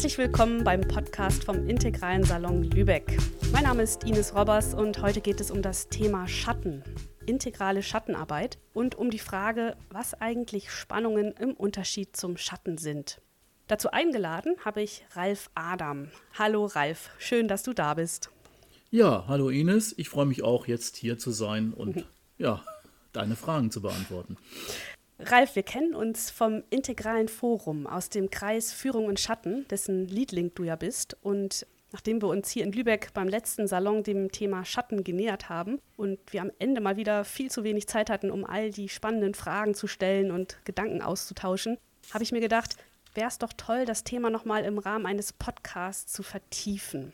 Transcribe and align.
Herzlich 0.00 0.16
willkommen 0.16 0.64
beim 0.64 0.80
Podcast 0.80 1.44
vom 1.44 1.68
Integralen 1.68 2.24
Salon 2.24 2.62
Lübeck. 2.62 3.18
Mein 3.52 3.64
Name 3.64 3.82
ist 3.82 4.04
Ines 4.04 4.34
Robbers 4.34 4.72
und 4.72 5.02
heute 5.02 5.20
geht 5.20 5.42
es 5.42 5.50
um 5.50 5.60
das 5.60 5.90
Thema 5.90 6.26
Schatten, 6.26 6.82
integrale 7.26 7.82
Schattenarbeit 7.82 8.56
und 8.72 8.94
um 8.94 9.10
die 9.10 9.18
Frage, 9.18 9.76
was 9.90 10.14
eigentlich 10.14 10.70
Spannungen 10.70 11.32
im 11.32 11.52
Unterschied 11.52 12.16
zum 12.16 12.38
Schatten 12.38 12.78
sind. 12.78 13.20
Dazu 13.66 13.90
eingeladen 13.90 14.54
habe 14.64 14.80
ich 14.80 15.04
Ralf 15.12 15.50
Adam. 15.54 16.08
Hallo 16.32 16.64
Ralf, 16.64 17.10
schön, 17.18 17.46
dass 17.46 17.62
du 17.62 17.74
da 17.74 17.92
bist. 17.92 18.30
Ja, 18.90 19.26
hallo 19.28 19.50
Ines, 19.50 19.92
ich 19.98 20.08
freue 20.08 20.24
mich 20.24 20.42
auch 20.42 20.66
jetzt 20.66 20.96
hier 20.96 21.18
zu 21.18 21.30
sein 21.30 21.74
und 21.74 21.96
mhm. 21.96 22.04
ja, 22.38 22.64
deine 23.12 23.36
Fragen 23.36 23.70
zu 23.70 23.82
beantworten. 23.82 24.38
Ralf, 25.22 25.54
wir 25.54 25.62
kennen 25.62 25.94
uns 25.94 26.30
vom 26.30 26.62
Integralen 26.70 27.28
Forum 27.28 27.86
aus 27.86 28.08
dem 28.08 28.30
Kreis 28.30 28.72
Führung 28.72 29.04
und 29.04 29.20
Schatten, 29.20 29.66
dessen 29.68 30.06
Leadlink 30.08 30.54
du 30.54 30.64
ja 30.64 30.76
bist. 30.76 31.16
Und 31.22 31.66
nachdem 31.92 32.22
wir 32.22 32.28
uns 32.28 32.50
hier 32.50 32.64
in 32.64 32.72
Lübeck 32.72 33.12
beim 33.12 33.28
letzten 33.28 33.66
Salon 33.66 34.02
dem 34.02 34.32
Thema 34.32 34.64
Schatten 34.64 35.04
genähert 35.04 35.50
haben 35.50 35.78
und 35.96 36.18
wir 36.30 36.40
am 36.40 36.50
Ende 36.58 36.80
mal 36.80 36.96
wieder 36.96 37.24
viel 37.24 37.50
zu 37.50 37.64
wenig 37.64 37.86
Zeit 37.86 38.08
hatten, 38.08 38.30
um 38.30 38.46
all 38.46 38.70
die 38.70 38.88
spannenden 38.88 39.34
Fragen 39.34 39.74
zu 39.74 39.86
stellen 39.86 40.30
und 40.30 40.58
Gedanken 40.64 41.02
auszutauschen, 41.02 41.76
habe 42.14 42.24
ich 42.24 42.32
mir 42.32 42.40
gedacht, 42.40 42.76
wäre 43.14 43.28
es 43.28 43.38
doch 43.38 43.52
toll, 43.56 43.84
das 43.84 44.04
Thema 44.04 44.30
nochmal 44.30 44.64
im 44.64 44.78
Rahmen 44.78 45.04
eines 45.04 45.32
Podcasts 45.34 46.12
zu 46.12 46.22
vertiefen. 46.22 47.12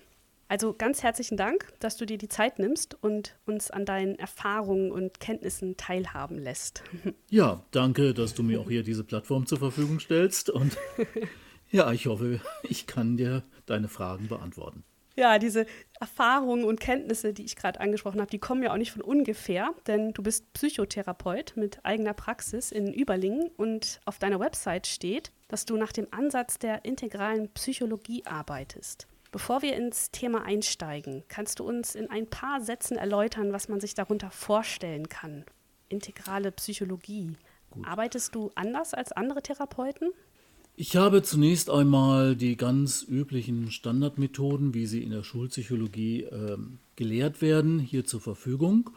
Also 0.48 0.74
ganz 0.74 1.02
herzlichen 1.02 1.36
Dank, 1.36 1.72
dass 1.80 1.96
du 1.96 2.06
dir 2.06 2.18
die 2.18 2.28
Zeit 2.28 2.58
nimmst 2.58 2.96
und 3.02 3.36
uns 3.46 3.70
an 3.70 3.84
deinen 3.84 4.16
Erfahrungen 4.16 4.92
und 4.92 5.18
Kenntnissen 5.18 5.76
teilhaben 5.76 6.38
lässt. 6.38 6.82
Ja, 7.28 7.64
danke, 7.72 8.14
dass 8.14 8.34
du 8.34 8.42
mir 8.42 8.60
auch 8.60 8.68
hier 8.68 8.82
diese 8.82 9.02
Plattform 9.02 9.46
zur 9.46 9.58
Verfügung 9.58 9.98
stellst. 9.98 10.48
Und 10.48 10.76
ja, 11.70 11.90
ich 11.92 12.06
hoffe, 12.06 12.40
ich 12.62 12.86
kann 12.86 13.16
dir 13.16 13.42
deine 13.66 13.88
Fragen 13.88 14.28
beantworten. 14.28 14.84
Ja, 15.16 15.38
diese 15.38 15.66
Erfahrungen 15.98 16.64
und 16.64 16.78
Kenntnisse, 16.78 17.32
die 17.32 17.44
ich 17.44 17.56
gerade 17.56 17.80
angesprochen 17.80 18.20
habe, 18.20 18.30
die 18.30 18.38
kommen 18.38 18.62
ja 18.62 18.72
auch 18.72 18.76
nicht 18.76 18.92
von 18.92 19.02
ungefähr, 19.02 19.70
denn 19.86 20.12
du 20.12 20.22
bist 20.22 20.52
Psychotherapeut 20.52 21.54
mit 21.56 21.84
eigener 21.84 22.12
Praxis 22.14 22.70
in 22.70 22.92
Überlingen 22.92 23.48
und 23.56 24.00
auf 24.04 24.18
deiner 24.18 24.38
Website 24.38 24.86
steht, 24.86 25.32
dass 25.48 25.64
du 25.64 25.76
nach 25.76 25.92
dem 25.92 26.06
Ansatz 26.10 26.58
der 26.58 26.84
integralen 26.84 27.48
Psychologie 27.54 28.24
arbeitest. 28.26 29.08
Bevor 29.36 29.60
wir 29.60 29.76
ins 29.76 30.10
Thema 30.12 30.46
einsteigen, 30.46 31.22
kannst 31.28 31.58
du 31.58 31.64
uns 31.64 31.94
in 31.94 32.08
ein 32.08 32.26
paar 32.26 32.62
Sätzen 32.62 32.96
erläutern, 32.96 33.52
was 33.52 33.68
man 33.68 33.80
sich 33.80 33.92
darunter 33.92 34.30
vorstellen 34.30 35.10
kann? 35.10 35.44
Integrale 35.90 36.50
Psychologie. 36.52 37.34
Gut. 37.68 37.86
Arbeitest 37.86 38.34
du 38.34 38.50
anders 38.54 38.94
als 38.94 39.12
andere 39.12 39.42
Therapeuten? 39.42 40.08
Ich 40.74 40.96
habe 40.96 41.22
zunächst 41.22 41.68
einmal 41.68 42.34
die 42.34 42.56
ganz 42.56 43.02
üblichen 43.06 43.70
Standardmethoden, 43.70 44.72
wie 44.72 44.86
sie 44.86 45.02
in 45.02 45.10
der 45.10 45.22
Schulpsychologie 45.22 46.22
äh, 46.22 46.56
gelehrt 46.96 47.42
werden, 47.42 47.78
hier 47.78 48.06
zur 48.06 48.22
Verfügung. 48.22 48.88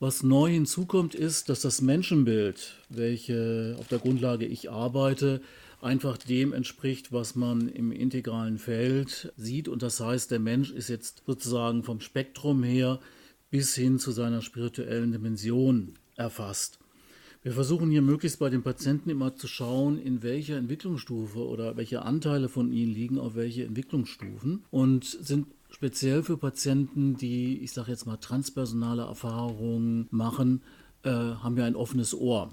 Was 0.00 0.22
neu 0.22 0.50
hinzukommt, 0.50 1.14
ist, 1.14 1.50
dass 1.50 1.60
das 1.60 1.82
Menschenbild, 1.82 2.82
welche 2.88 3.76
auf 3.78 3.88
der 3.88 3.98
Grundlage 3.98 4.46
ich 4.46 4.70
arbeite, 4.70 5.42
einfach 5.84 6.16
dem 6.16 6.52
entspricht, 6.52 7.12
was 7.12 7.34
man 7.34 7.68
im 7.68 7.92
integralen 7.92 8.58
Feld 8.58 9.32
sieht. 9.36 9.68
Und 9.68 9.82
das 9.82 10.00
heißt, 10.00 10.30
der 10.30 10.40
Mensch 10.40 10.70
ist 10.70 10.88
jetzt 10.88 11.22
sozusagen 11.26 11.84
vom 11.84 12.00
Spektrum 12.00 12.62
her 12.62 13.00
bis 13.50 13.74
hin 13.74 13.98
zu 13.98 14.10
seiner 14.10 14.42
spirituellen 14.42 15.12
Dimension 15.12 15.94
erfasst. 16.16 16.78
Wir 17.42 17.52
versuchen 17.52 17.90
hier 17.90 18.00
möglichst 18.00 18.38
bei 18.38 18.48
den 18.48 18.62
Patienten 18.62 19.10
immer 19.10 19.36
zu 19.36 19.46
schauen, 19.46 19.98
in 19.98 20.22
welcher 20.22 20.56
Entwicklungsstufe 20.56 21.38
oder 21.46 21.76
welche 21.76 22.00
Anteile 22.02 22.48
von 22.48 22.72
ihnen 22.72 22.94
liegen 22.94 23.18
auf 23.18 23.34
welche 23.34 23.66
Entwicklungsstufen 23.66 24.64
und 24.70 25.04
sind 25.04 25.48
speziell 25.68 26.22
für 26.22 26.38
Patienten, 26.38 27.18
die, 27.18 27.58
ich 27.58 27.72
sage 27.72 27.90
jetzt 27.90 28.06
mal, 28.06 28.16
transpersonale 28.16 29.02
Erfahrungen 29.02 30.08
machen, 30.10 30.62
äh, 31.02 31.10
haben 31.10 31.56
wir 31.56 31.66
ein 31.66 31.76
offenes 31.76 32.14
Ohr. 32.14 32.50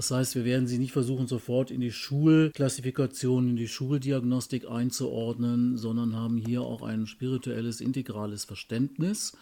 Das 0.00 0.10
heißt, 0.10 0.34
wir 0.34 0.46
werden 0.46 0.66
sie 0.66 0.78
nicht 0.78 0.92
versuchen, 0.92 1.26
sofort 1.26 1.70
in 1.70 1.82
die 1.82 1.92
Schulklassifikation, 1.92 3.50
in 3.50 3.56
die 3.56 3.68
Schuldiagnostik 3.68 4.66
einzuordnen, 4.66 5.76
sondern 5.76 6.16
haben 6.16 6.38
hier 6.38 6.62
auch 6.62 6.80
ein 6.80 7.06
spirituelles, 7.06 7.82
integrales 7.82 8.46
Verständnis 8.46 9.36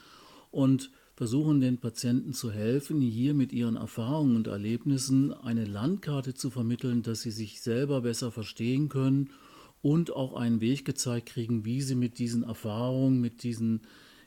und 0.51 0.91
versuchen 1.15 1.61
den 1.61 1.79
Patienten 1.79 2.33
zu 2.33 2.51
helfen, 2.51 3.01
hier 3.01 3.35
mit 3.35 3.53
ihren 3.53 3.77
Erfahrungen 3.77 4.35
und 4.35 4.49
Erlebnissen 4.49 5.33
eine 5.33 5.65
Landkarte 5.65 6.35
zu 6.35 6.51
vermitteln, 6.51 7.05
dass 7.05 7.21
sie 7.21 7.31
sich 7.31 7.61
selber 7.61 8.01
besser 8.01 8.33
verstehen 8.33 8.89
können 8.89 9.31
und 9.81 10.13
auch 10.13 10.35
einen 10.35 10.61
Weg 10.61 10.85
gezeigt 10.85 11.29
kriegen, 11.29 11.67
wie 11.67 11.83
sie 11.83 11.95
mit 11.95 12.19
diesen 12.19 12.43
Erfahrungen, 12.43 13.21
mit 13.21 13.45
diesen 13.45 13.83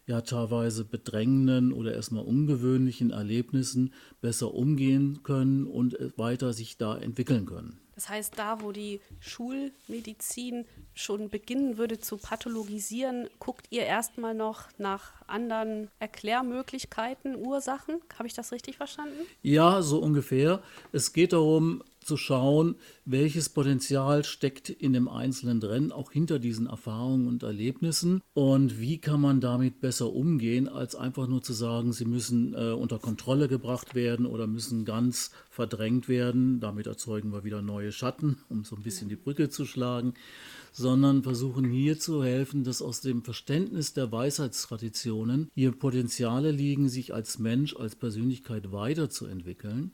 ja 0.08 0.22
teilweise 0.22 0.84
bedrängenden 0.86 1.74
oder 1.74 1.94
erstmal 1.94 2.24
ungewöhnlichen 2.24 3.12
Erlebnissen 3.12 3.94
besser 4.20 4.54
umgehen 4.54 5.24
können 5.24 5.66
und 5.66 5.98
weiter 6.18 6.54
sich 6.54 6.78
da 6.78 6.98
entwickeln 6.98 7.46
können. 7.46 7.82
Das 7.96 8.10
heißt, 8.10 8.34
da, 8.38 8.62
wo 8.62 8.72
die 8.72 9.00
Schulmedizin 9.20 10.66
schon 10.96 11.30
beginnen 11.30 11.78
würde 11.78 12.00
zu 12.00 12.18
pathologisieren, 12.18 13.30
guckt 13.38 13.68
ihr 13.70 13.84
erstmal 13.84 14.34
noch 14.34 14.70
nach 14.80 15.22
anderen 15.28 15.90
Erklärmöglichkeiten, 16.00 17.36
Ursachen. 17.36 18.02
Habe 18.18 18.28
ich 18.28 18.34
das 18.34 18.52
richtig 18.52 18.78
verstanden? 18.78 19.20
Ja, 19.44 19.84
so 19.84 20.00
ungefähr. 20.00 20.64
Es 20.92 21.14
geht 21.14 21.34
darum, 21.34 21.84
zu 22.04 22.18
schauen, 22.18 22.76
welches 23.06 23.50
Potenzial 23.50 24.24
steckt 24.24 24.70
in 24.70 24.94
dem 24.94 25.08
Einzelnen 25.08 25.60
drin, 25.60 25.92
auch 25.92 26.12
hinter 26.12 26.40
diesen 26.40 26.68
Erfahrungen 26.68 27.28
und 27.28 27.44
Erlebnissen. 27.44 28.22
Und 28.34 28.80
wie 28.80 28.98
kann 28.98 29.22
man 29.22 29.40
damit 29.40 29.82
besser 29.82 30.12
umgehen, 30.12 30.68
als 30.68 30.96
einfach 30.96 31.28
nur 31.28 31.42
zu 31.44 31.54
sagen, 31.54 31.94
sie 31.94 32.06
müssen 32.06 32.54
äh, 32.54 32.72
unter 32.72 33.00
Kontrolle 33.00 33.48
gebracht 33.48 33.96
werden 33.96 34.26
oder 34.26 34.48
müssen 34.48 34.84
ganz 34.84 35.32
verdrängt 35.50 36.10
werden. 36.10 36.60
Damit 36.60 36.88
erzeugen 36.88 37.32
wir 37.32 37.44
wieder 37.44 37.62
neue 37.62 37.92
Schatten, 37.92 38.38
um 38.50 38.64
so 38.64 38.76
ein 38.76 38.84
bisschen 38.84 39.10
die 39.10 39.16
Brücke 39.16 39.50
zu 39.50 39.66
schlagen, 39.66 40.14
sondern 40.72 41.22
versuchen 41.22 41.66
hier 41.66 42.00
zu 42.00 42.24
helfen, 42.24 42.64
dass 42.64 42.82
aus 42.82 43.02
dem 43.02 43.24
Verständnis 43.24 43.94
der 43.94 44.12
Weisheitstraditionen 44.12 45.52
hier 45.54 45.72
Potenziale 45.72 46.52
liegen, 46.52 46.90
sich 46.90 47.14
als 47.14 47.38
Mensch, 47.38 47.76
als 47.76 47.96
Persönlichkeit 47.96 48.72
weiterzuentwickeln 48.72 49.92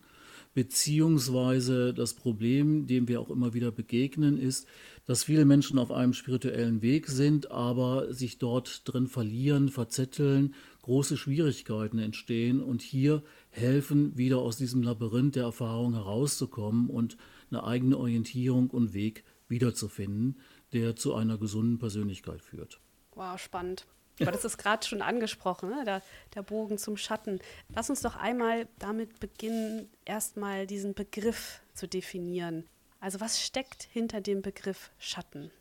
Beziehungsweise 0.54 1.94
das 1.94 2.14
Problem, 2.14 2.88
dem 2.88 3.08
wir 3.08 3.22
auch 3.22 3.30
immer 3.30 3.54
wieder 3.54 3.72
begegnen, 3.72 4.38
ist, 4.38 4.68
dass 5.06 5.24
viele 5.24 5.46
Menschen 5.46 5.80
auf 5.80 5.92
einem 5.92 6.14
spirituellen 6.14 6.82
Weg 6.82 7.08
sind, 7.08 7.52
aber 7.52 8.14
sich 8.14 8.40
dort 8.40 8.82
drin 8.86 9.08
verlieren, 9.08 9.70
verzetteln, 9.70 10.54
große 10.82 11.18
Schwierigkeiten 11.18 12.00
entstehen 12.00 12.62
und 12.62 12.82
hier 12.82 13.24
helfen, 13.50 14.18
wieder 14.18 14.40
aus 14.40 14.58
diesem 14.58 14.84
Labyrinth 14.84 15.36
der 15.36 15.44
Erfahrung 15.44 15.94
herauszukommen 15.94 16.90
und 16.90 17.18
eine 17.50 17.64
eigene 17.64 17.98
Orientierung 17.98 18.70
und 18.70 18.94
Weg 18.94 19.24
wiederzufinden, 19.48 20.40
der 20.74 20.96
zu 20.96 21.14
einer 21.14 21.38
gesunden 21.38 21.80
Persönlichkeit 21.80 22.42
führt. 22.42 22.80
Wow, 23.16 23.40
spannend. 23.40 23.86
Aber 24.20 24.32
das 24.32 24.46
ist 24.46 24.58
gerade 24.58 24.86
schon 24.86 25.02
angesprochen, 25.02 25.70
ne? 25.70 25.84
der, 25.86 26.02
der 26.36 26.42
Bogen 26.42 26.78
zum 26.78 26.98
Schatten. 26.98 27.40
Lass 27.74 27.90
uns 27.90 28.02
doch 28.02 28.16
einmal 28.16 28.68
damit 28.80 29.20
beginnen, 29.20 29.90
erstmal 30.06 30.66
diesen 30.66 30.94
Begriff 30.94 31.62
zu 31.74 31.88
definieren. 31.88 32.66
Also 33.00 33.20
was 33.20 33.42
steckt 33.42 33.84
hinter 33.92 34.22
dem 34.22 34.42
Begriff 34.42 34.92
Schatten? 34.98 35.52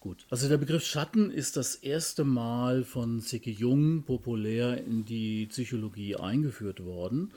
Gut, 0.00 0.26
also 0.28 0.50
der 0.50 0.58
Begriff 0.58 0.84
Schatten 0.84 1.30
ist 1.30 1.56
das 1.56 1.76
erste 1.76 2.24
Mal 2.24 2.84
von 2.84 3.22
Zicke 3.22 3.50
Jung 3.50 4.02
populär 4.02 4.84
in 4.84 5.06
die 5.06 5.46
Psychologie 5.46 6.16
eingeführt 6.16 6.84
worden. 6.84 7.32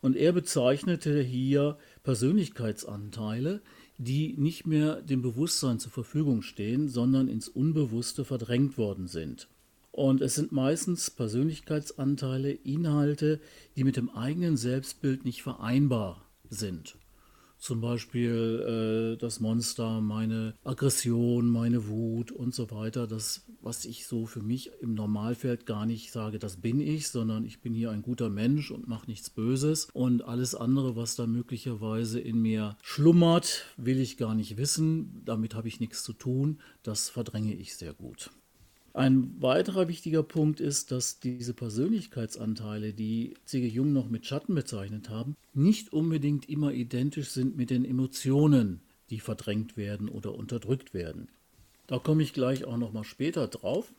Und 0.00 0.16
er 0.16 0.32
bezeichnete 0.32 1.20
hier 1.20 1.76
Persönlichkeitsanteile, 2.04 3.60
die 3.98 4.34
nicht 4.38 4.66
mehr 4.66 5.02
dem 5.02 5.20
Bewusstsein 5.20 5.78
zur 5.78 5.92
Verfügung 5.92 6.40
stehen, 6.40 6.88
sondern 6.88 7.28
ins 7.28 7.48
Unbewusste 7.48 8.24
verdrängt 8.24 8.78
worden 8.78 9.08
sind. 9.08 9.48
Und 9.96 10.20
es 10.20 10.34
sind 10.34 10.52
meistens 10.52 11.10
Persönlichkeitsanteile, 11.10 12.52
Inhalte, 12.52 13.40
die 13.76 13.84
mit 13.84 13.96
dem 13.96 14.10
eigenen 14.10 14.58
Selbstbild 14.58 15.24
nicht 15.24 15.42
vereinbar 15.42 16.20
sind. 16.50 16.98
Zum 17.56 17.80
Beispiel 17.80 19.14
äh, 19.14 19.18
das 19.18 19.40
Monster, 19.40 20.02
meine 20.02 20.52
Aggression, 20.64 21.48
meine 21.48 21.88
Wut 21.88 22.30
und 22.30 22.54
so 22.54 22.70
weiter. 22.70 23.06
Das, 23.06 23.46
was 23.62 23.86
ich 23.86 24.06
so 24.06 24.26
für 24.26 24.42
mich 24.42 24.70
im 24.82 24.92
Normalfeld 24.92 25.64
gar 25.64 25.86
nicht 25.86 26.12
sage, 26.12 26.38
das 26.38 26.58
bin 26.58 26.82
ich, 26.82 27.08
sondern 27.08 27.46
ich 27.46 27.62
bin 27.62 27.72
hier 27.72 27.90
ein 27.90 28.02
guter 28.02 28.28
Mensch 28.28 28.70
und 28.70 28.88
mache 28.88 29.06
nichts 29.06 29.30
Böses. 29.30 29.88
Und 29.94 30.20
alles 30.20 30.54
andere, 30.54 30.94
was 30.96 31.16
da 31.16 31.26
möglicherweise 31.26 32.20
in 32.20 32.42
mir 32.42 32.76
schlummert, 32.82 33.64
will 33.78 33.98
ich 33.98 34.18
gar 34.18 34.34
nicht 34.34 34.58
wissen. 34.58 35.22
Damit 35.24 35.54
habe 35.54 35.68
ich 35.68 35.80
nichts 35.80 36.02
zu 36.02 36.12
tun. 36.12 36.60
Das 36.82 37.08
verdränge 37.08 37.54
ich 37.54 37.76
sehr 37.76 37.94
gut. 37.94 38.30
Ein 38.96 39.42
weiterer 39.42 39.88
wichtiger 39.88 40.22
Punkt 40.22 40.58
ist, 40.58 40.90
dass 40.90 41.20
diese 41.20 41.52
Persönlichkeitsanteile, 41.52 42.94
die 42.94 43.34
C.G. 43.44 43.68
Jung 43.68 43.92
noch 43.92 44.08
mit 44.08 44.24
Schatten 44.24 44.54
bezeichnet 44.54 45.10
haben, 45.10 45.36
nicht 45.52 45.92
unbedingt 45.92 46.48
immer 46.48 46.72
identisch 46.72 47.28
sind 47.28 47.58
mit 47.58 47.68
den 47.68 47.84
Emotionen, 47.84 48.80
die 49.10 49.20
verdrängt 49.20 49.76
werden 49.76 50.08
oder 50.08 50.34
unterdrückt 50.34 50.94
werden. 50.94 51.28
Da 51.86 51.98
komme 51.98 52.22
ich 52.22 52.32
gleich 52.32 52.64
auch 52.64 52.78
noch 52.78 52.94
mal 52.94 53.04
später 53.04 53.48
drauf. 53.48 53.92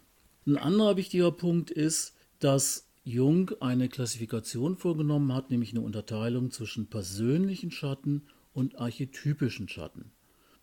Ein 0.47 0.57
anderer 0.57 0.97
wichtiger 0.97 1.29
Punkt 1.31 1.69
ist, 1.69 2.15
dass 2.39 2.88
Jung 3.03 3.51
eine 3.59 3.89
Klassifikation 3.89 4.77
vorgenommen 4.77 5.31
hat, 5.31 5.51
nämlich 5.51 5.73
eine 5.73 5.81
Unterteilung 5.81 6.49
zwischen 6.49 6.88
persönlichen 6.88 7.69
Schatten 7.69 8.23
und 8.51 8.79
archetypischen 8.79 9.69
Schatten. 9.69 10.05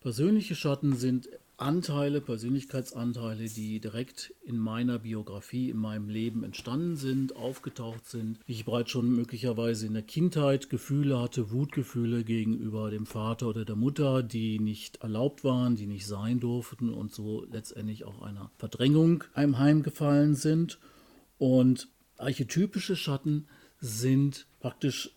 Persönliche 0.01 0.55
Schatten 0.55 0.93
sind 0.97 1.29
Anteile, 1.57 2.21
Persönlichkeitsanteile, 2.21 3.45
die 3.45 3.79
direkt 3.79 4.33
in 4.43 4.57
meiner 4.57 4.99
Biografie, 4.99 5.69
in 5.69 5.77
meinem 5.77 6.09
Leben 6.09 6.43
entstanden 6.43 6.97
sind, 6.97 7.35
aufgetaucht 7.35 8.05
sind. 8.05 8.39
Ich 8.45 8.65
bereits 8.65 8.91
schon 8.91 9.09
möglicherweise 9.09 9.85
in 9.87 9.93
der 9.93 10.03
Kindheit 10.03 10.69
Gefühle 10.69 11.19
hatte, 11.19 11.51
Wutgefühle 11.51 12.23
gegenüber 12.23 12.91
dem 12.91 13.05
Vater 13.05 13.47
oder 13.47 13.63
der 13.63 13.75
Mutter, 13.75 14.21
die 14.21 14.59
nicht 14.59 14.97
erlaubt 14.97 15.43
waren, 15.43 15.75
die 15.75 15.87
nicht 15.87 16.07
sein 16.07 16.39
durften 16.39 16.89
und 16.89 17.13
so 17.13 17.45
letztendlich 17.49 18.03
auch 18.03 18.21
einer 18.21 18.51
Verdrängung 18.57 19.23
heimgefallen 19.35 20.35
sind. 20.35 20.79
Und 21.37 21.87
archetypische 22.17 22.95
Schatten 22.95 23.47
sind 23.79 24.47
praktisch 24.59 25.11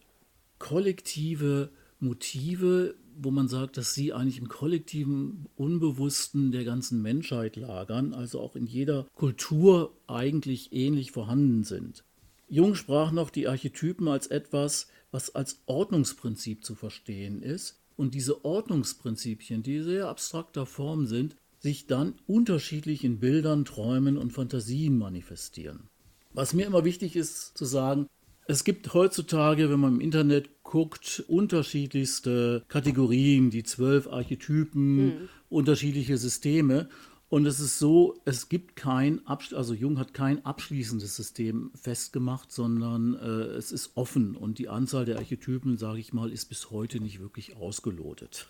kollektive 0.58 1.70
Motive, 2.00 2.94
wo 3.20 3.30
man 3.30 3.48
sagt, 3.48 3.76
dass 3.76 3.94
sie 3.94 4.12
eigentlich 4.12 4.38
im 4.38 4.48
kollektiven 4.48 5.46
Unbewussten 5.56 6.52
der 6.52 6.64
ganzen 6.64 7.02
Menschheit 7.02 7.56
lagern, 7.56 8.14
also 8.14 8.40
auch 8.40 8.56
in 8.56 8.66
jeder 8.66 9.06
Kultur 9.14 9.96
eigentlich 10.06 10.72
ähnlich 10.72 11.12
vorhanden 11.12 11.64
sind. 11.64 12.04
Jung 12.48 12.74
sprach 12.74 13.12
noch 13.12 13.30
die 13.30 13.48
Archetypen 13.48 14.08
als 14.08 14.26
etwas, 14.26 14.88
was 15.10 15.34
als 15.34 15.62
Ordnungsprinzip 15.66 16.64
zu 16.64 16.74
verstehen 16.74 17.42
ist 17.42 17.80
und 17.96 18.14
diese 18.14 18.44
Ordnungsprinzipien, 18.44 19.62
die 19.62 19.82
sehr 19.82 20.08
abstrakter 20.08 20.64
Form 20.64 21.06
sind, 21.06 21.36
sich 21.58 21.86
dann 21.86 22.14
unterschiedlich 22.26 23.04
in 23.04 23.18
Bildern, 23.18 23.64
Träumen 23.64 24.16
und 24.16 24.32
Fantasien 24.32 24.96
manifestieren. 24.96 25.88
Was 26.32 26.54
mir 26.54 26.66
immer 26.66 26.84
wichtig 26.84 27.16
ist 27.16 27.58
zu 27.58 27.64
sagen, 27.64 28.06
es 28.48 28.64
gibt 28.64 28.94
heutzutage, 28.94 29.70
wenn 29.70 29.78
man 29.78 29.96
im 29.96 30.00
Internet 30.00 30.62
guckt, 30.62 31.22
unterschiedlichste 31.28 32.64
Kategorien, 32.68 33.50
die 33.50 33.62
zwölf 33.62 34.08
Archetypen, 34.08 35.04
mhm. 35.04 35.28
unterschiedliche 35.50 36.16
Systeme. 36.16 36.88
Und 37.28 37.44
es 37.44 37.60
ist 37.60 37.78
so, 37.78 38.18
es 38.24 38.48
gibt 38.48 38.74
kein, 38.74 39.20
also 39.26 39.74
Jung 39.74 39.98
hat 39.98 40.14
kein 40.14 40.46
abschließendes 40.46 41.14
System 41.14 41.70
festgemacht, 41.74 42.50
sondern 42.50 43.16
äh, 43.16 43.56
es 43.58 43.70
ist 43.70 43.90
offen 43.96 44.34
und 44.34 44.58
die 44.58 44.70
Anzahl 44.70 45.04
der 45.04 45.18
Archetypen, 45.18 45.76
sage 45.76 46.00
ich 46.00 46.14
mal, 46.14 46.32
ist 46.32 46.46
bis 46.46 46.70
heute 46.70 47.00
nicht 47.00 47.20
wirklich 47.20 47.54
ausgelotet. 47.56 48.46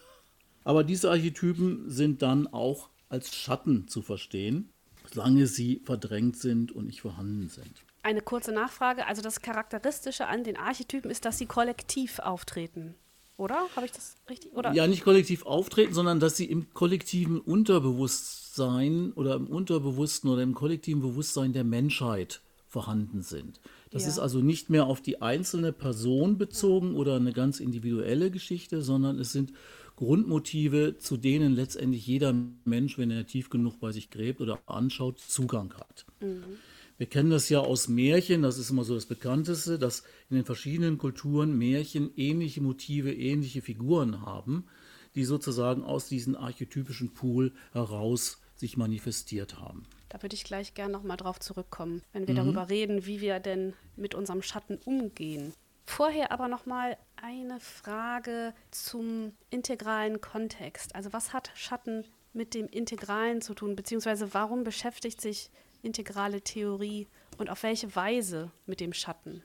Aber 0.62 0.84
diese 0.84 1.10
Archetypen 1.10 1.90
sind 1.90 2.22
dann 2.22 2.46
auch 2.46 2.90
als 3.08 3.34
Schatten 3.34 3.88
zu 3.88 4.02
verstehen, 4.02 4.68
solange 5.12 5.48
sie 5.48 5.82
verdrängt 5.84 6.36
sind 6.36 6.70
und 6.70 6.86
nicht 6.86 7.00
vorhanden 7.00 7.48
sind. 7.48 7.84
Eine 8.02 8.22
kurze 8.22 8.52
Nachfrage. 8.52 9.06
Also 9.06 9.22
das 9.22 9.42
Charakteristische 9.42 10.26
an 10.26 10.44
den 10.44 10.56
Archetypen 10.56 11.10
ist, 11.10 11.24
dass 11.24 11.38
sie 11.38 11.46
kollektiv 11.46 12.18
auftreten. 12.20 12.94
Oder? 13.36 13.68
Habe 13.76 13.86
ich 13.86 13.92
das 13.92 14.16
richtig? 14.28 14.52
Oder? 14.52 14.72
Ja, 14.72 14.86
nicht 14.86 15.04
kollektiv 15.04 15.46
auftreten, 15.46 15.94
sondern 15.94 16.18
dass 16.18 16.36
sie 16.36 16.46
im 16.46 16.72
kollektiven 16.74 17.40
Unterbewusstsein 17.40 19.12
oder 19.12 19.36
im 19.36 19.46
Unterbewussten 19.46 20.28
oder 20.28 20.42
im 20.42 20.54
kollektiven 20.54 21.00
Bewusstsein 21.00 21.52
der 21.52 21.64
Menschheit 21.64 22.40
vorhanden 22.66 23.22
sind. 23.22 23.60
Das 23.90 24.02
ja. 24.02 24.08
ist 24.08 24.18
also 24.18 24.40
nicht 24.40 24.70
mehr 24.70 24.86
auf 24.86 25.00
die 25.00 25.22
einzelne 25.22 25.72
Person 25.72 26.36
bezogen 26.36 26.94
oder 26.96 27.16
eine 27.16 27.32
ganz 27.32 27.60
individuelle 27.60 28.30
Geschichte, 28.30 28.82
sondern 28.82 29.18
es 29.18 29.32
sind 29.32 29.52
Grundmotive, 29.96 30.96
zu 30.98 31.16
denen 31.16 31.54
letztendlich 31.54 32.06
jeder 32.06 32.34
Mensch, 32.64 32.98
wenn 32.98 33.10
er 33.10 33.26
tief 33.26 33.50
genug 33.50 33.80
bei 33.80 33.92
sich 33.92 34.10
gräbt 34.10 34.40
oder 34.40 34.58
anschaut, 34.66 35.18
Zugang 35.18 35.72
hat. 35.74 36.06
Mhm. 36.20 36.44
Wir 36.98 37.06
kennen 37.06 37.30
das 37.30 37.48
ja 37.48 37.60
aus 37.60 37.86
Märchen, 37.86 38.42
das 38.42 38.58
ist 38.58 38.70
immer 38.70 38.82
so 38.82 38.96
das 38.96 39.06
Bekannteste, 39.06 39.78
dass 39.78 40.02
in 40.30 40.36
den 40.36 40.44
verschiedenen 40.44 40.98
Kulturen 40.98 41.56
Märchen 41.56 42.10
ähnliche 42.16 42.60
Motive, 42.60 43.14
ähnliche 43.14 43.62
Figuren 43.62 44.22
haben, 44.26 44.66
die 45.14 45.24
sozusagen 45.24 45.84
aus 45.84 46.08
diesem 46.08 46.34
archetypischen 46.34 47.14
Pool 47.14 47.52
heraus 47.72 48.42
sich 48.56 48.76
manifestiert 48.76 49.60
haben. 49.60 49.84
Da 50.08 50.20
würde 50.22 50.34
ich 50.34 50.42
gleich 50.42 50.74
gerne 50.74 50.92
nochmal 50.92 51.16
drauf 51.16 51.38
zurückkommen, 51.38 52.02
wenn 52.12 52.26
wir 52.26 52.34
mhm. 52.34 52.38
darüber 52.38 52.68
reden, 52.68 53.06
wie 53.06 53.20
wir 53.20 53.38
denn 53.38 53.74
mit 53.94 54.16
unserem 54.16 54.42
Schatten 54.42 54.78
umgehen. 54.84 55.52
Vorher 55.86 56.32
aber 56.32 56.48
nochmal 56.48 56.96
eine 57.14 57.60
Frage 57.60 58.54
zum 58.72 59.32
integralen 59.50 60.20
Kontext. 60.20 60.96
Also 60.96 61.12
was 61.12 61.32
hat 61.32 61.52
Schatten 61.54 62.04
mit 62.32 62.54
dem 62.54 62.66
Integralen 62.66 63.40
zu 63.40 63.54
tun, 63.54 63.76
beziehungsweise 63.76 64.34
warum 64.34 64.64
beschäftigt 64.64 65.20
sich 65.20 65.50
integrale 65.82 66.40
Theorie 66.40 67.06
und 67.38 67.50
auf 67.50 67.62
welche 67.62 67.94
Weise 67.94 68.50
mit 68.66 68.80
dem 68.80 68.92
Schatten? 68.92 69.42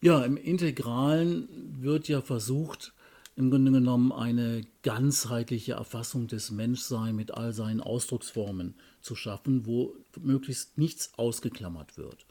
Ja, 0.00 0.24
im 0.24 0.36
Integralen 0.36 1.48
wird 1.82 2.08
ja 2.08 2.22
versucht, 2.22 2.94
im 3.36 3.50
Grunde 3.50 3.72
genommen 3.72 4.12
eine 4.12 4.62
ganzheitliche 4.82 5.72
Erfassung 5.72 6.26
des 6.26 6.50
Menschseins 6.50 7.14
mit 7.14 7.32
all 7.32 7.52
seinen 7.52 7.80
Ausdrucksformen 7.80 8.74
zu 9.00 9.14
schaffen, 9.14 9.66
wo 9.66 9.94
möglichst 10.20 10.78
nichts 10.78 11.12
ausgeklammert 11.16 11.96
wird. 11.96 12.26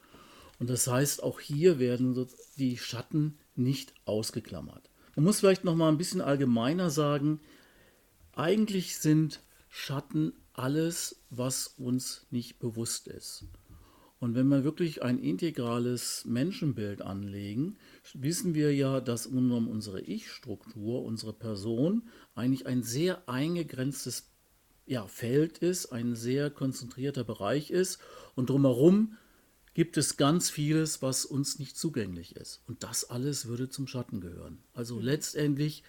Und 0.59 0.69
das 0.69 0.87
heißt, 0.87 1.23
auch 1.23 1.39
hier 1.39 1.79
werden 1.79 2.27
die 2.57 2.77
Schatten 2.77 3.37
nicht 3.55 3.93
ausgeklammert. 4.05 4.89
Man 5.15 5.25
muss 5.25 5.39
vielleicht 5.39 5.63
noch 5.63 5.75
mal 5.75 5.89
ein 5.89 5.97
bisschen 5.97 6.21
allgemeiner 6.21 6.89
sagen, 6.89 7.39
eigentlich 8.35 8.97
sind 8.97 9.41
Schatten 9.69 10.33
alles, 10.59 11.23
was 11.29 11.67
uns 11.67 12.27
nicht 12.31 12.59
bewusst 12.59 13.07
ist. 13.07 13.45
Und 14.19 14.35
wenn 14.35 14.49
wir 14.49 14.65
wirklich 14.65 15.01
ein 15.01 15.17
integrales 15.17 16.25
Menschenbild 16.25 17.01
anlegen, 17.01 17.77
wissen 18.13 18.53
wir 18.53 18.75
ja, 18.75 18.99
dass 18.99 19.25
unsere 19.25 20.01
Ich-Struktur, 20.01 21.03
unsere 21.03 21.31
Person 21.31 22.09
eigentlich 22.35 22.67
ein 22.67 22.83
sehr 22.83 23.29
eingegrenztes 23.29 24.29
ja, 24.85 25.07
Feld 25.07 25.59
ist, 25.59 25.93
ein 25.93 26.15
sehr 26.15 26.49
konzentrierter 26.49 27.23
Bereich 27.23 27.71
ist 27.71 27.99
und 28.35 28.49
drumherum 28.49 29.15
gibt 29.73 29.95
es 29.95 30.17
ganz 30.17 30.49
vieles, 30.49 31.01
was 31.01 31.23
uns 31.23 31.57
nicht 31.57 31.77
zugänglich 31.77 32.35
ist. 32.35 32.61
Und 32.67 32.83
das 32.83 33.09
alles 33.09 33.47
würde 33.47 33.69
zum 33.69 33.87
Schatten 33.87 34.19
gehören. 34.19 34.61
Also 34.73 34.95
mhm. 34.95 35.03
letztendlich 35.03 35.83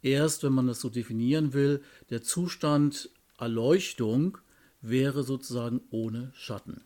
erst, 0.00 0.42
wenn 0.42 0.54
man 0.54 0.66
das 0.66 0.80
so 0.80 0.88
definieren 0.88 1.52
will, 1.52 1.82
der 2.08 2.22
Zustand 2.22 3.10
Erleuchtung 3.38 4.38
wäre 4.80 5.22
sozusagen 5.22 5.80
ohne 5.90 6.32
Schatten. 6.34 6.82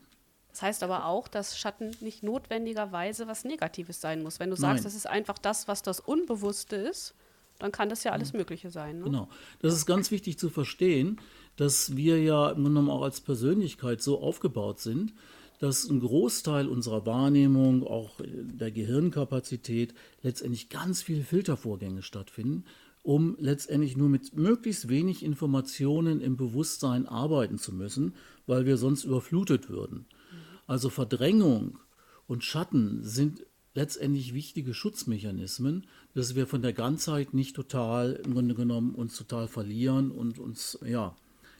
Das 0.51 0.63
heißt 0.63 0.83
aber 0.83 1.07
auch, 1.07 1.29
dass 1.29 1.59
Schatten 1.59 1.97
nicht 2.01 2.23
notwendigerweise 2.23 3.27
was 3.27 3.45
Negatives 3.45 4.01
sein 4.01 4.23
muss. 4.23 4.41
Wenn 4.41 4.51
du 4.51 4.57
sagst, 4.57 4.83
Nein. 4.83 4.85
das 4.85 4.95
ist 4.95 5.07
einfach 5.07 5.39
das, 5.39 5.69
was 5.69 5.83
das 5.83 6.01
Unbewusste 6.01 6.77
ist, 6.77 7.15
dann 7.59 7.73
kann 7.73 7.89
das 7.89 8.05
ja 8.05 8.13
alles 8.13 8.33
Mögliche 8.33 8.71
sein. 8.71 8.99
Ne? 8.99 9.05
Genau. 9.05 9.29
Das 9.61 9.75
ist 9.75 9.87
ganz 9.87 10.11
wichtig 10.11 10.39
zu 10.39 10.49
verstehen, 10.49 11.21
dass 11.57 11.97
wir 11.97 12.21
ja 12.21 12.49
im 12.49 12.55
Grunde 12.55 12.71
genommen 12.71 12.91
auch 12.91 13.03
als 13.03 13.21
Persönlichkeit 13.21 14.03
so 14.03 14.21
aufgebaut 14.21 14.81
sind, 14.81 15.13
dass 15.61 15.89
ein 15.89 16.01
Großteil 16.01 16.67
unserer 16.67 17.05
Wahrnehmung, 17.05 17.87
auch 17.87 18.13
der 18.25 18.71
Gehirnkapazität, 18.71 19.95
letztendlich 20.23 20.71
ganz 20.71 21.03
viele 21.03 21.23
Filtervorgänge 21.23 22.03
stattfinden, 22.03 22.65
um 23.03 23.37
letztendlich 23.39 23.97
nur 23.97 24.09
mit 24.09 24.37
möglichst 24.37 24.89
wenig 24.89 25.25
Informationen 25.25 26.21
im 26.21 26.37
Bewusstsein 26.37 27.07
arbeiten 27.07 27.59
zu 27.59 27.73
müssen, 27.73 28.15
weil 28.47 28.67
wir 28.67 28.77
sonst 28.77 29.05
überflutet 29.05 29.69
würden. 29.69 30.07
Also 30.67 30.91
Verdrängung 30.91 31.79
und 32.27 32.45
Schatten 32.45 33.03
sind 33.03 33.45
letztendlich 33.75 34.35
wichtige 34.35 34.75
Schutzmechanismen, 34.75 35.87
dass 36.15 36.35
wir 36.35 36.47
von 36.47 36.63
der 36.63 36.73
Ganzheit 36.73 37.35
nicht 37.35 37.57
total 37.57 38.21
im 38.25 38.35
Grunde 38.35 38.55
genommen 38.55 38.95
uns 38.95 39.17
total 39.17 39.49
verlieren 39.49 40.11
und 40.11 40.39
uns 40.39 40.79
ja 40.85 41.17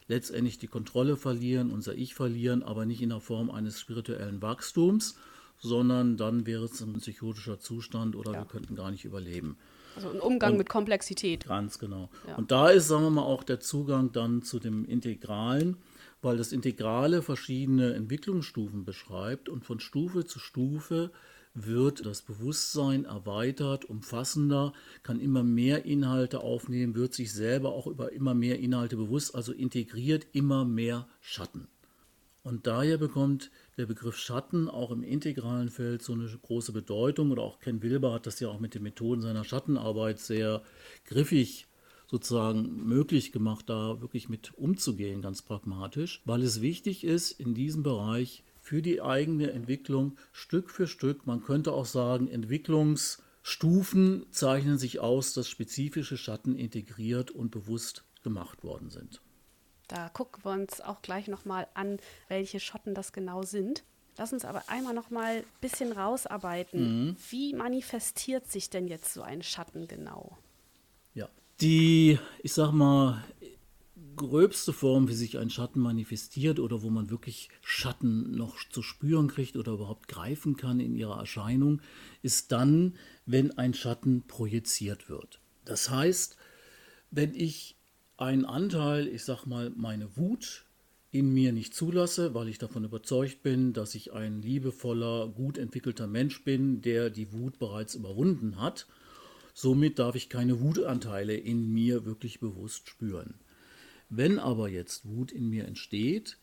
letztendlich 0.09 0.59
die 0.59 0.67
Kontrolle 0.67 1.17
verlieren, 1.17 1.71
unser 1.71 1.95
Ich 1.95 2.15
verlieren, 2.15 2.63
aber 2.63 2.85
nicht 2.85 3.01
in 3.01 3.11
der 3.11 3.21
Form 3.21 3.51
eines 3.51 3.81
spirituellen 3.81 4.43
Wachstums, 4.43 5.17
sondern 5.59 6.17
dann 6.17 6.47
wäre 6.47 6.65
es 6.65 6.81
ein 6.81 6.95
psychotischer 6.95 7.61
Zustand 7.61 8.17
oder 8.17 8.33
ja. 8.33 8.39
wir 8.41 8.47
könnten 8.47 8.75
gar 8.75 8.91
nicht 8.91 9.05
überleben. 9.05 9.57
Also 9.97 10.11
ein 10.11 10.21
Umgang 10.21 10.53
und, 10.53 10.59
mit 10.59 10.69
Komplexität. 10.69 11.47
Ganz 11.47 11.79
genau. 11.79 12.11
Ja. 12.27 12.37
Und 12.37 12.51
da 12.51 12.69
ist, 12.69 12.89
sagen 12.89 13.05
wir 13.05 13.11
mal, 13.11 13.23
auch 13.23 13.43
der 13.43 13.61
Zugang 13.61 14.13
dann 14.13 14.43
zu 14.43 14.59
dem 14.59 14.85
Integralen, 14.85 15.77
weil 16.23 16.37
das 16.37 16.53
Integrale 16.53 17.23
verschiedene 17.23 17.95
Entwicklungsstufen 17.95 18.85
beschreibt 18.85 19.49
und 19.49 19.65
von 19.65 19.81
Stufe 19.81 20.25
zu 20.25 20.39
Stufe 20.39 21.11
wird 21.55 22.07
das 22.07 22.23
Bewusstsein 22.23 23.05
erweitert, 23.05 23.85
umfassender, 23.85 24.73
kann 25.03 25.19
immer 25.19 25.43
mehr 25.43 25.85
Inhalte 25.85 26.41
aufnehmen, 26.41 26.95
wird 26.95 27.13
sich 27.13 27.33
selber 27.33 27.71
auch 27.71 27.87
über 27.87 28.13
immer 28.13 28.35
mehr 28.35 28.61
Inhalte 28.61 28.97
bewusst, 28.97 29.35
also 29.35 29.53
integriert 29.53 30.27
immer 30.33 30.65
mehr 30.65 31.09
Schatten. 31.21 31.67
Und 32.43 32.67
daher 32.67 32.99
bekommt 32.99 33.51
der 33.81 33.87
Begriff 33.87 34.19
Schatten 34.19 34.69
auch 34.69 34.91
im 34.91 35.03
integralen 35.03 35.71
Feld 35.71 36.03
so 36.03 36.13
eine 36.13 36.29
große 36.29 36.73
Bedeutung. 36.73 37.31
Oder 37.31 37.43
auch 37.43 37.59
Ken 37.61 37.83
Wilber 37.83 38.13
hat 38.13 38.27
das 38.27 38.39
ja 38.39 38.49
auch 38.49 38.61
mit 38.61 38.75
den 38.75 38.83
Methoden 38.83 39.23
seiner 39.23 39.43
Schattenarbeit 39.43 40.21
sehr 40.21 40.63
griffig 41.07 41.67
sozusagen 42.07 42.87
möglich 42.87 43.33
gemacht, 43.33 43.71
da 43.71 44.01
wirklich 44.03 44.29
mit 44.29 44.53
umzugehen, 44.59 45.23
ganz 45.23 45.43
pragmatisch, 45.43 46.21
weil 46.27 46.43
es 46.43 46.61
wichtig 46.61 47.05
ist, 47.05 47.31
in 47.31 47.55
diesem 47.55 47.83
Bereich 47.83 48.45
für 48.61 48.83
die 48.83 49.01
eigene 49.01 49.53
Entwicklung 49.53 50.19
Stück 50.33 50.71
für 50.71 50.87
Stück, 50.87 51.27
man 51.27 51.43
könnte 51.43 51.73
auch 51.73 51.87
sagen, 51.87 52.29
Entwicklungsstufen 52.29 54.27
zeichnen 54.31 54.77
sich 54.77 55.01
aus, 55.01 55.33
dass 55.33 55.49
spezifische 55.49 56.19
Schatten 56.19 56.55
integriert 56.55 57.31
und 57.31 57.51
bewusst 57.51 58.05
gemacht 58.23 58.63
worden 58.63 58.91
sind. 58.91 59.23
Da 59.91 60.09
gucken 60.09 60.45
wir 60.45 60.53
uns 60.53 60.81
auch 60.81 61.03
gleich 61.03 61.27
nochmal 61.27 61.67
an, 61.75 61.99
welche 62.29 62.61
Schotten 62.61 62.95
das 62.95 63.13
genau 63.13 63.43
sind. 63.43 63.83
Lass 64.17 64.33
uns 64.33 64.45
aber 64.45 64.63
einmal 64.69 64.95
nochmal 64.95 65.39
ein 65.39 65.45
bisschen 65.61 65.91
rausarbeiten. 65.91 67.07
Mhm. 67.07 67.17
Wie 67.31 67.55
manifestiert 67.55 68.49
sich 68.49 68.71
denn 68.71 68.87
jetzt 68.87 69.13
so 69.13 69.23
ein 69.23 69.43
Schatten 69.43 69.89
genau? 69.89 70.39
Ja, 71.13 71.29
die, 71.61 72.21
ich 72.45 72.53
sag 72.53 72.71
mal, 72.71 73.25
gröbste 74.15 74.73
Form, 74.73 75.09
wie 75.09 75.15
sich 75.15 75.39
ein 75.39 75.51
Schatten 75.51 75.81
manifestiert 75.81 76.61
oder 76.61 76.83
wo 76.83 76.91
man 76.91 77.11
wirklich 77.11 77.49
Schatten 77.61 78.31
noch 78.37 78.59
zu 78.69 78.83
spüren 78.83 79.27
kriegt 79.27 79.57
oder 79.57 79.73
überhaupt 79.73 80.07
greifen 80.07 80.57
kann 80.57 80.79
in 80.79 80.95
ihrer 80.95 81.19
Erscheinung, 81.19 81.83
ist 82.23 82.53
dann, 82.53 82.97
wenn 83.27 83.59
ein 83.59 83.75
Schatten 83.75 84.23
projiziert 84.29 85.09
wird. 85.09 85.41
Das 85.65 85.91
heißt, 85.91 86.37
wenn 87.11 87.35
ich 87.35 87.80
einen 88.21 88.45
Anteil, 88.45 89.09
ich 89.09 89.25
sag 89.25 89.47
mal, 89.47 89.73
meine 89.75 90.17
Wut 90.17 90.65
in 91.11 91.33
mir 91.33 91.53
nicht 91.53 91.75
zulasse, 91.75 92.35
weil 92.35 92.49
ich 92.49 92.59
davon 92.59 92.85
überzeugt 92.85 93.43
bin, 93.43 93.73
dass 93.73 93.95
ich 93.95 94.13
ein 94.13 94.43
liebevoller, 94.43 95.29
gut 95.29 95.59
entwickelter 95.59 96.07
Mensch 96.07 96.45
bin, 96.45 96.83
der 96.83 97.11
die 97.11 97.33
Wut 97.33 97.59
bereits 97.59 97.95
überwunden 97.95 98.61
hat. 98.61 98.87
Somit 99.55 99.99
darf 99.99 100.15
ich 100.15 100.29
keine 100.29 100.61
Wutanteile 100.61 101.35
in 101.35 101.73
mir 101.73 102.05
wirklich 102.05 102.39
bewusst 102.41 102.89
spüren. 102.89 103.35
Wenn 104.09 104.39
aber 104.39 104.69
jetzt 104.69 105.07
Wut 105.09 105.33
in 105.33 105.49
mir 105.49 105.65
entsteht, 105.65 106.39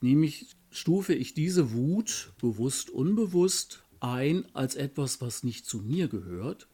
nehme 0.00 0.26
ich, 0.26 0.46
stufe 0.70 1.12
ich 1.12 1.34
diese 1.34 1.72
Wut 1.72 2.32
bewusst, 2.40 2.88
unbewusst 2.88 3.82
ein 4.00 4.46
als 4.54 4.76
etwas, 4.76 5.20
was 5.20 5.42
nicht 5.42 5.66
zu 5.66 5.78
mir 5.78 6.08
gehört, 6.08 6.68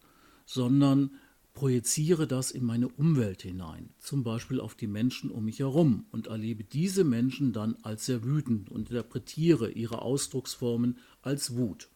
sondern 0.45 1.11
projiziere 1.53 2.27
das 2.27 2.51
in 2.51 2.63
meine 2.65 2.87
Umwelt 2.87 3.43
hinein, 3.43 3.89
zum 3.99 4.23
Beispiel 4.23 4.59
auf 4.59 4.75
die 4.75 4.87
Menschen 4.87 5.29
um 5.29 5.45
mich 5.45 5.59
herum 5.59 6.05
und 6.11 6.27
erlebe 6.27 6.63
diese 6.63 7.03
Menschen 7.03 7.53
dann 7.53 7.77
als 7.83 8.05
sehr 8.05 8.23
wütend 8.23 8.71
und 8.71 8.89
interpretiere 8.89 9.69
ihre 9.69 10.01
Ausdrucksformen 10.01 10.97
als 11.21 11.55
Wut. 11.55 11.89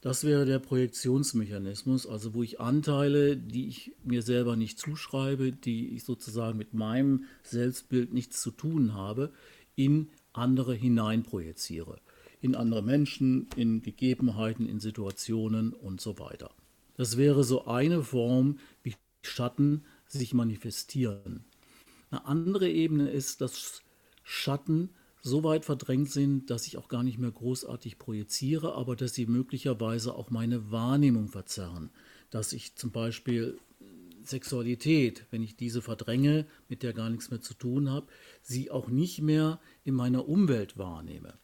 Das 0.00 0.24
wäre 0.24 0.44
der 0.44 0.58
Projektionsmechanismus, 0.58 2.08
also 2.08 2.34
wo 2.34 2.42
ich 2.42 2.58
Anteile, 2.58 3.36
die 3.36 3.68
ich 3.68 3.92
mir 4.02 4.22
selber 4.22 4.56
nicht 4.56 4.80
zuschreibe, 4.80 5.52
die 5.52 5.94
ich 5.94 6.02
sozusagen 6.02 6.58
mit 6.58 6.74
meinem 6.74 7.26
Selbstbild 7.44 8.12
nichts 8.12 8.42
zu 8.42 8.50
tun 8.50 8.94
habe, 8.94 9.30
in 9.76 10.08
andere 10.32 10.74
hineinprojiziere. 10.74 12.00
In 12.40 12.56
andere 12.56 12.82
Menschen, 12.82 13.46
in 13.54 13.82
Gegebenheiten, 13.82 14.66
in 14.66 14.80
Situationen 14.80 15.72
und 15.72 16.00
so 16.00 16.18
weiter. 16.18 16.50
Das 16.96 17.16
wäre 17.16 17.44
so 17.44 17.64
eine 17.66 18.02
Form, 18.02 18.58
wie 18.82 18.94
Schatten 19.22 19.84
sich 20.06 20.34
manifestieren. 20.34 21.44
Eine 22.10 22.26
andere 22.26 22.68
Ebene 22.68 23.10
ist, 23.10 23.40
dass 23.40 23.82
Schatten 24.22 24.90
so 25.22 25.44
weit 25.44 25.64
verdrängt 25.64 26.10
sind, 26.10 26.50
dass 26.50 26.66
ich 26.66 26.76
auch 26.76 26.88
gar 26.88 27.02
nicht 27.02 27.18
mehr 27.18 27.30
großartig 27.30 27.98
projiziere, 27.98 28.74
aber 28.74 28.96
dass 28.96 29.14
sie 29.14 29.26
möglicherweise 29.26 30.14
auch 30.14 30.30
meine 30.30 30.70
Wahrnehmung 30.70 31.28
verzerren. 31.28 31.90
Dass 32.30 32.52
ich 32.52 32.74
zum 32.74 32.90
Beispiel 32.90 33.58
Sexualität, 34.24 35.26
wenn 35.30 35.42
ich 35.42 35.56
diese 35.56 35.82
verdränge, 35.82 36.46
mit 36.68 36.82
der 36.82 36.92
gar 36.92 37.08
nichts 37.08 37.30
mehr 37.30 37.40
zu 37.40 37.54
tun 37.54 37.90
habe, 37.90 38.06
sie 38.42 38.70
auch 38.70 38.88
nicht 38.88 39.22
mehr 39.22 39.60
in 39.84 39.94
meiner 39.94 40.28
Umwelt 40.28 40.76
wahrnehme. 40.78 41.34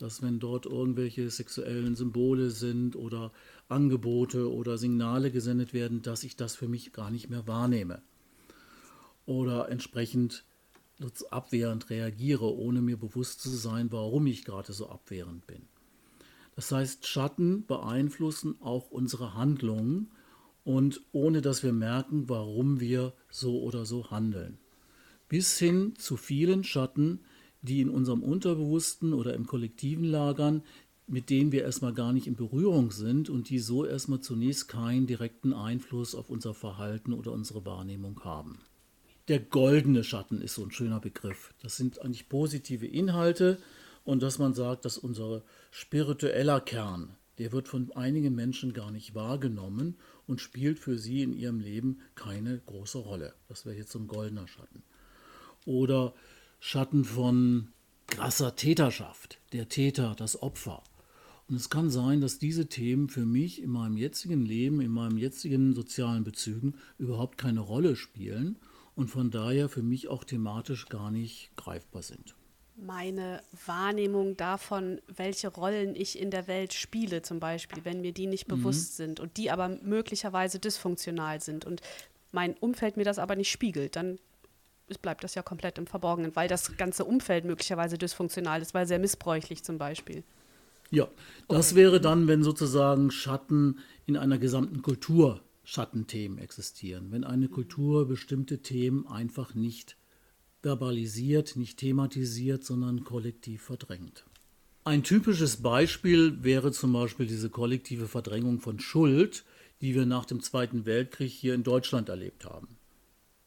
Dass 0.00 0.22
wenn 0.22 0.38
dort 0.38 0.64
irgendwelche 0.64 1.28
sexuellen 1.28 1.94
Symbole 1.94 2.50
sind 2.50 2.96
oder 2.96 3.32
Angebote 3.68 4.50
oder 4.50 4.78
Signale 4.78 5.30
gesendet 5.30 5.74
werden, 5.74 6.00
dass 6.00 6.24
ich 6.24 6.36
das 6.36 6.56
für 6.56 6.68
mich 6.68 6.92
gar 6.92 7.10
nicht 7.10 7.28
mehr 7.28 7.46
wahrnehme. 7.46 8.00
Oder 9.26 9.68
entsprechend 9.68 10.44
abwehrend 11.30 11.90
reagiere, 11.90 12.54
ohne 12.54 12.80
mir 12.80 12.96
bewusst 12.96 13.42
zu 13.42 13.50
sein, 13.50 13.92
warum 13.92 14.26
ich 14.26 14.44
gerade 14.44 14.72
so 14.72 14.88
abwehrend 14.88 15.46
bin. 15.46 15.62
Das 16.56 16.72
heißt, 16.72 17.06
Schatten 17.06 17.66
beeinflussen 17.66 18.56
auch 18.60 18.90
unsere 18.90 19.34
Handlungen 19.34 20.10
und 20.64 21.02
ohne 21.12 21.40
dass 21.42 21.62
wir 21.62 21.72
merken, 21.72 22.28
warum 22.28 22.80
wir 22.80 23.12
so 23.30 23.62
oder 23.62 23.84
so 23.84 24.10
handeln. 24.10 24.58
Bis 25.28 25.58
hin 25.58 25.94
zu 25.96 26.16
vielen 26.16 26.64
Schatten, 26.64 27.20
die 27.62 27.80
in 27.80 27.88
unserem 27.88 28.22
Unterbewussten 28.22 29.12
oder 29.12 29.34
im 29.34 29.46
Kollektiven 29.46 30.04
lagern, 30.04 30.62
mit 31.06 31.28
denen 31.28 31.50
wir 31.52 31.62
erstmal 31.62 31.92
gar 31.92 32.12
nicht 32.12 32.26
in 32.26 32.36
Berührung 32.36 32.92
sind 32.92 33.28
und 33.28 33.50
die 33.50 33.58
so 33.58 33.84
erstmal 33.84 34.20
zunächst 34.20 34.68
keinen 34.68 35.06
direkten 35.06 35.52
Einfluss 35.52 36.14
auf 36.14 36.30
unser 36.30 36.54
Verhalten 36.54 37.12
oder 37.12 37.32
unsere 37.32 37.64
Wahrnehmung 37.66 38.20
haben. 38.24 38.60
Der 39.28 39.40
goldene 39.40 40.04
Schatten 40.04 40.40
ist 40.40 40.54
so 40.54 40.64
ein 40.64 40.70
schöner 40.70 41.00
Begriff. 41.00 41.52
Das 41.62 41.76
sind 41.76 42.00
eigentlich 42.00 42.28
positive 42.28 42.86
Inhalte 42.86 43.58
und 44.04 44.22
dass 44.22 44.38
man 44.38 44.54
sagt, 44.54 44.84
dass 44.84 44.98
unser 44.98 45.42
spiritueller 45.70 46.60
Kern, 46.60 47.16
der 47.38 47.52
wird 47.52 47.68
von 47.68 47.92
einigen 47.92 48.34
Menschen 48.34 48.72
gar 48.72 48.90
nicht 48.90 49.14
wahrgenommen 49.14 49.96
und 50.26 50.40
spielt 50.40 50.78
für 50.78 50.98
sie 50.98 51.22
in 51.22 51.32
ihrem 51.32 51.60
Leben 51.60 52.00
keine 52.14 52.58
große 52.66 52.98
Rolle. 52.98 53.34
Das 53.48 53.66
wäre 53.66 53.76
jetzt 53.76 53.92
so 53.92 53.98
ein 53.98 54.08
goldener 54.08 54.46
Schatten. 54.46 54.82
Oder 55.64 56.14
Schatten 56.60 57.04
von 57.04 57.68
krasser 58.06 58.54
Täterschaft, 58.54 59.38
der 59.52 59.68
Täter, 59.68 60.14
das 60.16 60.40
Opfer. 60.42 60.82
Und 61.48 61.56
es 61.56 61.70
kann 61.70 61.90
sein, 61.90 62.20
dass 62.20 62.38
diese 62.38 62.66
Themen 62.66 63.08
für 63.08 63.24
mich 63.24 63.62
in 63.62 63.70
meinem 63.70 63.96
jetzigen 63.96 64.44
Leben, 64.44 64.80
in 64.80 64.92
meinen 64.92 65.16
jetzigen 65.16 65.74
sozialen 65.74 66.22
Bezügen 66.22 66.74
überhaupt 66.98 67.38
keine 67.38 67.60
Rolle 67.60 67.96
spielen 67.96 68.56
und 68.94 69.08
von 69.08 69.30
daher 69.30 69.68
für 69.68 69.82
mich 69.82 70.08
auch 70.08 70.22
thematisch 70.22 70.86
gar 70.86 71.10
nicht 71.10 71.50
greifbar 71.56 72.02
sind. 72.02 72.36
Meine 72.76 73.42
Wahrnehmung 73.66 74.36
davon, 74.36 75.00
welche 75.08 75.48
Rollen 75.48 75.96
ich 75.96 76.18
in 76.18 76.30
der 76.30 76.46
Welt 76.46 76.72
spiele, 76.72 77.22
zum 77.22 77.40
Beispiel, 77.40 77.84
wenn 77.84 78.00
mir 78.00 78.12
die 78.12 78.26
nicht 78.26 78.48
mhm. 78.48 78.56
bewusst 78.56 78.96
sind 78.96 79.18
und 79.18 79.36
die 79.38 79.50
aber 79.50 79.68
möglicherweise 79.82 80.58
dysfunktional 80.58 81.40
sind 81.40 81.64
und 81.64 81.80
mein 82.32 82.54
Umfeld 82.58 82.96
mir 82.96 83.04
das 83.04 83.18
aber 83.18 83.34
nicht 83.34 83.50
spiegelt, 83.50 83.96
dann 83.96 84.18
bleibt 84.98 85.24
das 85.24 85.34
ja 85.34 85.42
komplett 85.42 85.78
im 85.78 85.86
Verborgenen, 85.86 86.34
weil 86.34 86.48
das 86.48 86.76
ganze 86.76 87.04
Umfeld 87.04 87.44
möglicherweise 87.44 87.98
dysfunktional 87.98 88.60
ist, 88.60 88.74
weil 88.74 88.86
sehr 88.86 88.98
missbräuchlich 88.98 89.62
zum 89.62 89.78
Beispiel. 89.78 90.24
Ja, 90.90 91.08
das 91.48 91.72
okay. 91.72 91.80
wäre 91.80 92.00
dann, 92.00 92.26
wenn 92.26 92.42
sozusagen 92.42 93.10
Schatten 93.10 93.78
in 94.06 94.16
einer 94.16 94.38
gesamten 94.38 94.82
Kultur 94.82 95.40
Schattenthemen 95.62 96.38
existieren. 96.38 97.12
Wenn 97.12 97.22
eine 97.22 97.48
Kultur 97.48 98.08
bestimmte 98.08 98.58
Themen 98.58 99.06
einfach 99.06 99.54
nicht 99.54 99.96
verbalisiert, 100.62 101.54
nicht 101.54 101.78
thematisiert, 101.78 102.64
sondern 102.64 103.04
kollektiv 103.04 103.62
verdrängt. 103.62 104.24
Ein 104.82 105.04
typisches 105.04 105.58
Beispiel 105.58 106.42
wäre 106.42 106.72
zum 106.72 106.92
Beispiel 106.92 107.26
diese 107.26 107.50
kollektive 107.50 108.08
Verdrängung 108.08 108.58
von 108.58 108.80
Schuld, 108.80 109.44
die 109.80 109.94
wir 109.94 110.06
nach 110.06 110.24
dem 110.24 110.40
Zweiten 110.40 110.86
Weltkrieg 110.86 111.30
hier 111.30 111.54
in 111.54 111.62
Deutschland 111.62 112.08
erlebt 112.08 112.44
haben 112.46 112.79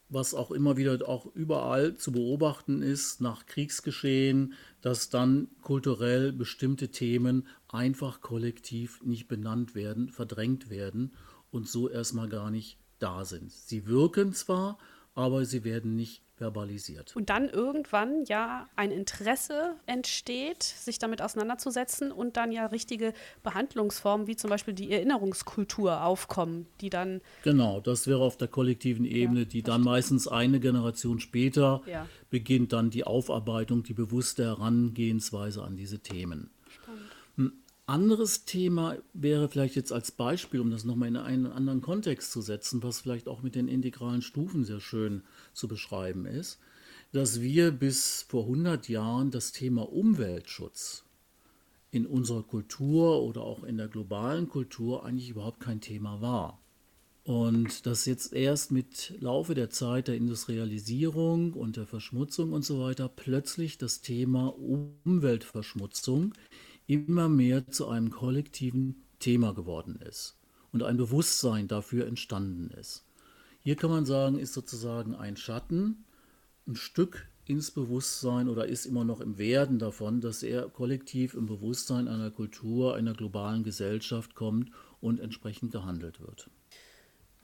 was 0.09 0.33
auch 0.33 0.51
immer 0.51 0.77
wieder 0.77 1.07
auch 1.07 1.25
überall 1.33 1.95
zu 1.95 2.11
beobachten 2.11 2.81
ist 2.81 3.21
nach 3.21 3.45
Kriegsgeschehen, 3.45 4.53
dass 4.81 5.09
dann 5.09 5.47
kulturell 5.61 6.31
bestimmte 6.31 6.89
Themen 6.89 7.47
einfach 7.67 8.21
kollektiv 8.21 9.01
nicht 9.03 9.27
benannt 9.27 9.75
werden, 9.75 10.09
verdrängt 10.09 10.69
werden 10.69 11.13
und 11.51 11.67
so 11.67 11.89
erstmal 11.89 12.29
gar 12.29 12.51
nicht 12.51 12.77
da 12.99 13.25
sind. 13.25 13.51
Sie 13.51 13.87
wirken 13.87 14.33
zwar, 14.33 14.77
aber 15.15 15.45
sie 15.45 15.63
werden 15.63 15.95
nicht 15.95 16.23
verbalisiert. 16.35 17.15
Und 17.15 17.29
dann 17.29 17.47
irgendwann 17.47 18.25
ja 18.25 18.67
ein 18.75 18.91
Interesse 18.91 19.75
entsteht, 19.85 20.63
sich 20.63 20.97
damit 20.97 21.21
auseinanderzusetzen 21.21 22.11
und 22.11 22.37
dann 22.37 22.51
ja 22.51 22.65
richtige 22.65 23.13
Behandlungsformen 23.43 24.27
wie 24.27 24.35
zum 24.35 24.49
Beispiel 24.49 24.73
die 24.73 24.91
Erinnerungskultur 24.91 26.03
aufkommen, 26.03 26.65
die 26.81 26.89
dann. 26.89 27.21
Genau, 27.43 27.79
das 27.79 28.07
wäre 28.07 28.21
auf 28.21 28.37
der 28.37 28.47
kollektiven 28.47 29.05
Ebene, 29.05 29.41
ja, 29.41 29.45
die 29.45 29.61
dann 29.61 29.81
stimmt. 29.81 29.85
meistens 29.85 30.27
eine 30.27 30.59
Generation 30.59 31.19
später 31.19 31.81
ja. 31.85 32.07
beginnt 32.29 32.73
dann 32.73 32.89
die 32.89 33.03
Aufarbeitung, 33.03 33.83
die 33.83 33.93
bewusste 33.93 34.45
Herangehensweise 34.45 35.61
an 35.61 35.77
diese 35.77 35.99
Themen. 35.99 36.49
Anderes 37.85 38.45
Thema 38.45 38.97
wäre 39.13 39.49
vielleicht 39.49 39.75
jetzt 39.75 39.91
als 39.91 40.11
Beispiel, 40.11 40.61
um 40.61 40.71
das 40.71 40.85
nochmal 40.85 41.09
in 41.09 41.17
einen 41.17 41.47
anderen 41.47 41.81
Kontext 41.81 42.31
zu 42.31 42.41
setzen, 42.41 42.81
was 42.81 43.01
vielleicht 43.01 43.27
auch 43.27 43.41
mit 43.41 43.55
den 43.55 43.67
integralen 43.67 44.21
Stufen 44.21 44.63
sehr 44.63 44.79
schön 44.79 45.23
zu 45.53 45.67
beschreiben 45.67 46.25
ist, 46.25 46.59
dass 47.11 47.41
wir 47.41 47.71
bis 47.71 48.25
vor 48.29 48.43
100 48.43 48.87
Jahren 48.87 49.31
das 49.31 49.51
Thema 49.51 49.91
Umweltschutz 49.91 51.03
in 51.91 52.07
unserer 52.07 52.43
Kultur 52.43 53.21
oder 53.21 53.41
auch 53.41 53.63
in 53.63 53.77
der 53.77 53.89
globalen 53.89 54.47
Kultur 54.47 55.05
eigentlich 55.05 55.29
überhaupt 55.29 55.59
kein 55.59 55.81
Thema 55.81 56.21
war. 56.21 56.59
Und 57.25 57.85
dass 57.85 58.05
jetzt 58.05 58.33
erst 58.33 58.71
mit 58.71 59.13
Laufe 59.19 59.53
der 59.55 59.69
Zeit 59.69 60.07
der 60.07 60.15
Industrialisierung 60.15 61.53
und 61.53 61.77
der 61.77 61.85
Verschmutzung 61.85 62.51
und 62.51 62.65
so 62.65 62.81
weiter 62.81 63.07
plötzlich 63.07 63.77
das 63.77 64.01
Thema 64.01 64.47
Umweltverschmutzung 65.05 66.33
immer 66.87 67.29
mehr 67.29 67.67
zu 67.67 67.87
einem 67.87 68.11
kollektiven 68.11 69.03
Thema 69.19 69.53
geworden 69.53 69.99
ist 70.07 70.37
und 70.71 70.83
ein 70.83 70.97
Bewusstsein 70.97 71.67
dafür 71.67 72.07
entstanden 72.07 72.69
ist. 72.71 73.05
Hier 73.61 73.75
kann 73.75 73.89
man 73.89 74.05
sagen, 74.05 74.37
ist 74.37 74.53
sozusagen 74.53 75.15
ein 75.15 75.37
Schatten 75.37 76.03
ein 76.67 76.75
Stück 76.75 77.27
ins 77.45 77.71
Bewusstsein 77.71 78.47
oder 78.47 78.65
ist 78.65 78.85
immer 78.85 79.03
noch 79.03 79.19
im 79.19 79.37
Werden 79.37 79.79
davon, 79.79 80.21
dass 80.21 80.43
er 80.43 80.69
kollektiv 80.69 81.33
im 81.33 81.45
Bewusstsein 81.45 82.07
einer 82.07 82.31
Kultur, 82.31 82.95
einer 82.95 83.13
globalen 83.13 83.63
Gesellschaft 83.63 84.33
kommt 84.33 84.71
und 85.01 85.19
entsprechend 85.19 85.71
gehandelt 85.71 86.21
wird. 86.21 86.49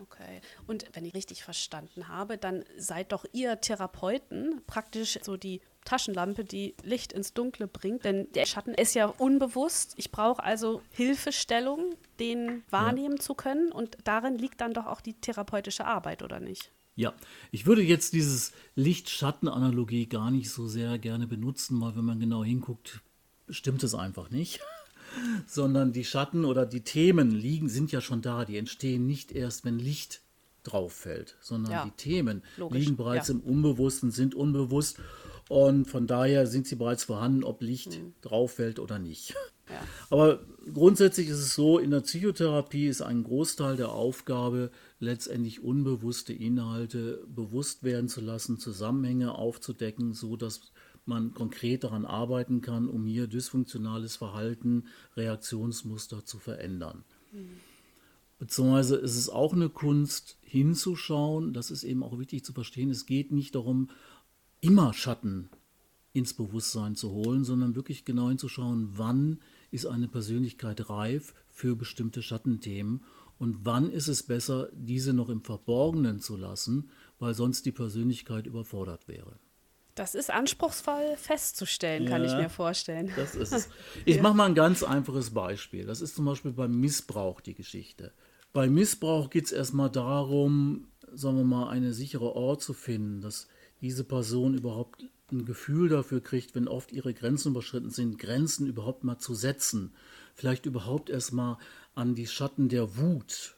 Okay. 0.01 0.39
Und 0.65 0.86
wenn 0.93 1.03
ich 1.03 1.13
richtig 1.13 1.43
verstanden 1.43 2.08
habe, 2.08 2.38
dann 2.38 2.63
seid 2.77 3.12
doch 3.12 3.25
ihr 3.34 3.60
Therapeuten 3.60 4.62
praktisch 4.65 5.19
so 5.22 5.36
die 5.36 5.60
Taschenlampe, 5.89 6.46
die 6.46 6.75
Licht 6.84 7.13
ins 7.13 7.34
Dunkle 7.34 7.67
bringt. 7.67 8.05
Denn 8.05 8.31
der 8.34 8.46
Schatten 8.46 8.74
ist 8.74 8.93
ja 8.93 9.08
unbewusst. 9.08 9.93
Ich 9.98 10.12
brauche 10.12 10.43
also 10.43 10.81
Hilfestellung, 10.91 11.96
den 12.19 12.63
wahrnehmen 12.69 13.17
ja. 13.17 13.22
zu 13.22 13.34
können. 13.34 13.72
Und 13.72 13.98
darin 14.03 14.38
liegt 14.38 14.62
dann 14.62 14.74
doch 14.74 14.86
auch 14.86 15.01
die 15.01 15.13
therapeutische 15.13 15.86
Arbeit, 15.86 16.22
oder 16.22 16.39
nicht? 16.39 16.72
Ja, 16.96 17.13
ich 17.51 17.65
würde 17.65 17.81
jetzt 17.81 18.13
dieses 18.13 18.51
Licht-Schatten-Analogie 18.75 20.05
gar 20.08 20.29
nicht 20.29 20.51
so 20.51 20.67
sehr 20.67 21.00
gerne 21.00 21.27
benutzen, 21.27 21.81
weil 21.81 21.96
wenn 21.96 22.05
man 22.05 22.19
genau 22.19 22.43
hinguckt, 22.43 23.01
stimmt 23.50 23.84
es 23.84 23.96
einfach 23.96 24.29
nicht. 24.29 24.60
Sondern 25.48 25.91
die 25.91 26.05
Schatten 26.05 26.46
oder 26.46 26.67
die 26.67 26.81
Themen 26.81 27.31
liegen, 27.31 27.67
sind 27.67 27.91
ja 27.91 28.00
schon 28.00 28.22
da. 28.22 28.46
Die 28.46 28.58
entstehen 28.58 29.08
nicht 29.08 29.31
erst, 29.31 29.65
wenn 29.65 29.79
Licht 29.79 30.22
drauf 30.63 30.93
fällt, 30.93 31.36
sondern 31.41 31.72
ja, 31.72 31.86
die 31.86 31.91
Themen 31.91 32.43
logisch, 32.58 32.79
liegen 32.79 32.96
bereits 32.96 33.29
ja. 33.29 33.34
im 33.34 33.41
Unbewussten, 33.41 34.12
sind 34.12 34.36
unbewusst. 34.36 35.00
Und 35.50 35.86
von 35.86 36.06
daher 36.06 36.46
sind 36.46 36.68
sie 36.68 36.75
bereits 36.75 37.03
vorhanden, 37.03 37.44
ob 37.44 37.62
Licht 37.63 38.00
mhm. 38.00 38.13
drauf 38.22 38.53
fällt 38.53 38.79
oder 38.79 39.00
nicht. 39.00 39.34
Ja. 39.68 39.82
Aber 40.12 40.39
grundsätzlich 40.74 41.27
ist 41.27 41.39
es 41.39 41.56
so, 41.56 41.79
in 41.79 41.89
der 41.89 42.01
Psychotherapie 42.01 42.88
ist 42.88 43.01
ein 43.01 43.24
Großteil 43.24 43.75
der 43.75 43.89
Aufgabe, 43.89 44.70
letztendlich 45.00 45.63
unbewusste 45.63 46.34
Inhalte 46.34 47.24
bewusst 47.27 47.84
werden 47.84 48.10
zu 48.10 48.22
lassen, 48.22 48.60
Zusammenhänge 48.60 49.34
aufzudecken, 49.34 50.13
so 50.13 50.36
dass 50.36 50.72
man 51.06 51.34
konkret 51.34 51.84
daran 51.84 52.06
arbeiten 52.06 52.62
kann, 52.62 52.88
um 52.88 53.08
hier 53.08 53.25
dysfunktionales 53.25 54.18
Verhalten, 54.18 54.86
Reaktionsmuster 55.18 56.25
zu 56.25 56.38
verändern. 56.38 57.03
Mhm. 57.32 57.58
Beziehungsweise 58.38 58.96
ist 58.96 59.18
es 59.18 59.29
auch 59.29 59.53
eine 59.53 59.70
Kunst, 59.70 60.38
hinzuschauen, 60.41 61.53
das 61.53 61.72
ist 61.72 61.84
eben 61.84 62.03
auch 62.03 62.18
wichtig 62.18 62.46
zu 62.46 62.53
verstehen, 62.53 62.89
es 62.89 63.06
geht 63.06 63.32
nicht 63.32 63.53
darum, 63.53 63.89
immer 64.62 64.94
Schatten 64.94 65.50
ins 66.13 66.34
Bewusstsein 66.34 66.96
zu 66.96 67.12
holen, 67.12 67.44
sondern 67.44 67.75
wirklich 67.75 68.06
genau 68.06 68.30
hinzuschauen, 68.30 68.89
wann 68.94 69.39
ist 69.72 69.86
eine 69.86 70.08
Persönlichkeit 70.08 70.89
reif 70.89 71.34
für 71.50 71.75
bestimmte 71.75 72.22
Schattenthemen 72.22 73.04
und 73.38 73.60
wann 73.63 73.89
ist 73.89 74.08
es 74.08 74.24
besser, 74.24 74.70
diese 74.74 75.13
noch 75.13 75.30
im 75.30 75.44
Verborgenen 75.44 76.20
zu 76.20 76.36
lassen, 76.36 76.89
weil 77.20 77.34
sonst 77.34 77.66
die 77.66 77.72
Persönlichkeit 77.72 78.48
überfordert 78.48 79.08
wäre. 79.08 79.39
Das 79.96 80.16
ist 80.16 80.32
anspruchsvoll 80.32 81.16
festzustellen, 81.18 82.04
ja, 82.04 82.10
kann 82.10 82.24
ich 82.24 82.34
mir 82.34 82.50
vorstellen. 82.50 83.12
Das 83.16 83.36
ist 83.36 83.51
es. 83.51 83.70
Ich 84.06 84.18
ja. 84.18 84.22
mache 84.22 84.36
mal 84.36 84.46
ein 84.46 84.56
ganz 84.56 84.82
einfaches 84.82 85.32
Beispiel. 85.32 85.86
Das 85.86 86.01
ist 86.01 86.16
zum 86.16 86.25
Beispiel 86.25 86.51
beim 86.51 86.80
Missbrauch 86.80 87.42
die 87.42 87.54
Geschichte. 87.54 88.13
Bei 88.54 88.68
Missbrauch 88.68 89.30
geht 89.30 89.46
es 89.46 89.51
erstmal 89.51 89.89
darum, 89.89 90.88
sagen 91.13 91.38
wir 91.38 91.44
mal, 91.44 91.70
eine 91.70 91.94
sichere 91.94 92.34
Ort 92.34 92.62
zu 92.62 92.74
finden, 92.74 93.22
dass 93.22 93.48
diese 93.81 94.03
Person 94.03 94.53
überhaupt 94.53 95.05
ein 95.31 95.45
Gefühl 95.45 95.89
dafür 95.89 96.21
kriegt, 96.21 96.55
wenn 96.55 96.67
oft 96.67 96.91
ihre 96.91 97.13
Grenzen 97.13 97.51
überschritten 97.51 97.89
sind, 97.89 98.17
Grenzen 98.17 98.67
überhaupt 98.67 99.04
mal 99.04 99.19
zu 99.19 99.36
setzen. 99.36 99.93
Vielleicht 100.36 100.65
überhaupt 100.65 101.10
erstmal 101.10 101.58
an 101.95 102.15
die 102.15 102.27
Schatten 102.27 102.69
der 102.69 102.97
Wut 102.97 103.56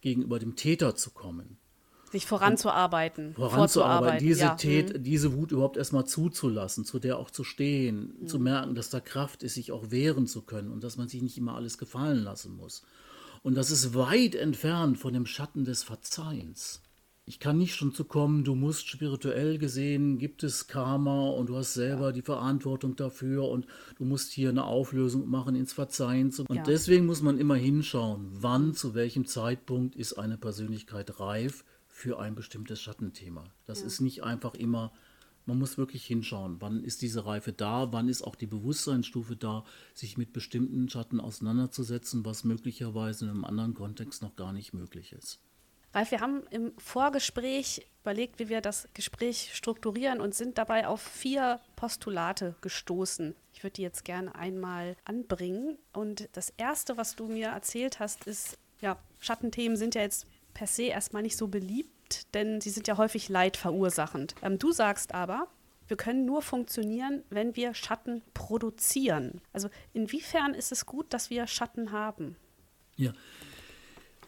gegenüber 0.00 0.38
dem 0.38 0.56
Täter 0.56 0.94
zu 0.96 1.10
kommen. 1.10 1.58
Sich 2.10 2.26
voranzuarbeiten. 2.26 3.34
Voranzuarbeiten, 3.34 4.24
diese, 4.24 4.42
ja. 4.42 4.54
Tät, 4.54 4.98
mhm. 4.98 5.02
diese 5.02 5.34
Wut 5.34 5.52
überhaupt 5.52 5.76
erstmal 5.76 6.06
zuzulassen, 6.06 6.84
zu 6.84 6.98
der 6.98 7.18
auch 7.18 7.30
zu 7.30 7.42
stehen, 7.42 8.14
mhm. 8.20 8.28
zu 8.28 8.38
merken, 8.38 8.74
dass 8.74 8.90
da 8.90 9.00
Kraft 9.00 9.42
ist, 9.42 9.54
sich 9.54 9.72
auch 9.72 9.90
wehren 9.90 10.26
zu 10.26 10.42
können 10.42 10.70
und 10.70 10.84
dass 10.84 10.96
man 10.96 11.08
sich 11.08 11.22
nicht 11.22 11.36
immer 11.36 11.56
alles 11.56 11.78
gefallen 11.78 12.22
lassen 12.22 12.56
muss. 12.56 12.84
Und 13.42 13.54
das 13.54 13.70
ist 13.70 13.94
weit 13.94 14.34
entfernt 14.34 14.98
von 14.98 15.12
dem 15.12 15.26
Schatten 15.26 15.64
des 15.64 15.82
Verzeihens 15.82 16.82
ich 17.28 17.40
kann 17.40 17.58
nicht 17.58 17.74
schon 17.74 17.92
zu 17.92 18.04
kommen, 18.04 18.44
du 18.44 18.54
musst 18.54 18.88
spirituell 18.88 19.58
gesehen, 19.58 20.18
gibt 20.18 20.44
es 20.44 20.68
Karma 20.68 21.28
und 21.30 21.48
du 21.48 21.56
hast 21.56 21.74
selber 21.74 22.12
die 22.12 22.22
Verantwortung 22.22 22.94
dafür 22.94 23.48
und 23.48 23.66
du 23.98 24.04
musst 24.04 24.30
hier 24.30 24.48
eine 24.48 24.64
Auflösung 24.64 25.28
machen 25.28 25.56
ins 25.56 25.72
Verzeihen. 25.72 26.32
Und 26.46 26.54
ja. 26.54 26.62
deswegen 26.62 27.04
muss 27.04 27.22
man 27.22 27.38
immer 27.38 27.56
hinschauen, 27.56 28.28
wann, 28.30 28.74
zu 28.74 28.94
welchem 28.94 29.26
Zeitpunkt 29.26 29.96
ist 29.96 30.12
eine 30.12 30.38
Persönlichkeit 30.38 31.18
reif 31.18 31.64
für 31.88 32.20
ein 32.20 32.36
bestimmtes 32.36 32.80
Schattenthema. 32.80 33.42
Das 33.66 33.80
ja. 33.80 33.86
ist 33.86 34.00
nicht 34.00 34.22
einfach 34.22 34.54
immer, 34.54 34.92
man 35.46 35.58
muss 35.58 35.78
wirklich 35.78 36.06
hinschauen, 36.06 36.60
wann 36.60 36.84
ist 36.84 37.02
diese 37.02 37.26
Reife 37.26 37.52
da, 37.52 37.92
wann 37.92 38.08
ist 38.08 38.22
auch 38.22 38.36
die 38.36 38.46
Bewusstseinsstufe 38.46 39.34
da, 39.34 39.64
sich 39.94 40.16
mit 40.16 40.32
bestimmten 40.32 40.88
Schatten 40.88 41.20
auseinanderzusetzen, 41.20 42.24
was 42.24 42.44
möglicherweise 42.44 43.24
in 43.24 43.32
einem 43.32 43.44
anderen 43.44 43.74
Kontext 43.74 44.22
noch 44.22 44.36
gar 44.36 44.52
nicht 44.52 44.74
möglich 44.74 45.12
ist. 45.12 45.40
Ralf, 45.92 46.10
wir 46.10 46.20
haben 46.20 46.42
im 46.50 46.72
Vorgespräch 46.78 47.86
überlegt, 48.02 48.38
wie 48.38 48.48
wir 48.48 48.60
das 48.60 48.86
Gespräch 48.94 49.50
strukturieren 49.54 50.20
und 50.20 50.34
sind 50.34 50.58
dabei 50.58 50.86
auf 50.86 51.00
vier 51.00 51.60
Postulate 51.74 52.54
gestoßen. 52.60 53.34
Ich 53.52 53.62
würde 53.64 53.74
die 53.74 53.82
jetzt 53.82 54.04
gerne 54.04 54.34
einmal 54.34 54.96
anbringen. 55.04 55.78
Und 55.92 56.28
das 56.32 56.50
erste, 56.56 56.96
was 56.96 57.16
du 57.16 57.26
mir 57.26 57.48
erzählt 57.48 57.98
hast, 57.98 58.26
ist, 58.26 58.58
ja, 58.80 58.98
Schattenthemen 59.18 59.76
sind 59.76 59.94
ja 59.94 60.02
jetzt 60.02 60.26
per 60.54 60.66
se 60.66 60.84
erstmal 60.84 61.22
nicht 61.22 61.36
so 61.36 61.48
beliebt, 61.48 62.32
denn 62.34 62.60
sie 62.60 62.70
sind 62.70 62.86
ja 62.86 62.96
häufig 62.96 63.28
leidverursachend. 63.28 64.34
Ähm, 64.42 64.58
du 64.58 64.72
sagst 64.72 65.14
aber, 65.14 65.48
wir 65.88 65.96
können 65.96 66.24
nur 66.24 66.42
funktionieren, 66.42 67.22
wenn 67.30 67.56
wir 67.56 67.74
Schatten 67.74 68.22
produzieren. 68.34 69.40
Also 69.52 69.68
inwiefern 69.92 70.54
ist 70.54 70.72
es 70.72 70.86
gut, 70.86 71.12
dass 71.12 71.30
wir 71.30 71.46
Schatten 71.46 71.92
haben? 71.92 72.36
Ja, 72.96 73.12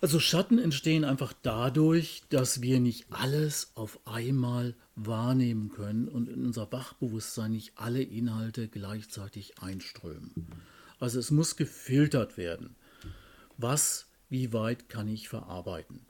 also 0.00 0.20
Schatten 0.20 0.58
entstehen 0.58 1.04
einfach 1.04 1.32
dadurch, 1.42 2.22
dass 2.28 2.62
wir 2.62 2.80
nicht 2.80 3.06
alles 3.10 3.72
auf 3.74 4.00
einmal 4.06 4.74
wahrnehmen 4.96 5.70
können 5.70 6.08
und 6.08 6.28
in 6.28 6.44
unser 6.44 6.70
Wachbewusstsein 6.72 7.52
nicht 7.52 7.72
alle 7.76 8.02
Inhalte 8.02 8.68
gleichzeitig 8.68 9.58
einströmen. 9.60 10.32
Also 11.00 11.18
es 11.18 11.30
muss 11.30 11.56
gefiltert 11.56 12.36
werden. 12.36 12.76
Was, 13.56 14.06
wie 14.28 14.52
weit 14.52 14.88
kann 14.88 15.08
ich 15.08 15.28
verarbeiten? 15.28 16.00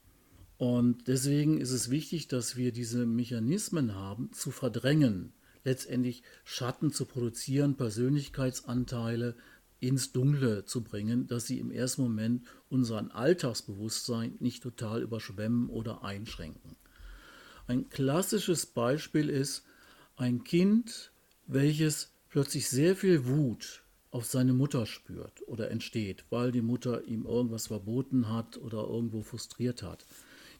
Und 0.56 1.06
deswegen 1.06 1.60
ist 1.60 1.70
es 1.70 1.88
wichtig, 1.90 2.28
dass 2.28 2.56
wir 2.56 2.72
diese 2.72 3.06
Mechanismen 3.06 3.94
haben, 3.94 4.32
zu 4.32 4.50
verdrängen, 4.50 5.32
letztendlich 5.64 6.22
Schatten 6.44 6.92
zu 6.92 7.04
produzieren, 7.04 7.76
Persönlichkeitsanteile 7.76 9.36
ins 9.80 10.12
Dunkle 10.12 10.64
zu 10.64 10.82
bringen, 10.82 11.26
dass 11.26 11.46
sie 11.46 11.58
im 11.58 11.70
ersten 11.70 12.02
Moment 12.02 12.46
unseren 12.68 13.10
Alltagsbewusstsein 13.10 14.34
nicht 14.40 14.62
total 14.62 15.02
überschwemmen 15.02 15.68
oder 15.68 16.02
einschränken. 16.02 16.76
Ein 17.66 17.88
klassisches 17.88 18.66
Beispiel 18.66 19.28
ist 19.28 19.64
ein 20.16 20.42
Kind, 20.42 21.12
welches 21.46 22.12
plötzlich 22.28 22.68
sehr 22.68 22.96
viel 22.96 23.26
Wut 23.26 23.84
auf 24.10 24.24
seine 24.24 24.54
Mutter 24.54 24.86
spürt 24.86 25.46
oder 25.46 25.70
entsteht, 25.70 26.24
weil 26.30 26.50
die 26.50 26.62
Mutter 26.62 27.04
ihm 27.04 27.24
irgendwas 27.24 27.66
verboten 27.66 28.28
hat 28.32 28.56
oder 28.56 28.78
irgendwo 28.84 29.22
frustriert 29.22 29.82
hat. 29.82 30.06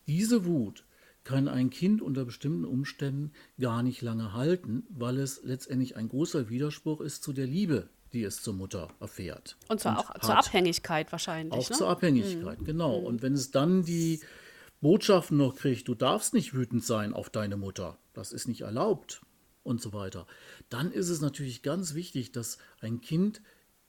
Diese 0.06 0.44
Wut 0.44 0.84
kann 1.24 1.48
ein 1.48 1.70
Kind 1.70 2.00
unter 2.00 2.24
bestimmten 2.24 2.64
Umständen 2.64 3.32
gar 3.58 3.82
nicht 3.82 4.00
lange 4.00 4.32
halten, 4.32 4.84
weil 4.88 5.18
es 5.18 5.42
letztendlich 5.42 5.96
ein 5.96 6.08
großer 6.08 6.48
Widerspruch 6.48 7.00
ist 7.00 7.22
zu 7.22 7.32
der 7.32 7.46
Liebe, 7.46 7.88
die 8.12 8.22
es 8.22 8.42
zur 8.42 8.54
Mutter 8.54 8.88
erfährt. 9.00 9.56
Und 9.68 9.80
zwar 9.80 9.98
und 9.98 10.10
auch 10.10 10.20
zur 10.20 10.36
Abhängigkeit 10.36 11.12
wahrscheinlich. 11.12 11.52
Auch 11.52 11.70
ne? 11.70 11.76
zur 11.76 11.88
Abhängigkeit, 11.88 12.60
mhm. 12.60 12.64
genau. 12.64 13.00
Mhm. 13.00 13.06
Und 13.06 13.22
wenn 13.22 13.34
es 13.34 13.50
dann 13.50 13.84
die 13.84 14.20
Botschaften 14.80 15.36
noch 15.36 15.56
kriegt, 15.56 15.88
du 15.88 15.94
darfst 15.94 16.34
nicht 16.34 16.54
wütend 16.54 16.84
sein 16.84 17.12
auf 17.12 17.30
deine 17.30 17.56
Mutter, 17.56 17.98
das 18.12 18.32
ist 18.32 18.48
nicht 18.48 18.62
erlaubt 18.62 19.22
und 19.62 19.80
so 19.80 19.92
weiter, 19.92 20.26
dann 20.68 20.92
ist 20.92 21.08
es 21.08 21.20
natürlich 21.20 21.62
ganz 21.62 21.94
wichtig, 21.94 22.32
dass 22.32 22.58
ein 22.80 23.00
Kind 23.00 23.42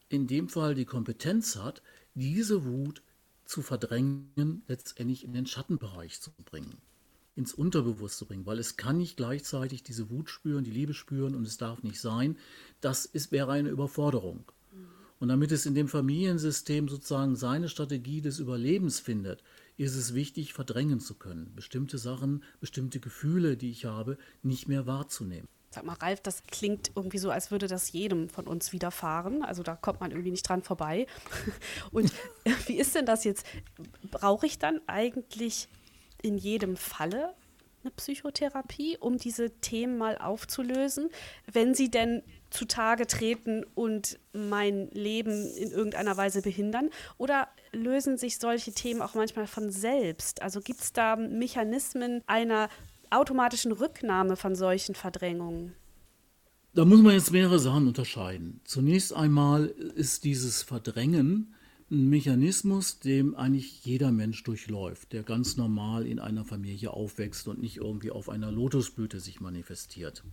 in 0.10 0.28
dem 0.28 0.50
Fall 0.50 0.76
die 0.76 0.86
Kompetenz 0.86 1.56
hat, 1.56 1.82
diese 2.16 2.66
Wut 2.66 3.04
zu 3.46 3.62
verdrängen, 3.62 4.64
letztendlich 4.68 5.24
in 5.24 5.34
den 5.34 5.46
Schattenbereich 5.46 6.20
zu 6.22 6.32
bringen 6.44 6.82
ins 7.40 7.54
Unterbewusste 7.54 8.26
bringen, 8.26 8.46
weil 8.46 8.60
es 8.60 8.76
kann 8.76 8.98
nicht 8.98 9.16
gleichzeitig 9.16 9.82
diese 9.82 10.10
Wut 10.10 10.30
spüren, 10.30 10.66
die 10.66 10.72
Liebe 10.72 10.94
spüren 10.94 11.36
und 11.36 11.48
es 11.48 11.58
darf 11.58 11.84
nicht 11.84 12.02
sein. 12.02 12.38
Das 12.82 13.06
ist, 13.06 13.32
wäre 13.32 13.54
eine 13.54 13.70
Überforderung. 13.70 14.44
Und 15.20 15.30
damit 15.30 15.52
es 15.52 15.66
in 15.66 15.74
dem 15.74 15.88
Familiensystem 15.88 16.88
sozusagen 16.88 17.36
seine 17.36 17.70
Strategie 17.70 18.22
des 18.22 18.40
Überlebens 18.40 19.00
findet, 19.00 19.42
ist 19.78 19.96
es 19.96 20.14
wichtig, 20.14 20.54
verdrängen 20.54 21.00
zu 21.00 21.16
können, 21.16 21.54
bestimmte 21.56 21.98
Sachen, 21.98 22.44
bestimmte 22.60 23.00
Gefühle, 23.00 23.56
die 23.56 23.72
ich 23.72 23.86
habe, 23.86 24.18
nicht 24.44 24.68
mehr 24.68 24.86
wahrzunehmen. 24.86 25.48
Sag 25.72 25.86
mal, 25.86 25.94
Ralf, 25.94 26.22
das 26.22 26.44
klingt 26.44 26.92
irgendwie 26.96 27.20
so, 27.20 27.30
als 27.30 27.52
würde 27.52 27.68
das 27.68 27.92
jedem 27.92 28.28
von 28.28 28.48
uns 28.48 28.74
widerfahren. 28.74 29.44
Also 29.44 29.62
da 29.62 29.76
kommt 29.76 30.00
man 30.00 30.12
irgendwie 30.12 30.32
nicht 30.32 30.48
dran 30.48 30.64
vorbei. 30.64 31.06
Und 31.92 32.12
wie 32.66 32.78
ist 32.80 32.96
denn 32.96 33.06
das 33.06 33.24
jetzt? 33.24 33.46
Brauche 34.10 34.46
ich 34.46 34.58
dann 34.58 34.82
eigentlich 34.88 35.70
in 36.22 36.38
jedem 36.38 36.76
Falle 36.76 37.34
eine 37.82 37.92
Psychotherapie, 37.92 38.98
um 39.00 39.18
diese 39.18 39.52
Themen 39.62 39.98
mal 39.98 40.18
aufzulösen, 40.18 41.10
wenn 41.52 41.74
sie 41.74 41.90
denn 41.90 42.24
zutage 42.50 43.08
treten 43.08 43.64
und 43.76 44.20
mein 44.34 44.90
Leben 44.92 45.48
in 45.56 45.72
irgendeiner 45.72 46.18
Weise 46.18 46.42
behindern? 46.42 46.90
Oder 47.18 47.48
lösen 47.72 48.18
sich 48.18 48.38
solche 48.38 48.74
Themen 48.74 49.02
auch 49.02 49.14
manchmal 49.14 49.48
von 49.48 49.72
selbst? 49.72 50.42
Also 50.42 50.62
gibt 50.62 50.82
es 50.82 50.94
da 50.94 51.16
Mechanismen 51.16 52.22
einer 52.28 52.70
automatischen 53.12 53.72
Rücknahme 53.72 54.36
von 54.36 54.56
solchen 54.56 54.96
Verdrängungen? 54.96 55.74
Da 56.74 56.86
muss 56.86 57.02
man 57.02 57.14
jetzt 57.14 57.32
mehrere 57.32 57.60
Sachen 57.60 57.88
unterscheiden. 57.88 58.62
Zunächst 58.64 59.14
einmal 59.14 59.66
ist 59.66 60.24
dieses 60.24 60.62
Verdrängen 60.62 61.56
ein 61.92 62.10
Mechanismus, 62.10 63.00
dem 63.00 63.36
eigentlich 63.36 63.84
jeder 63.86 64.12
Mensch 64.12 64.44
durchläuft, 64.44 65.14
der 65.14 65.24
ganz 65.24 65.58
normal 65.58 66.06
in 66.06 66.20
einer 66.20 66.46
Familie 66.46 66.92
aufwächst 66.92 67.48
und 67.48 67.60
nicht 67.60 67.78
irgendwie 67.78 68.12
auf 68.12 68.30
einer 68.30 68.52
Lotusblüte 68.52 69.20
sich 69.20 69.42
manifestiert. 69.42 70.24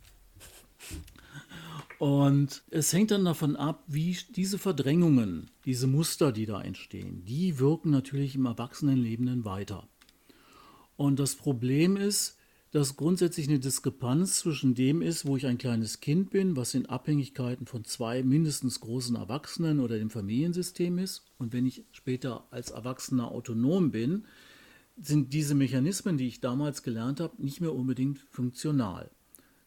Und 1.99 2.63
es 2.71 2.93
hängt 2.93 3.11
dann 3.11 3.25
davon 3.25 3.57
ab, 3.57 3.85
wie 3.87 4.17
diese 4.35 4.59
Verdrängungen, 4.59 5.51
diese 5.65 5.87
Muster, 5.87 6.31
die 6.31 6.45
da 6.45 6.61
entstehen, 6.61 7.25
die 7.25 7.59
wirken 7.59 7.91
natürlich 7.91 8.35
im 8.35 8.45
Erwachsenenleben 8.45 9.45
weiter. 9.45 9.89
Und 10.97 11.19
das 11.19 11.35
Problem 11.35 11.97
ist, 11.97 12.36
dass 12.77 12.97
grundsätzlich 12.97 13.49
eine 13.49 13.59
Diskrepanz 13.59 14.41
zwischen 14.41 14.75
dem 14.75 15.01
ist, 15.01 15.25
wo 15.25 15.39
ich 15.39 15.47
ein 15.47 15.57
kleines 15.57 16.01
Kind 16.01 16.29
bin, 16.29 16.57
was 16.57 16.75
in 16.75 16.85
Abhängigkeiten 16.85 17.65
von 17.65 17.85
zwei 17.85 18.23
mindestens 18.23 18.81
großen 18.81 19.17
Erwachsenen 19.17 19.81
oder 19.81 19.97
dem 19.97 20.11
Familiensystem 20.11 20.99
ist, 20.99 21.23
und 21.39 21.55
wenn 21.55 21.65
ich 21.65 21.87
später 21.93 22.47
als 22.51 22.73
Erwachsener 22.73 23.31
autonom 23.31 23.93
bin, 23.93 24.27
sind 25.01 25.33
diese 25.33 25.55
Mechanismen, 25.55 26.19
die 26.19 26.27
ich 26.27 26.43
damals 26.43 26.83
gelernt 26.83 27.19
habe, 27.19 27.43
nicht 27.43 27.63
mehr 27.63 27.75
unbedingt 27.75 28.19
funktional. 28.31 29.11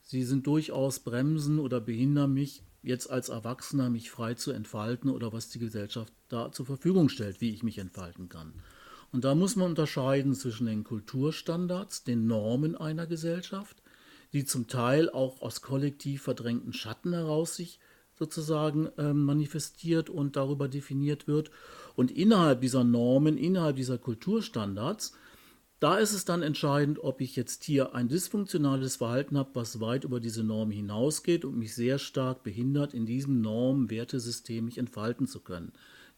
Sie 0.03 0.21
sind 0.21 0.45
durchaus 0.45 0.99
bremsen 0.99 1.57
oder 1.57 1.81
behindern 1.81 2.31
mich, 2.31 2.61
jetzt 2.83 3.09
als 3.09 3.29
Erwachsener 3.29 3.89
mich 3.89 4.11
frei 4.11 4.35
zu 4.35 4.51
entfalten 4.51 5.09
oder 5.09 5.33
was 5.33 5.49
die 5.49 5.57
Gesellschaft 5.57 6.13
da 6.27 6.51
zur 6.51 6.67
Verfügung 6.67 7.09
stellt, 7.09 7.41
wie 7.41 7.49
ich 7.49 7.63
mich 7.63 7.79
entfalten 7.79 8.29
kann. 8.29 8.53
Und 9.11 9.23
da 9.23 9.35
muss 9.35 9.55
man 9.55 9.69
unterscheiden 9.69 10.33
zwischen 10.35 10.67
den 10.67 10.83
Kulturstandards, 10.83 12.03
den 12.03 12.27
Normen 12.27 12.75
einer 12.75 13.07
Gesellschaft, 13.07 13.81
die 14.33 14.45
zum 14.45 14.67
Teil 14.67 15.09
auch 15.09 15.41
aus 15.41 15.61
kollektiv 15.61 16.21
verdrängten 16.21 16.73
Schatten 16.73 17.13
heraus 17.13 17.55
sich 17.55 17.79
sozusagen 18.19 18.87
äh, 18.97 19.13
manifestiert 19.13 20.09
und 20.09 20.35
darüber 20.35 20.67
definiert 20.67 21.27
wird. 21.27 21.49
Und 21.95 22.11
innerhalb 22.11 22.61
dieser 22.61 22.83
Normen, 22.83 23.37
innerhalb 23.37 23.77
dieser 23.77 23.97
Kulturstandards, 23.97 25.13
da 25.79 25.97
ist 25.97 26.11
es 26.11 26.25
dann 26.25 26.41
entscheidend, 26.41 26.99
ob 26.99 27.21
ich 27.21 27.37
jetzt 27.37 27.63
hier 27.63 27.95
ein 27.95 28.09
dysfunktionales 28.09 28.97
Verhalten 28.97 29.37
habe, 29.37 29.51
was 29.53 29.79
weit 29.79 30.03
über 30.03 30.19
diese 30.19 30.43
Norm 30.43 30.71
hinausgeht 30.71 31.45
und 31.45 31.57
mich 31.57 31.73
sehr 31.73 31.97
stark 31.97 32.43
behindert, 32.43 32.93
in 32.93 33.05
diesem 33.05 33.39
Norm-Wertesystem 33.39 34.65
mich 34.65 34.77
entfalten 34.77 35.25
zu 35.25 35.39
können. 35.39 35.71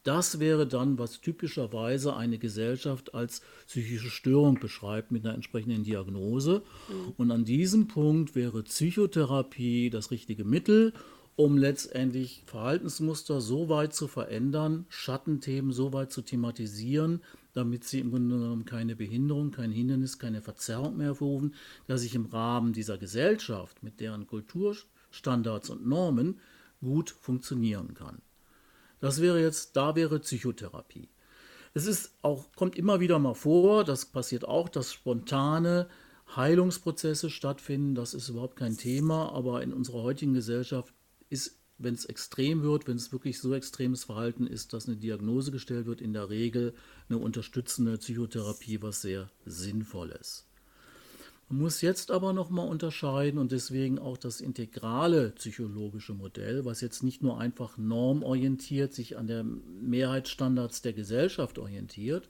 Das 0.03 0.39
wäre 0.39 0.65
dann, 0.65 0.97
was 0.97 1.21
typischerweise 1.21 2.15
eine 2.15 2.39
Gesellschaft 2.39 3.13
als 3.13 3.41
psychische 3.67 4.09
Störung 4.09 4.59
beschreibt 4.59 5.11
mit 5.11 5.23
einer 5.25 5.35
entsprechenden 5.35 5.83
Diagnose. 5.83 6.63
Mhm. 6.89 7.13
Und 7.17 7.31
an 7.31 7.45
diesem 7.45 7.87
Punkt 7.87 8.35
wäre 8.35 8.63
Psychotherapie 8.63 9.91
das 9.91 10.09
richtige 10.09 10.43
Mittel, 10.43 10.93
um 11.35 11.57
letztendlich 11.57 12.43
Verhaltensmuster 12.45 13.41
so 13.41 13.69
weit 13.69 13.93
zu 13.93 14.07
verändern, 14.07 14.85
Schattenthemen 14.89 15.71
so 15.71 15.93
weit 15.93 16.11
zu 16.11 16.21
thematisieren, 16.23 17.21
damit 17.53 17.83
sie 17.83 17.99
im 17.99 18.11
Grunde 18.11 18.37
genommen 18.37 18.65
keine 18.65 18.95
Behinderung, 18.95 19.51
kein 19.51 19.71
Hindernis, 19.71 20.19
keine 20.19 20.41
Verzerrung 20.41 20.97
mehr 20.97 21.07
hervorrufen, 21.07 21.55
dass 21.87 22.03
ich 22.03 22.15
im 22.15 22.25
Rahmen 22.25 22.73
dieser 22.73 22.97
Gesellschaft 22.97 23.83
mit 23.83 23.99
deren 23.99 24.27
Kulturstandards 24.27 25.69
und 25.69 25.85
Normen 25.87 26.39
gut 26.81 27.11
funktionieren 27.11 27.93
kann. 27.93 28.21
Das 29.01 29.19
wäre 29.19 29.41
jetzt, 29.41 29.75
da 29.75 29.95
wäre 29.95 30.19
Psychotherapie. 30.19 31.09
Es 31.73 31.85
ist 31.85 32.13
auch, 32.21 32.45
kommt 32.55 32.77
immer 32.77 32.99
wieder 32.99 33.19
mal 33.19 33.33
vor, 33.33 33.83
das 33.83 34.05
passiert 34.05 34.45
auch, 34.45 34.69
dass 34.69 34.93
spontane 34.93 35.89
Heilungsprozesse 36.35 37.29
stattfinden. 37.29 37.95
Das 37.95 38.13
ist 38.13 38.29
überhaupt 38.29 38.55
kein 38.55 38.77
Thema, 38.77 39.33
aber 39.33 39.63
in 39.63 39.73
unserer 39.73 40.03
heutigen 40.03 40.33
Gesellschaft 40.33 40.93
ist, 41.29 41.57
wenn 41.77 41.95
es 41.95 42.05
extrem 42.05 42.61
wird, 42.61 42.87
wenn 42.87 42.97
es 42.97 43.11
wirklich 43.11 43.39
so 43.39 43.53
extremes 43.53 44.03
Verhalten 44.03 44.45
ist, 44.45 44.73
dass 44.73 44.87
eine 44.87 44.97
Diagnose 44.97 45.51
gestellt 45.51 45.87
wird, 45.87 45.99
in 45.99 46.13
der 46.13 46.29
Regel 46.29 46.75
eine 47.09 47.17
unterstützende 47.17 47.97
Psychotherapie, 47.97 48.81
was 48.81 49.01
sehr 49.01 49.31
sinnvoll 49.45 50.11
ist. 50.11 50.45
Man 51.51 51.59
muss 51.59 51.81
jetzt 51.81 52.11
aber 52.11 52.31
nochmal 52.31 52.69
unterscheiden 52.69 53.37
und 53.37 53.51
deswegen 53.51 53.99
auch 53.99 54.15
das 54.15 54.39
integrale 54.39 55.31
psychologische 55.31 56.13
Modell, 56.13 56.63
was 56.63 56.79
jetzt 56.79 57.03
nicht 57.03 57.21
nur 57.21 57.41
einfach 57.41 57.77
normorientiert 57.77 58.93
sich 58.93 59.17
an 59.17 59.27
der 59.27 59.43
Mehrheitsstandards 59.43 60.81
der 60.81 60.93
Gesellschaft 60.93 61.59
orientiert, 61.59 62.29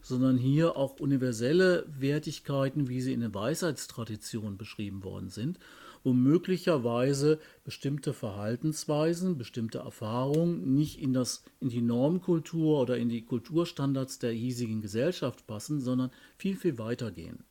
sondern 0.00 0.38
hier 0.38 0.78
auch 0.78 0.98
universelle 1.00 1.84
Wertigkeiten, 1.98 2.88
wie 2.88 3.02
sie 3.02 3.12
in 3.12 3.20
der 3.20 3.34
Weisheitstradition 3.34 4.56
beschrieben 4.56 5.04
worden 5.04 5.28
sind, 5.28 5.58
wo 6.02 6.14
möglicherweise 6.14 7.40
bestimmte 7.64 8.14
Verhaltensweisen, 8.14 9.36
bestimmte 9.36 9.80
Erfahrungen 9.80 10.72
nicht 10.72 10.98
in, 10.98 11.12
das, 11.12 11.44
in 11.60 11.68
die 11.68 11.82
Normkultur 11.82 12.80
oder 12.80 12.96
in 12.96 13.10
die 13.10 13.26
Kulturstandards 13.26 14.18
der 14.18 14.32
hiesigen 14.32 14.80
Gesellschaft 14.80 15.46
passen, 15.46 15.82
sondern 15.82 16.10
viel, 16.38 16.56
viel 16.56 16.78
weiter 16.78 17.10
gehen. 17.10 17.44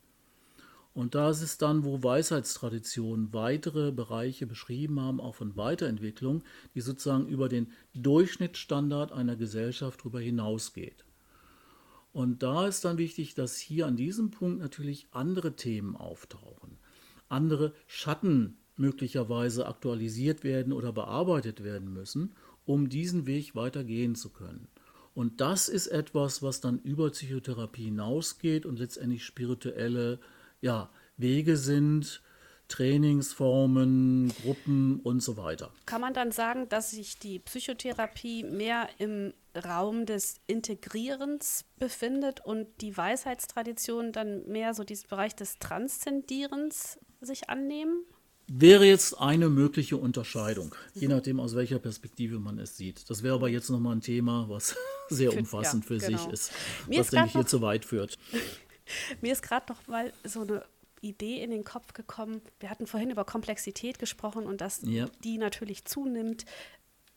Und 0.93 1.15
da 1.15 1.29
ist 1.29 1.41
es 1.41 1.57
dann, 1.57 1.85
wo 1.85 2.03
Weisheitstraditionen 2.03 3.33
weitere 3.33 3.91
Bereiche 3.91 4.45
beschrieben 4.45 4.99
haben, 4.99 5.21
auch 5.21 5.35
von 5.35 5.55
Weiterentwicklung, 5.55 6.43
die 6.75 6.81
sozusagen 6.81 7.27
über 7.27 7.47
den 7.47 7.71
Durchschnittsstandard 7.93 9.11
einer 9.13 9.37
Gesellschaft 9.37 10.01
darüber 10.01 10.19
hinausgeht. 10.19 11.05
Und 12.13 12.43
da 12.43 12.67
ist 12.67 12.83
dann 12.83 12.97
wichtig, 12.97 13.35
dass 13.35 13.57
hier 13.57 13.87
an 13.87 13.95
diesem 13.95 14.31
Punkt 14.31 14.59
natürlich 14.59 15.07
andere 15.11 15.55
Themen 15.55 15.95
auftauchen, 15.95 16.77
andere 17.29 17.73
Schatten 17.87 18.57
möglicherweise 18.75 19.67
aktualisiert 19.67 20.43
werden 20.43 20.73
oder 20.73 20.91
bearbeitet 20.91 21.63
werden 21.63 21.93
müssen, 21.93 22.33
um 22.65 22.89
diesen 22.89 23.27
Weg 23.27 23.55
weitergehen 23.55 24.15
zu 24.15 24.29
können. 24.29 24.67
Und 25.13 25.39
das 25.39 25.69
ist 25.69 25.87
etwas, 25.87 26.41
was 26.41 26.59
dann 26.61 26.79
über 26.79 27.09
Psychotherapie 27.11 27.85
hinausgeht 27.85 28.65
und 28.65 28.79
letztendlich 28.79 29.23
spirituelle 29.23 30.19
ja, 30.61 30.89
Wege 31.17 31.57
sind, 31.57 32.21
Trainingsformen, 32.71 34.33
Gruppen 34.43 35.01
und 35.01 35.21
so 35.21 35.35
weiter. 35.35 35.71
Kann 35.85 35.99
man 35.99 36.13
dann 36.13 36.31
sagen, 36.31 36.69
dass 36.69 36.91
sich 36.91 37.19
die 37.19 37.39
Psychotherapie 37.39 38.43
mehr 38.43 38.87
im 38.97 39.33
Raum 39.65 40.05
des 40.05 40.37
Integrierens 40.47 41.65
befindet 41.77 42.39
und 42.45 42.67
die 42.79 42.95
Weisheitstraditionen 42.95 44.13
dann 44.13 44.47
mehr 44.47 44.73
so 44.73 44.85
diesen 44.85 45.09
Bereich 45.09 45.35
des 45.35 45.59
Transzendierens 45.59 46.97
sich 47.19 47.49
annehmen? 47.49 48.05
Wäre 48.47 48.85
jetzt 48.85 49.19
eine 49.19 49.49
mögliche 49.49 49.97
Unterscheidung, 49.97 50.73
je 50.93 51.07
nachdem, 51.07 51.39
aus 51.39 51.55
welcher 51.55 51.79
Perspektive 51.79 52.39
man 52.39 52.57
es 52.57 52.75
sieht. 52.75 53.09
Das 53.09 53.21
wäre 53.21 53.35
aber 53.35 53.49
jetzt 53.49 53.69
nochmal 53.69 53.95
ein 53.95 54.01
Thema, 54.01 54.47
was 54.49 54.75
sehr 55.09 55.33
umfassend 55.37 55.85
für, 55.85 55.97
ja, 55.97 56.07
genau. 56.07 56.17
sich 56.17 56.31
ist, 56.31 56.51
Mir 56.87 56.99
was, 56.99 57.09
denke 57.09 57.27
ich, 57.27 57.33
hier 57.33 57.45
zu 57.45 57.61
weit 57.61 57.83
führt. 57.83 58.17
Mir 59.21 59.33
ist 59.33 59.41
gerade 59.41 59.71
noch 59.71 59.87
mal 59.87 60.11
so 60.23 60.41
eine 60.41 60.63
Idee 61.01 61.43
in 61.43 61.51
den 61.51 61.63
Kopf 61.63 61.93
gekommen. 61.93 62.41
Wir 62.59 62.69
hatten 62.69 62.87
vorhin 62.87 63.09
über 63.09 63.25
Komplexität 63.25 63.99
gesprochen 63.99 64.45
und 64.45 64.61
dass 64.61 64.81
ja. 64.83 65.07
die 65.23 65.37
natürlich 65.37 65.85
zunimmt. 65.85 66.45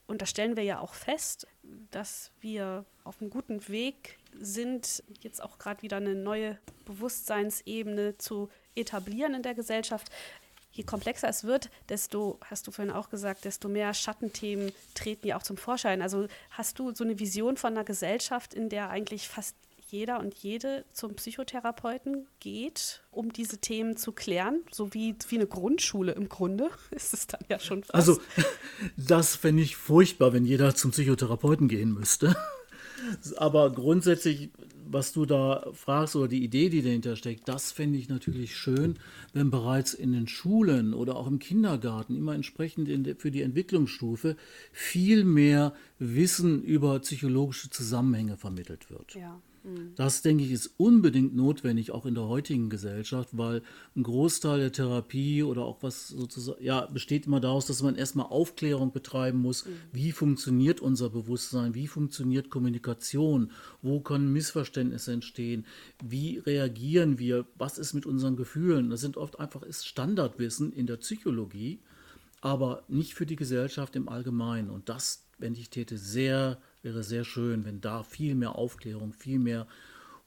Und 0.07 0.21
da 0.21 0.27
stellen 0.27 0.57
wir 0.57 0.65
ja 0.65 0.81
auch 0.81 0.95
fest, 0.95 1.47
dass 1.91 2.31
wir 2.41 2.85
auf 3.05 3.21
einem 3.21 3.31
guten 3.31 3.69
Weg 3.69 4.19
sind, 4.39 5.03
jetzt 5.21 5.43
auch 5.43 5.59
gerade 5.59 5.83
wieder 5.83 5.99
eine 5.99 6.15
neue 6.15 6.59
Bewusstseinsebene 6.85 8.19
zu 8.19 8.51
etablieren 8.75 9.35
in 9.35 9.43
der 9.43 9.55
Gesellschaft. 9.55 10.11
Je 10.73 10.83
komplexer 10.83 11.29
es 11.29 11.45
wird, 11.45 11.71
desto, 11.89 12.41
hast 12.45 12.67
du 12.67 12.73
vorhin 12.73 12.93
auch 12.93 13.09
gesagt, 13.09 13.45
desto 13.45 13.69
mehr 13.69 13.95
Schattenthemen 13.95 14.73
treten 14.95 15.29
ja 15.29 15.37
auch 15.37 15.43
zum 15.43 15.57
Vorschein. 15.57 16.03
Also 16.03 16.27
hast 16.51 16.79
du 16.79 16.93
so 16.93 17.05
eine 17.05 17.19
Vision 17.19 17.57
von 17.57 17.75
einer 17.75 17.85
Gesellschaft, 17.85 18.55
in 18.55 18.69
der 18.69 18.91
eigentlich 18.91 19.29
fast 19.29 19.57
jeder 19.87 20.21
und 20.21 20.35
jede 20.35 20.85
zum 20.93 21.15
Psychotherapeuten 21.15 22.27
geht, 22.41 23.03
um 23.11 23.33
diese 23.33 23.59
Themen 23.59 23.97
zu 23.97 24.13
klären, 24.13 24.63
so 24.71 24.95
wie, 24.95 25.15
wie 25.29 25.37
eine 25.37 25.47
Grundschule 25.47 26.13
im 26.13 26.29
Grunde, 26.29 26.71
ist 26.91 27.15
es 27.15 27.27
dann 27.27 27.41
ja 27.49 27.59
schon 27.59 27.83
fast. 27.83 27.95
Also, 27.95 28.21
das 28.97 29.37
fände 29.37 29.63
ich 29.63 29.77
furchtbar, 29.77 30.33
wenn 30.33 30.45
jeder 30.45 30.75
zum 30.75 30.91
Psychotherapeuten 30.91 31.69
gehen 31.69 31.93
müsste. 31.93 32.37
Aber 33.37 33.71
grundsätzlich 33.71 34.51
was 34.87 35.13
du 35.13 35.27
da 35.27 35.67
fragst 35.73 36.17
oder 36.17 36.29
die 36.29 36.45
Idee, 36.45 36.69
die 36.69 36.83
dahinter 36.83 37.17
steckt, 37.17 37.49
das 37.49 37.73
fände 37.73 37.99
ich 37.99 38.09
natürlich 38.09 38.57
schön, 38.57 38.99
wenn 39.33 39.51
bereits 39.51 39.95
in 39.95 40.13
den 40.13 40.29
Schulen 40.29 40.95
oder 40.95 41.17
auch 41.17 41.27
im 41.27 41.39
Kindergarten 41.39 42.17
immer 42.17 42.35
entsprechend 42.35 42.89
de, 42.89 43.15
für 43.17 43.31
die 43.31 43.43
Entwicklungsstufe 43.43 44.37
viel 44.73 45.25
mehr 45.25 45.75
Wissen 45.99 46.63
über 46.63 46.99
psychologische 47.01 47.71
Zusammenhänge 47.71 48.37
vermittelt 48.37 48.91
wird. 48.91 49.15
Ja. 49.15 49.41
Das, 49.97 50.21
denke 50.21 50.45
ich, 50.45 50.51
ist 50.51 50.75
unbedingt 50.77 51.35
notwendig, 51.35 51.91
auch 51.91 52.05
in 52.05 52.15
der 52.15 52.29
heutigen 52.29 52.69
Gesellschaft, 52.69 53.31
weil 53.33 53.63
ein 53.97 54.03
Großteil 54.03 54.59
der 54.59 54.73
Therapie 54.73 55.43
oder 55.43 55.63
auch 55.63 55.83
was 55.83 56.09
sozusagen, 56.09 56.63
ja, 56.63 56.85
besteht 56.85 57.27
immer 57.27 57.41
daraus, 57.41 57.67
dass 57.67 57.83
man 57.83 57.95
erstmal 57.95 58.27
Aufklärung 58.27 58.93
betreiben 58.93 59.39
muss. 59.39 59.65
Mhm. 59.65 59.71
Wie 59.93 60.13
funktioniert 60.13 60.81
unser 60.81 61.09
Bewusstsein? 61.09 61.75
Wie 61.75 61.87
funktioniert 61.87 62.51
Kommunikation? 62.51 63.53
Wo 63.81 64.01
können 64.01 64.33
Missverständnisse 64.35 65.13
entstehen? 65.13 65.65
Wie 66.03 66.39
reagieren 66.39 67.19
wir? 67.19 67.47
Was 67.57 67.79
ist 67.79 67.95
mit 67.95 68.05
unseren 68.05 68.37
Gefühlen? 68.37 68.91
Das 68.91 69.01
sind 69.01 69.17
oft 69.17 69.41
einfach 69.41 69.63
ist 69.63 69.87
Standardwissen 69.87 70.75
in 70.75 70.87
der 70.87 70.99
Psychologie, 70.99 71.81
aber 72.43 72.83
nicht 72.89 73.15
für 73.15 73.25
die 73.25 73.37
Gesellschaft 73.37 73.97
im 73.97 74.11
Allgemeinen. 74.11 74.69
Und 74.69 74.91
das, 74.91 75.25
wenn 75.39 75.55
ich 75.55 75.71
täte, 75.71 75.97
sehr 75.97 76.59
wäre 76.85 77.03
sehr 77.03 77.25
schön, 77.25 77.65
wenn 77.65 77.81
da 77.81 78.03
viel 78.03 78.35
mehr 78.35 78.57
Aufklärung, 78.57 79.13
viel 79.13 79.39
mehr 79.39 79.67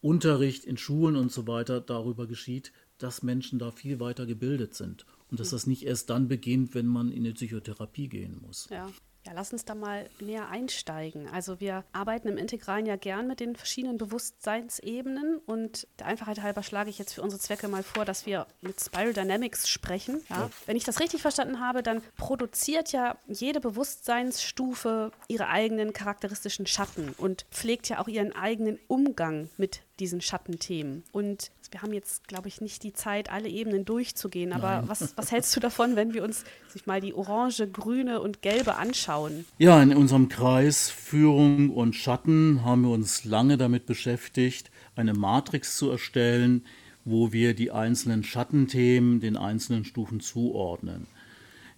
Unterricht 0.01 0.65
in 0.65 0.77
Schulen 0.77 1.15
und 1.15 1.31
so 1.31 1.47
weiter 1.47 1.81
darüber 1.81 2.27
geschieht, 2.27 2.71
dass 2.97 3.23
Menschen 3.23 3.59
da 3.59 3.71
viel 3.71 3.99
weiter 3.99 4.25
gebildet 4.25 4.73
sind 4.73 5.05
und 5.29 5.39
dass 5.39 5.51
das 5.51 5.67
nicht 5.67 5.83
erst 5.83 6.09
dann 6.09 6.27
beginnt, 6.27 6.73
wenn 6.73 6.87
man 6.87 7.11
in 7.11 7.25
eine 7.25 7.33
Psychotherapie 7.33 8.09
gehen 8.09 8.39
muss. 8.41 8.67
Ja. 8.69 8.89
Ja, 9.27 9.33
lass 9.35 9.51
uns 9.51 9.65
da 9.65 9.75
mal 9.75 10.09
näher 10.21 10.47
einsteigen. 10.47 11.27
Also 11.27 11.59
wir 11.59 11.83
arbeiten 11.91 12.29
im 12.29 12.37
Integralen 12.37 12.85
ja 12.85 12.95
gern 12.95 13.27
mit 13.27 13.41
den 13.41 13.57
verschiedenen 13.57 13.97
Bewusstseinsebenen 13.97 15.39
und 15.45 15.85
der 15.99 16.05
Einfachheit 16.05 16.41
halber 16.41 16.63
schlage 16.63 16.89
ich 16.89 16.97
jetzt 16.97 17.13
für 17.13 17.21
unsere 17.21 17.41
Zwecke 17.41 17.67
mal 17.67 17.83
vor, 17.83 18.05
dass 18.05 18.25
wir 18.25 18.47
mit 18.61 18.79
Spiral 18.79 19.11
Dynamics 19.11 19.67
sprechen. 19.67 20.21
Ja? 20.29 20.43
Ja. 20.43 20.49
Wenn 20.65 20.77
ich 20.77 20.85
das 20.85 21.01
richtig 21.01 21.21
verstanden 21.21 21.59
habe, 21.59 21.83
dann 21.83 22.01
produziert 22.15 22.93
ja 22.93 23.17
jede 23.27 23.59
Bewusstseinsstufe 23.59 25.11
ihre 25.27 25.49
eigenen 25.49 25.91
charakteristischen 25.91 26.65
Schatten 26.65 27.13
und 27.17 27.45
pflegt 27.51 27.89
ja 27.89 27.99
auch 27.99 28.07
ihren 28.07 28.33
eigenen 28.33 28.79
Umgang 28.87 29.49
mit 29.57 29.81
diesen 29.99 30.21
Schattenthemen. 30.21 31.03
Und 31.11 31.51
wir 31.71 31.81
haben 31.81 31.93
jetzt, 31.93 32.27
glaube 32.27 32.47
ich, 32.47 32.61
nicht 32.61 32.83
die 32.83 32.93
Zeit, 32.93 33.31
alle 33.31 33.49
Ebenen 33.49 33.85
durchzugehen. 33.85 34.53
Aber 34.53 34.83
was, 34.87 35.17
was 35.17 35.31
hältst 35.31 35.55
du 35.55 35.59
davon, 35.59 35.95
wenn 35.95 36.13
wir 36.13 36.23
uns 36.23 36.43
sich 36.69 36.85
mal 36.85 37.01
die 37.01 37.13
orange, 37.13 37.67
grüne 37.67 38.21
und 38.21 38.41
gelbe 38.41 38.75
anschauen? 38.75 39.45
Ja, 39.57 39.81
in 39.81 39.93
unserem 39.93 40.29
Kreis 40.29 40.89
Führung 40.89 41.69
und 41.69 41.95
Schatten 41.95 42.63
haben 42.63 42.83
wir 42.83 42.91
uns 42.91 43.25
lange 43.25 43.57
damit 43.57 43.85
beschäftigt, 43.85 44.71
eine 44.95 45.13
Matrix 45.13 45.77
zu 45.77 45.89
erstellen, 45.89 46.65
wo 47.05 47.31
wir 47.31 47.53
die 47.53 47.71
einzelnen 47.71 48.23
Schattenthemen 48.23 49.19
den 49.19 49.37
einzelnen 49.37 49.85
Stufen 49.85 50.19
zuordnen. 50.19 51.07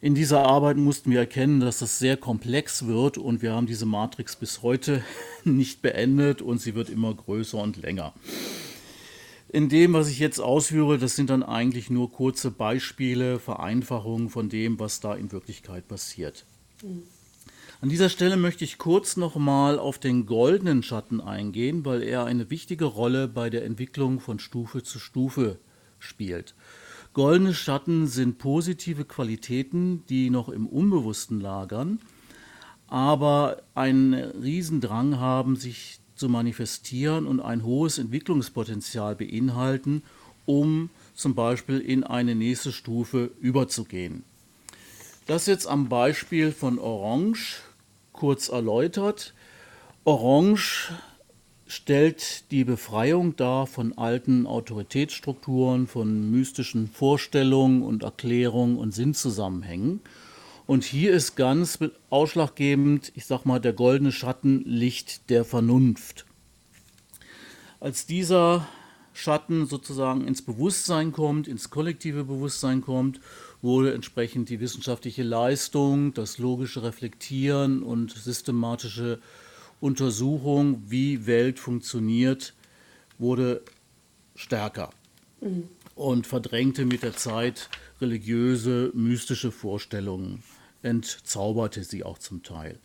In 0.02 0.16
dieser 0.16 0.46
Arbeit 0.46 0.78
mussten 0.78 1.12
wir 1.12 1.20
erkennen, 1.20 1.60
dass 1.60 1.80
das 1.80 2.00
sehr 2.00 2.16
komplex 2.16 2.88
wird 2.88 3.18
und 3.18 3.42
wir 3.42 3.52
haben 3.52 3.68
diese 3.68 3.86
Matrix 3.86 4.38
bis 4.38 4.62
heute 4.62 5.04
nicht 5.44 5.82
beendet 5.82 6.42
und 6.42 6.62
sie 6.62 6.74
wird 6.74 6.90
immer 6.90 7.14
größer 7.14 7.58
und 7.58 7.76
länger. 7.76 8.14
In 9.50 9.68
dem, 9.68 9.92
was 9.92 10.08
ich 10.08 10.20
jetzt 10.20 10.40
ausführe, 10.40 11.00
das 11.00 11.18
sind 11.18 11.30
dann 11.30 11.44
eigentlich 11.44 11.90
nur 11.90 12.12
kurze 12.12 12.50
Beispiele, 12.50 13.40
Vereinfachungen 13.40 14.30
von 14.30 14.48
dem, 14.48 14.80
was 14.80 15.02
da 15.02 15.16
in 15.16 15.34
Wirklichkeit 15.34 15.88
passiert. 15.88 16.46
An 17.82 17.90
dieser 17.90 18.10
Stelle 18.10 18.38
möchte 18.38 18.64
ich 18.64 18.78
kurz 18.78 19.18
nochmal 19.18 19.80
auf 19.80 20.00
den 20.00 20.26
goldenen 20.26 20.82
Schatten 20.82 21.20
eingehen, 21.20 21.84
weil 21.84 22.04
er 22.04 22.24
eine 22.24 22.50
wichtige 22.50 22.86
Rolle 22.86 23.28
bei 23.28 23.50
der 23.50 23.66
Entwicklung 23.66 24.22
von 24.22 24.40
Stufe 24.40 24.82
zu 24.82 24.98
Stufe 24.98 25.58
spielt. 25.98 26.54
Goldene 27.14 27.54
Schatten 27.54 28.08
sind 28.08 28.38
positive 28.38 29.04
Qualitäten, 29.04 30.04
die 30.10 30.30
noch 30.30 30.50
im 30.50 30.68
Unbewussten 30.68 31.42
lagern, 31.42 32.00
aber 32.88 33.64
einen 33.74 34.14
Riesendrang 34.14 35.20
haben, 35.20 35.56
sich 35.56 36.00
zu 36.16 36.30
manifestieren 36.30 37.26
und 37.26 37.40
ein 37.40 37.64
hohes 37.64 37.98
Entwicklungspotenzial 37.98 39.16
beinhalten, 39.16 40.04
um 40.46 40.90
zum 41.16 41.34
Beispiel 41.34 41.80
in 41.80 42.04
eine 42.04 42.36
nächste 42.36 42.72
Stufe 42.72 43.32
überzugehen. 43.40 44.24
Das 45.26 45.46
jetzt 45.46 45.68
am 45.68 45.90
Beispiel 45.90 46.52
von 46.52 46.80
Orange 46.80 47.62
kurz 48.14 48.50
erläutert. 48.50 49.34
Orange 50.04 50.92
stellt 51.70 52.50
die 52.50 52.64
Befreiung 52.64 53.36
dar 53.36 53.68
von 53.68 53.96
alten 53.96 54.48
Autoritätsstrukturen, 54.48 55.86
von 55.86 56.32
mystischen 56.32 56.88
Vorstellungen 56.88 57.84
und 57.84 58.02
Erklärungen 58.02 58.76
und 58.76 58.92
Sinnzusammenhängen. 58.92 60.02
Und 60.66 60.84
hier 60.84 61.14
ist 61.14 61.36
ganz 61.36 61.78
ausschlaggebend, 62.10 63.12
ich 63.14 63.28
sag 63.28 63.46
mal, 63.46 63.60
der 63.60 63.74
goldene 63.74 64.12
Schatten 64.12 64.64
Licht 64.66 65.30
der 65.30 65.46
Vernunft. 65.46 66.26
Als 67.80 68.08
dieser 68.08 68.68
Schatten 69.14 69.68
sozusagen 69.68 70.26
ins 70.26 70.42
Bewusstsein 70.42 71.12
kommt, 71.12 71.48
ins 71.48 71.70
kollektive 71.70 72.24
Bewusstsein 72.24 72.82
kommt, 72.82 73.20
wurde 73.62 73.94
entsprechend 73.94 74.50
die 74.50 74.60
wissenschaftliche 74.60 75.24
Leistung, 75.24 76.16
das 76.16 76.40
logische 76.40 76.82
Reflektieren 76.82 77.84
und 77.84 78.12
systematische 78.12 79.20
Untersuchung, 79.80 80.84
wie 80.88 81.26
Welt 81.26 81.60
funktioniert, 81.60 82.54
wurde 83.18 83.62
stärker 84.36 84.90
mhm. 85.42 85.68
und 85.96 86.28
verdrängte 86.28 86.86
mit 86.86 87.04
der 87.04 87.16
Zeit 87.16 87.70
religiöse, 88.02 88.92
mystische 88.94 89.52
Vorstellungen, 89.52 90.44
entzauberte 90.82 91.84
sie 91.84 92.04
auch 92.04 92.18
zum 92.18 92.44
Teil. 92.44 92.80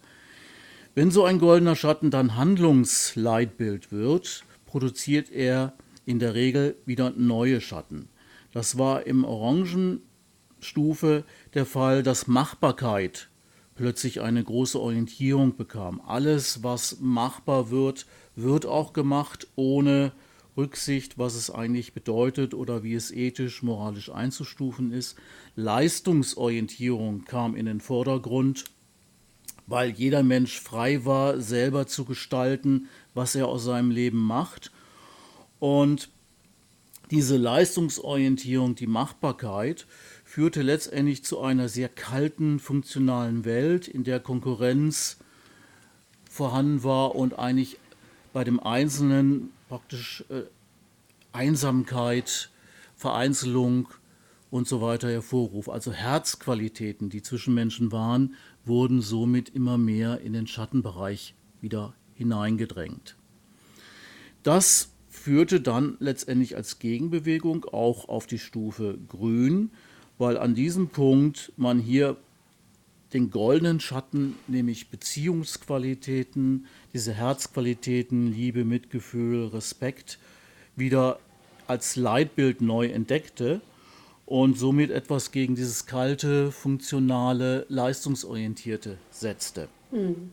Wenn 0.94 1.10
so 1.10 1.24
ein 1.24 1.38
goldener 1.38 1.74
Schatten 1.74 2.10
dann 2.10 2.36
Handlungsleitbild 2.36 3.90
wird, 3.90 4.44
produziert 4.66 5.30
er 5.30 5.74
in 6.06 6.18
der 6.18 6.34
Regel 6.34 6.76
wieder 6.86 7.10
neue 7.10 7.60
Schatten. 7.60 8.08
Das 8.52 8.78
war 8.78 9.06
im 9.06 9.24
Orangenstufe 9.24 11.24
der 11.54 11.66
Fall, 11.66 12.04
dass 12.04 12.28
Machbarkeit 12.28 13.28
plötzlich 13.74 14.20
eine 14.20 14.42
große 14.42 14.80
Orientierung 14.80 15.56
bekam. 15.56 16.00
Alles, 16.06 16.62
was 16.62 16.98
machbar 17.00 17.70
wird, 17.70 18.06
wird 18.36 18.66
auch 18.66 18.92
gemacht, 18.92 19.48
ohne 19.56 20.12
Rücksicht, 20.56 21.18
was 21.18 21.34
es 21.34 21.50
eigentlich 21.50 21.92
bedeutet 21.94 22.54
oder 22.54 22.82
wie 22.84 22.94
es 22.94 23.10
ethisch, 23.10 23.62
moralisch 23.62 24.10
einzustufen 24.10 24.92
ist. 24.92 25.16
Leistungsorientierung 25.56 27.24
kam 27.24 27.56
in 27.56 27.66
den 27.66 27.80
Vordergrund, 27.80 28.64
weil 29.66 29.90
jeder 29.90 30.22
Mensch 30.22 30.60
frei 30.60 31.04
war, 31.04 31.40
selber 31.40 31.86
zu 31.86 32.04
gestalten, 32.04 32.88
was 33.14 33.34
er 33.34 33.48
aus 33.48 33.64
seinem 33.64 33.90
Leben 33.90 34.18
macht. 34.18 34.70
Und 35.58 36.10
diese 37.10 37.36
Leistungsorientierung, 37.36 38.74
die 38.74 38.86
Machbarkeit, 38.86 39.86
führte 40.34 40.62
letztendlich 40.62 41.22
zu 41.22 41.42
einer 41.42 41.68
sehr 41.68 41.88
kalten, 41.88 42.58
funktionalen 42.58 43.44
Welt, 43.44 43.86
in 43.86 44.02
der 44.02 44.18
Konkurrenz 44.18 45.18
vorhanden 46.28 46.82
war 46.82 47.14
und 47.14 47.38
eigentlich 47.38 47.78
bei 48.32 48.42
dem 48.42 48.58
Einzelnen 48.58 49.50
praktisch 49.68 50.24
äh, 50.30 50.42
Einsamkeit, 51.30 52.50
Vereinzelung 52.96 53.86
und 54.50 54.66
so 54.66 54.80
weiter 54.80 55.08
hervorruft. 55.08 55.68
Also 55.68 55.92
Herzqualitäten, 55.92 57.10
die 57.10 57.22
zwischen 57.22 57.54
Menschen 57.54 57.92
waren, 57.92 58.34
wurden 58.64 59.02
somit 59.02 59.50
immer 59.50 59.78
mehr 59.78 60.20
in 60.20 60.32
den 60.32 60.48
Schattenbereich 60.48 61.36
wieder 61.60 61.94
hineingedrängt. 62.16 63.14
Das 64.42 64.88
führte 65.08 65.60
dann 65.60 65.96
letztendlich 66.00 66.56
als 66.56 66.80
Gegenbewegung 66.80 67.66
auch 67.66 68.08
auf 68.08 68.26
die 68.26 68.40
Stufe 68.40 68.98
Grün, 69.06 69.70
weil 70.18 70.38
an 70.38 70.54
diesem 70.54 70.88
Punkt 70.88 71.52
man 71.56 71.78
hier 71.78 72.16
den 73.12 73.30
goldenen 73.30 73.80
Schatten, 73.80 74.34
nämlich 74.48 74.88
Beziehungsqualitäten, 74.88 76.66
diese 76.92 77.12
Herzqualitäten, 77.12 78.32
Liebe, 78.32 78.64
Mitgefühl, 78.64 79.46
Respekt, 79.46 80.18
wieder 80.74 81.20
als 81.66 81.96
Leitbild 81.96 82.60
neu 82.60 82.86
entdeckte 82.86 83.60
und 84.26 84.58
somit 84.58 84.90
etwas 84.90 85.30
gegen 85.30 85.54
dieses 85.54 85.86
kalte, 85.86 86.50
funktionale, 86.50 87.66
leistungsorientierte 87.68 88.98
setzte. 89.10 89.68
Mhm. 89.92 90.32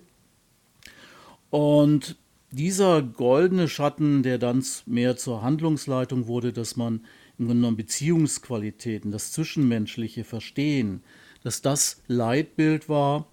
Und 1.51 2.15
dieser 2.51 3.01
goldene 3.01 3.67
Schatten, 3.67 4.23
der 4.23 4.37
dann 4.37 4.63
mehr 4.85 5.17
zur 5.17 5.41
Handlungsleitung 5.41 6.27
wurde, 6.27 6.51
dass 6.51 6.75
man 6.75 7.01
im 7.41 7.47
Grunde 7.47 7.61
genommen 7.61 7.77
Beziehungsqualitäten, 7.77 9.11
das 9.11 9.31
zwischenmenschliche 9.31 10.23
Verstehen, 10.23 11.01
dass 11.43 11.63
das 11.63 12.03
Leitbild 12.07 12.87
war 12.87 13.27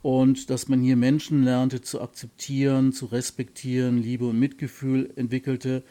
und 0.00 0.48
dass 0.48 0.68
man 0.68 0.80
hier 0.80 0.96
Menschen 0.96 1.42
lernte 1.42 1.80
zu 1.80 2.00
akzeptieren, 2.00 2.92
zu 2.92 3.06
respektieren, 3.06 4.00
Liebe 4.00 4.26
und 4.26 4.38
Mitgefühl 4.38 5.12
entwickelte, 5.16 5.82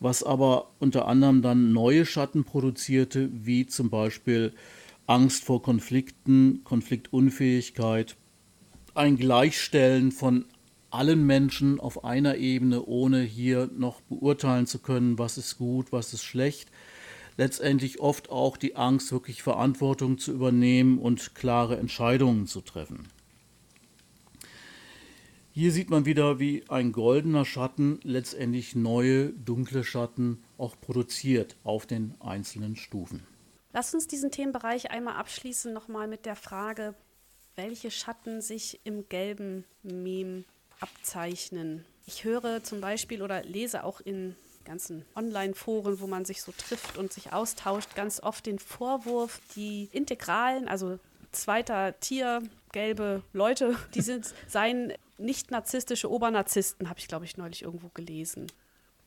was 0.00 0.22
aber 0.22 0.70
unter 0.78 1.06
anderem 1.06 1.42
dann 1.42 1.72
neue 1.74 2.06
Schatten 2.06 2.44
produzierte, 2.44 3.28
wie 3.30 3.66
zum 3.66 3.90
Beispiel 3.90 4.54
Angst 5.06 5.44
vor 5.44 5.62
Konflikten, 5.62 6.62
Konfliktunfähigkeit, 6.64 8.16
ein 8.94 9.18
Gleichstellen 9.18 10.12
von 10.12 10.46
allen 10.88 11.26
Menschen 11.26 11.78
auf 11.78 12.04
einer 12.04 12.36
Ebene, 12.36 12.84
ohne 12.86 13.20
hier 13.20 13.70
noch 13.76 14.00
beurteilen 14.00 14.66
zu 14.66 14.78
können, 14.78 15.18
was 15.18 15.36
ist 15.36 15.58
gut, 15.58 15.92
was 15.92 16.14
ist 16.14 16.24
schlecht. 16.24 16.70
Letztendlich 17.36 18.00
oft 18.00 18.30
auch 18.30 18.56
die 18.56 18.76
Angst, 18.76 19.10
wirklich 19.12 19.42
Verantwortung 19.42 20.18
zu 20.18 20.32
übernehmen 20.32 20.98
und 20.98 21.34
klare 21.34 21.76
Entscheidungen 21.76 22.46
zu 22.46 22.60
treffen. 22.60 23.08
Hier 25.54 25.70
sieht 25.70 25.90
man 25.90 26.06
wieder, 26.06 26.38
wie 26.38 26.64
ein 26.68 26.92
goldener 26.92 27.44
Schatten 27.44 28.00
letztendlich 28.04 28.74
neue 28.74 29.30
dunkle 29.30 29.84
Schatten 29.84 30.42
auch 30.56 30.80
produziert 30.80 31.56
auf 31.62 31.84
den 31.84 32.14
einzelnen 32.20 32.74
Stufen. 32.76 33.26
Lass 33.74 33.92
uns 33.92 34.06
diesen 34.06 34.30
Themenbereich 34.30 34.90
einmal 34.90 35.16
abschließen, 35.16 35.72
nochmal 35.72 36.08
mit 36.08 36.24
der 36.24 36.36
Frage, 36.36 36.94
welche 37.54 37.90
Schatten 37.90 38.40
sich 38.40 38.80
im 38.84 39.08
gelben 39.10 39.64
Mem 39.82 40.44
abzeichnen. 40.80 41.84
Ich 42.06 42.24
höre 42.24 42.62
zum 42.64 42.80
Beispiel 42.80 43.22
oder 43.22 43.42
lese 43.42 43.84
auch 43.84 44.00
in 44.00 44.34
ganzen 44.64 45.04
Online-Foren, 45.14 46.00
wo 46.00 46.06
man 46.06 46.24
sich 46.24 46.42
so 46.42 46.52
trifft 46.52 46.98
und 46.98 47.12
sich 47.12 47.32
austauscht, 47.32 47.94
ganz 47.94 48.20
oft 48.20 48.46
den 48.46 48.58
Vorwurf, 48.58 49.40
die 49.54 49.88
Integralen, 49.92 50.68
also 50.68 50.98
zweiter 51.32 51.98
Tier, 52.00 52.42
gelbe 52.72 53.22
Leute, 53.32 53.76
die 53.94 54.02
sind, 54.02 54.34
seien 54.48 54.92
nicht 55.18 55.50
narzisstische 55.50 56.10
Obernarzissten, 56.10 56.88
habe 56.88 56.98
ich, 56.98 57.08
glaube 57.08 57.24
ich, 57.24 57.36
neulich 57.36 57.62
irgendwo 57.62 57.88
gelesen. 57.94 58.46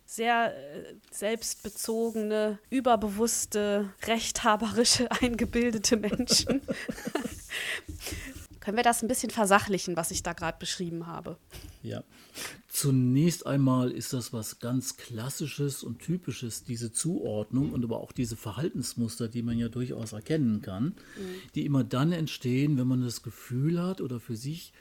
Sehr 0.08 0.56
äh, 0.56 0.94
selbstbezogene, 1.12 2.60
überbewusste, 2.70 3.90
rechthaberische, 4.04 5.10
eingebildete 5.22 5.98
Menschen. 5.98 6.62
Können 8.66 8.78
wir 8.78 8.84
das 8.84 9.04
ein 9.04 9.08
bisschen 9.08 9.30
versachlichen, 9.30 9.96
was 9.96 10.10
ich 10.10 10.24
da 10.24 10.34
gerade 10.34 10.58
beschrieben 10.58 11.06
habe? 11.06 11.38
Ja. 11.84 12.04
Zunächst 12.68 13.46
einmal 13.46 13.92
ist 13.92 14.12
das 14.12 14.34
was 14.34 14.58
ganz 14.58 14.98
Klassisches 14.98 15.84
und 15.84 16.00
Typisches, 16.00 16.64
diese 16.64 16.92
Zuordnung 16.92 17.74
und 17.74 17.84
aber 17.84 18.00
auch 18.00 18.12
diese 18.12 18.36
Verhaltensmuster, 18.36 19.28
die 19.28 19.44
man 19.44 19.60
ja 19.60 19.70
durchaus 19.70 20.14
erkennen 20.14 20.64
kann, 20.64 20.86
mhm. 20.86 20.96
die 21.54 21.64
immer 21.64 21.84
dann 21.84 22.12
entstehen, 22.12 22.80
wenn 22.80 22.88
man 22.88 23.02
das 23.02 23.22
Gefühl 23.22 23.80
hat 23.80 24.02
oder 24.02 24.20
für 24.20 24.36
sich 24.36 24.74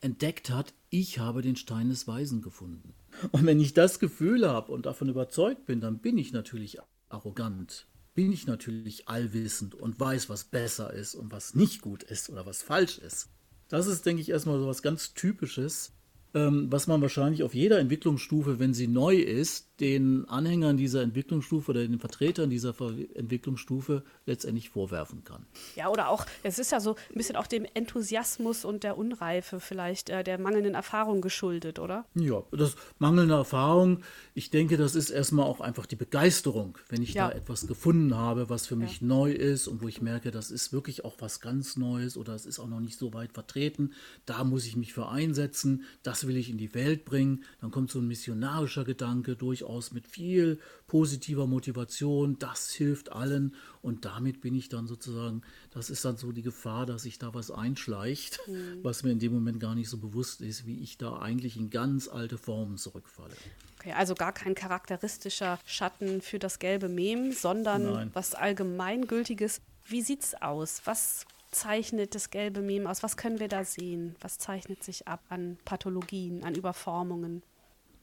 entdeckt 0.00 0.50
hat, 0.50 0.74
ich 0.88 1.20
habe 1.20 1.42
den 1.42 1.54
Stein 1.54 1.90
des 1.90 2.08
Weisen 2.08 2.42
gefunden. 2.42 2.94
Und 3.30 3.46
wenn 3.46 3.60
ich 3.60 3.72
das 3.72 4.00
Gefühl 4.00 4.48
habe 4.48 4.72
und 4.72 4.86
davon 4.86 5.08
überzeugt 5.08 5.64
bin, 5.64 5.80
dann 5.80 6.00
bin 6.00 6.18
ich 6.18 6.32
natürlich 6.32 6.78
arrogant 7.08 7.86
bin 8.20 8.32
ich 8.32 8.46
natürlich 8.46 9.08
allwissend 9.08 9.74
und 9.74 9.98
weiß, 9.98 10.28
was 10.28 10.44
besser 10.44 10.92
ist 10.92 11.14
und 11.14 11.32
was 11.32 11.54
nicht 11.54 11.80
gut 11.80 12.02
ist 12.02 12.28
oder 12.28 12.44
was 12.44 12.60
falsch 12.60 12.98
ist. 12.98 13.30
Das 13.68 13.86
ist, 13.86 14.04
denke 14.04 14.20
ich, 14.20 14.28
erstmal 14.28 14.58
so 14.58 14.66
was 14.66 14.82
ganz 14.82 15.14
Typisches 15.14 15.92
ähm, 16.34 16.70
was 16.70 16.86
man 16.86 17.00
wahrscheinlich 17.02 17.42
auf 17.42 17.54
jeder 17.54 17.78
Entwicklungsstufe, 17.78 18.58
wenn 18.58 18.74
sie 18.74 18.86
neu 18.86 19.16
ist, 19.16 19.69
den 19.80 20.28
Anhängern 20.28 20.76
dieser 20.76 21.02
Entwicklungsstufe 21.02 21.70
oder 21.70 21.80
den 21.80 21.98
Vertretern 21.98 22.50
dieser 22.50 22.74
Entwicklungsstufe 23.14 24.04
letztendlich 24.26 24.70
vorwerfen 24.70 25.24
kann. 25.24 25.46
Ja, 25.76 25.88
oder 25.88 26.08
auch, 26.08 26.26
es 26.42 26.58
ist 26.58 26.72
ja 26.72 26.80
so 26.80 26.94
ein 26.94 27.16
bisschen 27.16 27.36
auch 27.36 27.46
dem 27.46 27.66
Enthusiasmus 27.74 28.64
und 28.64 28.84
der 28.84 28.98
Unreife 28.98 29.60
vielleicht, 29.60 30.10
äh, 30.10 30.22
der 30.22 30.38
mangelnden 30.38 30.74
Erfahrung 30.74 31.20
geschuldet, 31.20 31.78
oder? 31.78 32.04
Ja, 32.14 32.42
das 32.52 32.76
mangelnde 32.98 33.34
Erfahrung, 33.34 34.02
ich 34.34 34.50
denke, 34.50 34.76
das 34.76 34.94
ist 34.94 35.10
erstmal 35.10 35.46
auch 35.46 35.60
einfach 35.60 35.86
die 35.86 35.96
Begeisterung, 35.96 36.78
wenn 36.88 37.02
ich 37.02 37.14
ja. 37.14 37.28
da 37.28 37.36
etwas 37.36 37.66
gefunden 37.66 38.14
habe, 38.14 38.50
was 38.50 38.66
für 38.66 38.76
mich 38.76 39.00
ja. 39.00 39.06
neu 39.06 39.32
ist 39.32 39.66
und 39.66 39.82
wo 39.82 39.88
ich 39.88 40.02
merke, 40.02 40.30
das 40.30 40.50
ist 40.50 40.72
wirklich 40.72 41.04
auch 41.04 41.16
was 41.18 41.40
ganz 41.40 41.76
Neues 41.76 42.16
oder 42.16 42.34
es 42.34 42.46
ist 42.46 42.58
auch 42.58 42.68
noch 42.68 42.80
nicht 42.80 42.98
so 42.98 43.14
weit 43.14 43.32
vertreten, 43.32 43.92
da 44.26 44.44
muss 44.44 44.66
ich 44.66 44.76
mich 44.76 44.92
für 44.92 45.08
einsetzen, 45.08 45.84
das 46.02 46.26
will 46.26 46.36
ich 46.36 46.50
in 46.50 46.58
die 46.58 46.74
Welt 46.74 47.04
bringen. 47.04 47.44
Dann 47.60 47.70
kommt 47.70 47.90
so 47.90 47.98
ein 47.98 48.08
missionarischer 48.08 48.84
Gedanke 48.84 49.36
durchaus 49.70 49.92
mit 49.92 50.06
viel 50.06 50.58
positiver 50.86 51.46
Motivation. 51.46 52.38
Das 52.38 52.70
hilft 52.70 53.12
allen 53.12 53.54
und 53.82 54.04
damit 54.04 54.40
bin 54.40 54.54
ich 54.54 54.68
dann 54.68 54.86
sozusagen, 54.86 55.42
das 55.70 55.90
ist 55.90 56.04
dann 56.04 56.16
so 56.16 56.32
die 56.32 56.42
Gefahr, 56.42 56.86
dass 56.86 57.02
sich 57.02 57.18
da 57.18 57.32
was 57.34 57.50
einschleicht, 57.50 58.40
mhm. 58.46 58.80
was 58.82 59.02
mir 59.02 59.12
in 59.12 59.18
dem 59.18 59.32
Moment 59.32 59.60
gar 59.60 59.74
nicht 59.74 59.88
so 59.88 59.98
bewusst 59.98 60.40
ist, 60.40 60.66
wie 60.66 60.80
ich 60.80 60.98
da 60.98 61.18
eigentlich 61.18 61.56
in 61.56 61.70
ganz 61.70 62.08
alte 62.08 62.38
Formen 62.38 62.76
zurückfalle. 62.76 63.34
Okay, 63.78 63.92
also 63.92 64.14
gar 64.14 64.32
kein 64.32 64.54
charakteristischer 64.54 65.58
Schatten 65.64 66.20
für 66.20 66.38
das 66.38 66.58
gelbe 66.58 66.88
Mem, 66.88 67.32
sondern 67.32 67.84
Nein. 67.84 68.10
was 68.12 68.34
allgemeingültiges. 68.34 69.62
Wie 69.86 70.02
sieht's 70.02 70.34
aus? 70.34 70.82
Was 70.84 71.24
zeichnet 71.50 72.14
das 72.14 72.30
gelbe 72.30 72.60
Mem 72.60 72.86
aus? 72.86 73.02
Was 73.02 73.16
können 73.16 73.40
wir 73.40 73.48
da 73.48 73.64
sehen? 73.64 74.16
Was 74.20 74.38
zeichnet 74.38 74.84
sich 74.84 75.08
ab 75.08 75.22
an 75.30 75.56
Pathologien, 75.64 76.44
an 76.44 76.54
Überformungen? 76.54 77.42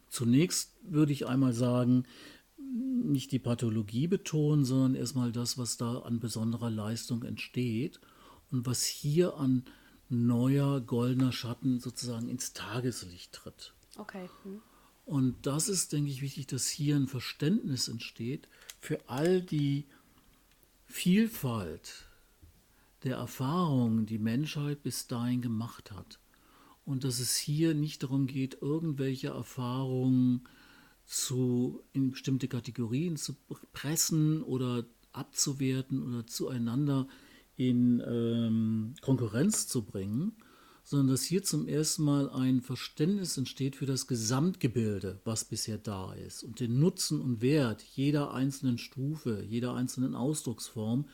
Zunächst 0.09 0.75
würde 0.81 1.11
ich 1.11 1.27
einmal 1.27 1.53
sagen, 1.53 2.05
nicht 2.57 3.31
die 3.31 3.39
Pathologie 3.39 4.07
betonen, 4.07 4.65
sondern 4.65 4.95
erstmal 4.95 5.31
das, 5.31 5.57
was 5.57 5.77
da 5.77 5.99
an 5.99 6.19
besonderer 6.19 6.69
Leistung 6.69 7.23
entsteht 7.23 7.99
und 8.51 8.65
was 8.65 8.83
hier 8.83 9.37
an 9.37 9.63
neuer 10.09 10.81
goldener 10.81 11.31
Schatten 11.31 11.79
sozusagen 11.79 12.29
ins 12.29 12.53
Tageslicht 12.53 13.33
tritt. 13.33 13.73
Okay. 13.97 14.29
Hm. 14.43 14.61
Und 15.05 15.45
das 15.45 15.69
ist, 15.69 15.93
denke 15.93 16.11
ich, 16.11 16.21
wichtig, 16.21 16.47
dass 16.47 16.67
hier 16.67 16.95
ein 16.97 17.07
Verständnis 17.07 17.87
entsteht 17.87 18.47
für 18.81 18.99
all 19.07 19.41
die 19.41 19.85
Vielfalt 20.85 22.05
der 23.03 23.17
Erfahrungen 23.17 24.05
die 24.05 24.17
Menschheit 24.17 24.83
bis 24.83 25.07
dahin 25.07 25.41
gemacht 25.41 25.91
hat. 25.91 26.19
Und 26.87 27.03
dass 27.03 27.19
es 27.19 27.35
hier 27.35 27.73
nicht 27.73 28.01
darum 28.01 28.27
geht, 28.27 28.61
irgendwelche 28.61 29.27
Erfahrungen 29.27 30.47
zu, 31.03 31.83
in 31.91 32.11
bestimmte 32.11 32.47
Kategorien 32.47 33.17
zu 33.17 33.35
pressen 33.73 34.41
oder 34.41 34.85
abzuwerten 35.11 36.01
oder 36.01 36.25
zueinander 36.27 37.09
in 37.57 38.01
ähm, 38.07 38.93
Konkurrenz 39.01 39.67
zu 39.67 39.83
bringen, 39.83 40.31
sondern 40.85 41.09
dass 41.09 41.23
hier 41.23 41.43
zum 41.43 41.67
ersten 41.67 42.03
Mal 42.03 42.29
ein 42.29 42.61
Verständnis 42.61 43.35
entsteht 43.35 43.75
für 43.75 43.85
das 43.85 44.07
Gesamtgebilde, 44.07 45.19
was 45.25 45.43
bisher 45.43 45.77
da 45.77 46.13
ist 46.13 46.41
und 46.41 46.61
den 46.61 46.79
Nutzen 46.79 47.19
und 47.19 47.41
Wert 47.41 47.83
jeder 47.95 48.33
einzelnen 48.33 48.77
Stufe, 48.77 49.43
jeder 49.43 49.73
einzelnen 49.73 50.15
Ausdrucksform, 50.15 51.09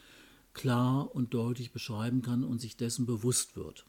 klar 0.54 1.16
und 1.16 1.34
deutlich 1.34 1.72
beschreiben 1.72 2.22
kann 2.22 2.44
und 2.44 2.62
sich 2.62 2.78
dessen 2.78 3.08
bewusst 3.08 3.56
wird. 3.56 3.88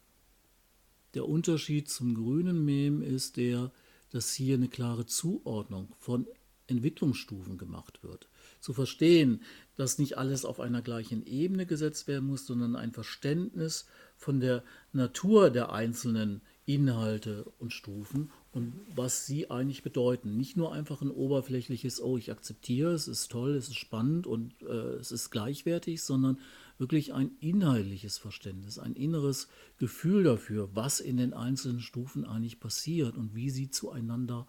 Der 1.14 1.28
Unterschied 1.28 1.88
zum 1.88 2.14
grünen 2.14 2.64
Mem 2.64 3.02
ist 3.02 3.36
der, 3.36 3.72
dass 4.10 4.34
hier 4.34 4.56
eine 4.56 4.68
klare 4.68 5.06
Zuordnung 5.06 5.94
von 5.98 6.26
Entwicklungsstufen 6.66 7.58
gemacht 7.58 8.02
wird. 8.02 8.28
Zu 8.60 8.72
verstehen, 8.72 9.42
dass 9.76 9.98
nicht 9.98 10.16
alles 10.16 10.44
auf 10.44 10.60
einer 10.60 10.82
gleichen 10.82 11.26
Ebene 11.26 11.66
gesetzt 11.66 12.08
werden 12.08 12.26
muss, 12.26 12.46
sondern 12.46 12.74
ein 12.74 12.92
Verständnis 12.92 13.86
von 14.16 14.40
der 14.40 14.64
Natur 14.92 15.50
der 15.50 15.72
einzelnen 15.72 16.40
Inhalte 16.66 17.44
und 17.58 17.72
Stufen 17.74 18.30
und 18.52 18.72
was 18.94 19.26
sie 19.26 19.50
eigentlich 19.50 19.82
bedeuten. 19.82 20.36
Nicht 20.36 20.56
nur 20.56 20.72
einfach 20.72 21.02
ein 21.02 21.10
oberflächliches, 21.10 22.00
oh, 22.00 22.16
ich 22.16 22.30
akzeptiere, 22.30 22.92
es 22.92 23.06
ist 23.06 23.30
toll, 23.30 23.54
es 23.56 23.68
ist 23.68 23.76
spannend 23.76 24.26
und 24.26 24.54
äh, 24.62 24.94
es 24.94 25.12
ist 25.12 25.30
gleichwertig, 25.30 26.02
sondern 26.02 26.38
wirklich 26.78 27.12
ein 27.14 27.32
inhaltliches 27.40 28.18
Verständnis, 28.18 28.78
ein 28.78 28.94
inneres 28.94 29.48
Gefühl 29.78 30.24
dafür, 30.24 30.70
was 30.74 31.00
in 31.00 31.16
den 31.16 31.32
einzelnen 31.32 31.80
Stufen 31.80 32.24
eigentlich 32.24 32.60
passiert 32.60 33.16
und 33.16 33.34
wie 33.34 33.50
sie 33.50 33.70
zueinander 33.70 34.46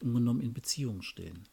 genommen 0.00 0.40
in 0.40 0.52
Beziehung 0.52 1.02
stehen. 1.02 1.44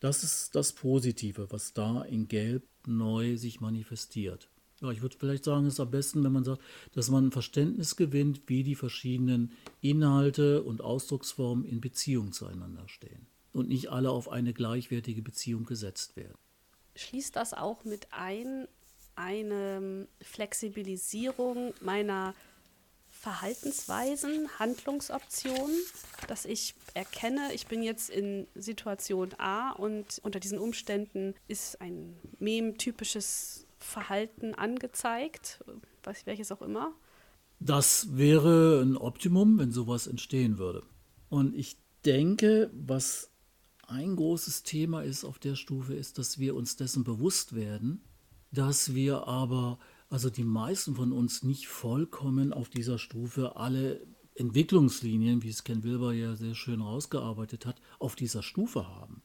Das 0.00 0.22
ist 0.22 0.54
das 0.54 0.72
Positive, 0.72 1.48
was 1.50 1.72
da 1.72 2.02
in 2.02 2.28
Gelb 2.28 2.62
neu 2.86 3.36
sich 3.36 3.60
manifestiert. 3.60 4.48
Ja, 4.80 4.92
ich 4.92 5.02
würde 5.02 5.16
vielleicht 5.18 5.44
sagen, 5.44 5.66
es 5.66 5.74
ist 5.74 5.80
am 5.80 5.90
besten, 5.90 6.22
wenn 6.22 6.32
man 6.32 6.44
sagt, 6.44 6.62
dass 6.94 7.10
man 7.10 7.26
ein 7.26 7.32
Verständnis 7.32 7.96
gewinnt, 7.96 8.42
wie 8.46 8.62
die 8.62 8.76
verschiedenen 8.76 9.52
Inhalte 9.80 10.62
und 10.62 10.82
Ausdrucksformen 10.82 11.64
in 11.64 11.80
Beziehung 11.80 12.32
zueinander 12.32 12.88
stehen 12.88 13.26
und 13.52 13.68
nicht 13.68 13.90
alle 13.90 14.10
auf 14.10 14.28
eine 14.28 14.52
gleichwertige 14.52 15.22
Beziehung 15.22 15.64
gesetzt 15.64 16.14
werden. 16.16 16.38
Schließt 16.94 17.34
das 17.34 17.54
auch 17.54 17.84
mit 17.84 18.08
ein, 18.12 18.68
eine 19.18 20.06
Flexibilisierung 20.22 21.74
meiner 21.80 22.34
Verhaltensweisen, 23.10 24.48
Handlungsoptionen, 24.60 25.76
dass 26.28 26.44
ich 26.44 26.76
erkenne, 26.94 27.52
ich 27.52 27.66
bin 27.66 27.82
jetzt 27.82 28.10
in 28.10 28.46
Situation 28.54 29.30
A 29.38 29.72
und 29.72 30.20
unter 30.22 30.38
diesen 30.38 30.58
Umständen 30.58 31.34
ist 31.48 31.80
ein 31.80 32.16
Mem-typisches 32.38 33.66
Verhalten 33.78 34.54
angezeigt, 34.54 35.64
welches 36.24 36.52
auch 36.52 36.62
immer. 36.62 36.92
Das 37.58 38.16
wäre 38.16 38.80
ein 38.82 38.96
Optimum, 38.96 39.58
wenn 39.58 39.72
sowas 39.72 40.06
entstehen 40.06 40.58
würde. 40.58 40.84
Und 41.28 41.56
ich 41.56 41.76
denke, 42.04 42.70
was 42.72 43.30
ein 43.88 44.14
großes 44.14 44.62
Thema 44.62 45.02
ist 45.02 45.24
auf 45.24 45.40
der 45.40 45.56
Stufe, 45.56 45.94
ist, 45.94 46.18
dass 46.18 46.38
wir 46.38 46.54
uns 46.54 46.76
dessen 46.76 47.02
bewusst 47.02 47.56
werden, 47.56 48.04
dass 48.50 48.94
wir 48.94 49.26
aber, 49.26 49.78
also 50.08 50.30
die 50.30 50.44
meisten 50.44 50.94
von 50.94 51.12
uns 51.12 51.42
nicht 51.42 51.68
vollkommen 51.68 52.52
auf 52.52 52.68
dieser 52.68 52.98
Stufe 52.98 53.56
alle 53.56 54.06
Entwicklungslinien, 54.34 55.42
wie 55.42 55.48
es 55.48 55.64
Ken 55.64 55.82
Wilber 55.82 56.12
ja 56.12 56.36
sehr 56.36 56.54
schön 56.54 56.80
rausgearbeitet 56.80 57.66
hat, 57.66 57.80
auf 57.98 58.14
dieser 58.14 58.42
Stufe 58.42 58.86
haben. 58.86 59.22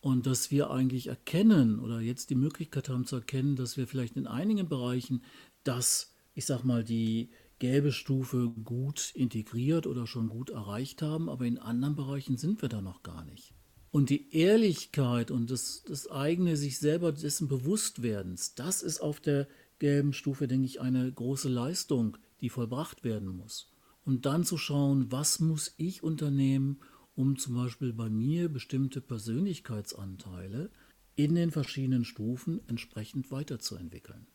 Und 0.00 0.26
dass 0.26 0.50
wir 0.50 0.70
eigentlich 0.70 1.08
erkennen 1.08 1.78
oder 1.78 2.00
jetzt 2.00 2.30
die 2.30 2.34
Möglichkeit 2.34 2.88
haben 2.88 3.04
zu 3.04 3.16
erkennen, 3.16 3.56
dass 3.56 3.76
wir 3.76 3.86
vielleicht 3.86 4.16
in 4.16 4.26
einigen 4.26 4.68
Bereichen 4.68 5.22
das, 5.64 6.14
ich 6.34 6.46
sag 6.46 6.64
mal, 6.64 6.84
die 6.84 7.30
gelbe 7.58 7.92
Stufe 7.92 8.48
gut 8.64 9.12
integriert 9.14 9.86
oder 9.86 10.06
schon 10.06 10.28
gut 10.28 10.50
erreicht 10.50 11.02
haben, 11.02 11.28
aber 11.28 11.44
in 11.44 11.58
anderen 11.58 11.96
Bereichen 11.96 12.38
sind 12.38 12.62
wir 12.62 12.70
da 12.70 12.80
noch 12.80 13.02
gar 13.02 13.24
nicht. 13.24 13.54
Und 13.90 14.10
die 14.10 14.32
Ehrlichkeit 14.34 15.30
und 15.30 15.50
das, 15.50 15.82
das 15.86 16.08
eigene 16.10 16.56
sich 16.56 16.78
selber 16.78 17.12
dessen 17.12 17.48
Bewusstwerdens, 17.48 18.54
das 18.54 18.82
ist 18.82 19.00
auf 19.00 19.20
der 19.20 19.48
gelben 19.80 20.12
Stufe, 20.12 20.46
denke 20.46 20.66
ich, 20.66 20.80
eine 20.80 21.10
große 21.10 21.48
Leistung, 21.48 22.16
die 22.40 22.50
vollbracht 22.50 23.02
werden 23.02 23.28
muss. 23.28 23.72
Und 24.04 24.26
dann 24.26 24.44
zu 24.44 24.58
schauen, 24.58 25.10
was 25.10 25.40
muss 25.40 25.74
ich 25.76 26.02
unternehmen, 26.02 26.80
um 27.16 27.36
zum 27.36 27.54
Beispiel 27.54 27.92
bei 27.92 28.08
mir 28.08 28.48
bestimmte 28.48 29.00
Persönlichkeitsanteile 29.00 30.70
in 31.16 31.34
den 31.34 31.50
verschiedenen 31.50 32.04
Stufen 32.04 32.60
entsprechend 32.68 33.30
weiterzuentwickeln. 33.30 34.26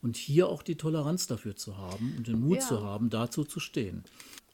Und 0.00 0.16
hier 0.16 0.48
auch 0.48 0.62
die 0.62 0.76
Toleranz 0.76 1.26
dafür 1.26 1.56
zu 1.56 1.76
haben 1.76 2.14
und 2.16 2.28
den 2.28 2.40
Mut 2.40 2.58
ja. 2.58 2.66
zu 2.68 2.82
haben, 2.82 3.10
dazu 3.10 3.44
zu 3.44 3.58
stehen. 3.58 4.04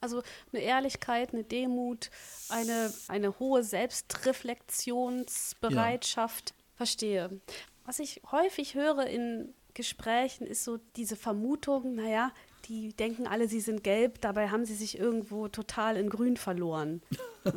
Also 0.03 0.23
eine 0.53 0.63
Ehrlichkeit, 0.63 1.33
eine 1.33 1.45
Demut, 1.45 2.11
eine, 2.49 2.93
eine 3.09 3.39
hohe 3.39 3.63
Selbstreflexionsbereitschaft. 3.63 6.51
Ja. 6.51 6.57
Verstehe. 6.75 7.41
Was 7.85 8.01
ich 8.01 8.21
häufig 8.31 8.75
höre 8.75 9.07
in 9.07 9.55
Gesprächen 9.75 10.47
ist 10.47 10.65
so 10.65 10.79
diese 10.97 11.17
Vermutung, 11.17 11.95
naja, 11.95 12.33
die 12.67 12.93
denken 12.93 13.27
alle, 13.27 13.49
sie 13.49 13.61
sind 13.61 13.83
gelb, 13.83 14.21
dabei 14.21 14.51
haben 14.51 14.65
sie 14.65 14.75
sich 14.75 14.99
irgendwo 14.99 15.49
total 15.49 15.97
in 15.97 16.11
grün 16.11 16.37
verloren. 16.37 17.03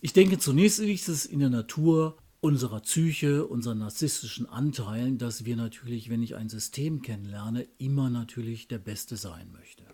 ich 0.00 0.12
denke, 0.12 0.38
zunächst 0.38 0.78
ist 0.78 1.08
es 1.08 1.26
in 1.26 1.40
der 1.40 1.50
Natur 1.50 2.16
unserer 2.40 2.80
Psyche, 2.80 3.46
unseren 3.46 3.78
narzisstischen 3.78 4.46
Anteilen, 4.46 5.18
dass 5.18 5.44
wir 5.44 5.56
natürlich, 5.56 6.08
wenn 6.08 6.22
ich 6.22 6.36
ein 6.36 6.48
System 6.48 7.02
kennenlerne, 7.02 7.66
immer 7.78 8.08
natürlich 8.08 8.68
der 8.68 8.78
Beste 8.78 9.16
sein 9.16 9.50
möchte. 9.52 9.84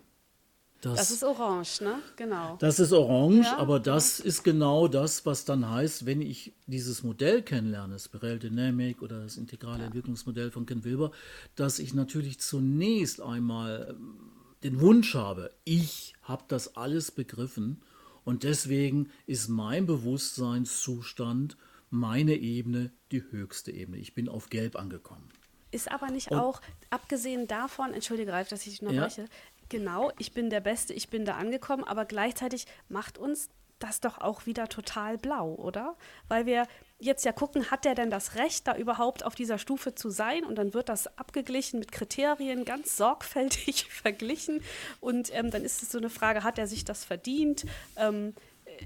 Das, 0.91 1.09
das, 1.09 1.11
ist 1.11 1.23
orange, 1.23 1.81
ne? 1.81 1.99
Genau. 2.15 2.57
Das 2.59 2.79
ist 2.79 2.91
orange, 2.91 3.45
ja, 3.45 3.57
aber 3.57 3.79
das 3.79 4.19
ja. 4.19 4.25
ist 4.25 4.43
genau 4.43 4.87
das, 4.87 5.25
was 5.25 5.45
dann 5.45 5.69
heißt, 5.69 6.05
wenn 6.05 6.21
ich 6.21 6.53
dieses 6.65 7.03
Modell 7.03 7.41
kennenlerne, 7.41 7.93
das 7.93 8.05
Spiral 8.05 8.39
Dynamic 8.39 9.01
oder 9.01 9.21
das 9.21 9.37
integrale 9.37 9.79
ja. 9.79 9.85
Entwicklungsmodell 9.85 10.51
von 10.51 10.65
Ken 10.65 10.83
Wilber, 10.83 11.11
dass 11.55 11.79
ich 11.79 11.93
natürlich 11.93 12.39
zunächst 12.39 13.21
einmal 13.21 13.95
ähm, 13.97 14.17
den 14.63 14.79
Wunsch 14.81 15.15
habe, 15.15 15.51
ich 15.63 16.13
habe 16.23 16.43
das 16.47 16.75
alles 16.75 17.11
begriffen 17.11 17.81
und 18.23 18.43
deswegen 18.43 19.09
ist 19.25 19.47
mein 19.47 19.85
Bewusstseinszustand, 19.85 21.57
meine 21.89 22.35
Ebene, 22.35 22.91
die 23.11 23.23
höchste 23.31 23.71
Ebene. 23.71 23.97
Ich 23.97 24.13
bin 24.13 24.27
auf 24.27 24.49
Gelb 24.49 24.75
angekommen. 24.75 25.29
Ist 25.71 25.91
aber 25.91 26.09
nicht 26.09 26.31
und, 26.31 26.39
auch, 26.39 26.61
abgesehen 26.89 27.47
davon, 27.47 27.93
entschuldige 27.93 28.31
Ralf, 28.31 28.47
dass 28.49 28.65
ich 28.67 28.81
noch 28.81 28.91
ja. 28.91 29.03
Breche, 29.03 29.25
genau, 29.69 30.11
ich 30.17 30.31
bin 30.33 30.49
der 30.49 30.61
Beste, 30.61 30.93
ich 30.93 31.09
bin 31.09 31.25
da 31.25 31.35
angekommen, 31.35 31.83
aber 31.83 32.05
gleichzeitig 32.05 32.65
macht 32.89 33.17
uns 33.17 33.49
das 33.79 33.99
doch 33.99 34.17
auch 34.17 34.45
wieder 34.45 34.67
total 34.67 35.17
blau, 35.17 35.53
oder? 35.53 35.95
Weil 36.27 36.45
wir 36.45 36.67
jetzt 36.99 37.25
ja 37.25 37.31
gucken, 37.31 37.69
hat 37.69 37.85
der 37.85 37.95
denn 37.95 38.09
das 38.09 38.35
Recht, 38.35 38.67
da 38.67 38.75
überhaupt 38.75 39.23
auf 39.23 39.35
dieser 39.35 39.59
Stufe 39.59 39.93
zu 39.93 40.09
sein? 40.09 40.43
Und 40.43 40.55
dann 40.55 40.73
wird 40.73 40.89
das 40.89 41.17
abgeglichen 41.17 41.79
mit 41.79 41.91
Kriterien, 41.91 42.65
ganz 42.65 42.97
sorgfältig 42.97 43.85
verglichen. 43.89 44.63
Und 44.99 45.33
ähm, 45.33 45.51
dann 45.51 45.63
ist 45.63 45.83
es 45.83 45.91
so 45.91 45.99
eine 45.99 46.09
Frage, 46.09 46.43
hat 46.43 46.57
er 46.57 46.67
sich 46.67 46.85
das 46.85 47.03
verdient? 47.03 47.65
Ähm, 47.97 48.33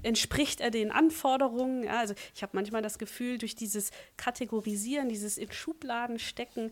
entspricht 0.02 0.60
er 0.60 0.70
den 0.70 0.90
Anforderungen? 0.90 1.84
Ja, 1.84 2.00
also 2.00 2.14
ich 2.34 2.42
habe 2.42 2.54
manchmal 2.54 2.82
das 2.82 2.98
Gefühl, 2.98 3.38
durch 3.38 3.54
dieses 3.54 3.90
Kategorisieren, 4.16 5.08
dieses 5.08 5.38
in 5.38 5.50
Schubladen 5.52 6.18
stecken, 6.18 6.70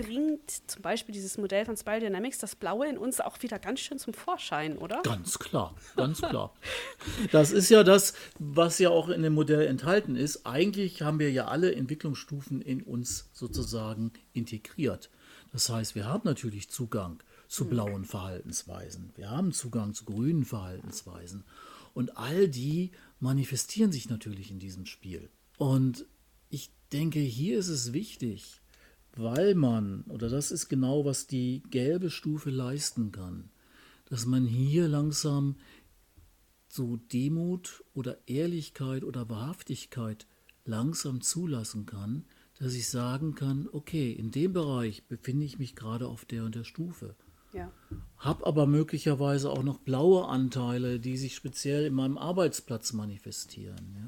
bringt 0.00 0.70
zum 0.70 0.82
Beispiel 0.82 1.12
dieses 1.12 1.38
Modell 1.38 1.64
von 1.64 1.76
Spiral 1.76 2.00
Dynamics 2.00 2.38
das 2.38 2.56
Blaue 2.56 2.88
in 2.88 2.98
uns 2.98 3.20
auch 3.20 3.40
wieder 3.42 3.58
ganz 3.58 3.80
schön 3.80 3.98
zum 3.98 4.14
Vorschein, 4.14 4.78
oder? 4.78 5.02
Ganz 5.02 5.38
klar, 5.38 5.74
ganz 5.96 6.20
klar. 6.20 6.54
Das 7.32 7.50
ist 7.52 7.68
ja 7.70 7.82
das, 7.82 8.14
was 8.38 8.78
ja 8.78 8.90
auch 8.90 9.08
in 9.08 9.22
dem 9.22 9.34
Modell 9.34 9.66
enthalten 9.66 10.16
ist. 10.16 10.46
Eigentlich 10.46 11.02
haben 11.02 11.18
wir 11.18 11.30
ja 11.30 11.46
alle 11.46 11.74
Entwicklungsstufen 11.74 12.60
in 12.62 12.82
uns 12.82 13.30
sozusagen 13.32 14.12
integriert. 14.32 15.10
Das 15.52 15.68
heißt, 15.68 15.94
wir 15.94 16.06
haben 16.06 16.22
natürlich 16.24 16.70
Zugang 16.70 17.22
zu 17.48 17.64
hm. 17.64 17.70
blauen 17.70 18.04
Verhaltensweisen. 18.04 19.12
Wir 19.16 19.30
haben 19.30 19.52
Zugang 19.52 19.94
zu 19.94 20.04
grünen 20.04 20.44
Verhaltensweisen. 20.44 21.44
Und 21.92 22.16
all 22.16 22.48
die 22.48 22.92
manifestieren 23.18 23.92
sich 23.92 24.08
natürlich 24.08 24.50
in 24.50 24.60
diesem 24.60 24.86
Spiel. 24.86 25.28
Und 25.58 26.06
ich 26.48 26.70
denke, 26.92 27.18
hier 27.18 27.58
ist 27.58 27.68
es 27.68 27.92
wichtig, 27.92 28.60
weil 29.16 29.54
man, 29.54 30.02
oder 30.08 30.28
das 30.28 30.50
ist 30.50 30.68
genau, 30.68 31.04
was 31.04 31.26
die 31.26 31.62
gelbe 31.70 32.10
Stufe 32.10 32.50
leisten 32.50 33.12
kann, 33.12 33.50
dass 34.06 34.26
man 34.26 34.44
hier 34.44 34.88
langsam 34.88 35.56
so 36.68 36.96
Demut 36.96 37.84
oder 37.94 38.18
Ehrlichkeit 38.26 39.04
oder 39.04 39.28
Wahrhaftigkeit 39.28 40.26
langsam 40.64 41.20
zulassen 41.20 41.86
kann, 41.86 42.24
dass 42.58 42.74
ich 42.74 42.88
sagen 42.88 43.34
kann, 43.34 43.68
okay, 43.72 44.12
in 44.12 44.30
dem 44.30 44.52
Bereich 44.52 45.04
befinde 45.08 45.46
ich 45.46 45.58
mich 45.58 45.74
gerade 45.74 46.06
auf 46.06 46.24
der 46.24 46.44
und 46.44 46.54
der 46.54 46.64
Stufe. 46.64 47.16
Ja. 47.52 47.72
Hab 48.18 48.46
aber 48.46 48.66
möglicherweise 48.66 49.50
auch 49.50 49.62
noch 49.62 49.78
blaue 49.78 50.26
Anteile, 50.28 51.00
die 51.00 51.16
sich 51.16 51.34
speziell 51.34 51.86
in 51.86 51.94
meinem 51.94 52.18
Arbeitsplatz 52.18 52.92
manifestieren. 52.92 53.94
Ja? 53.94 54.02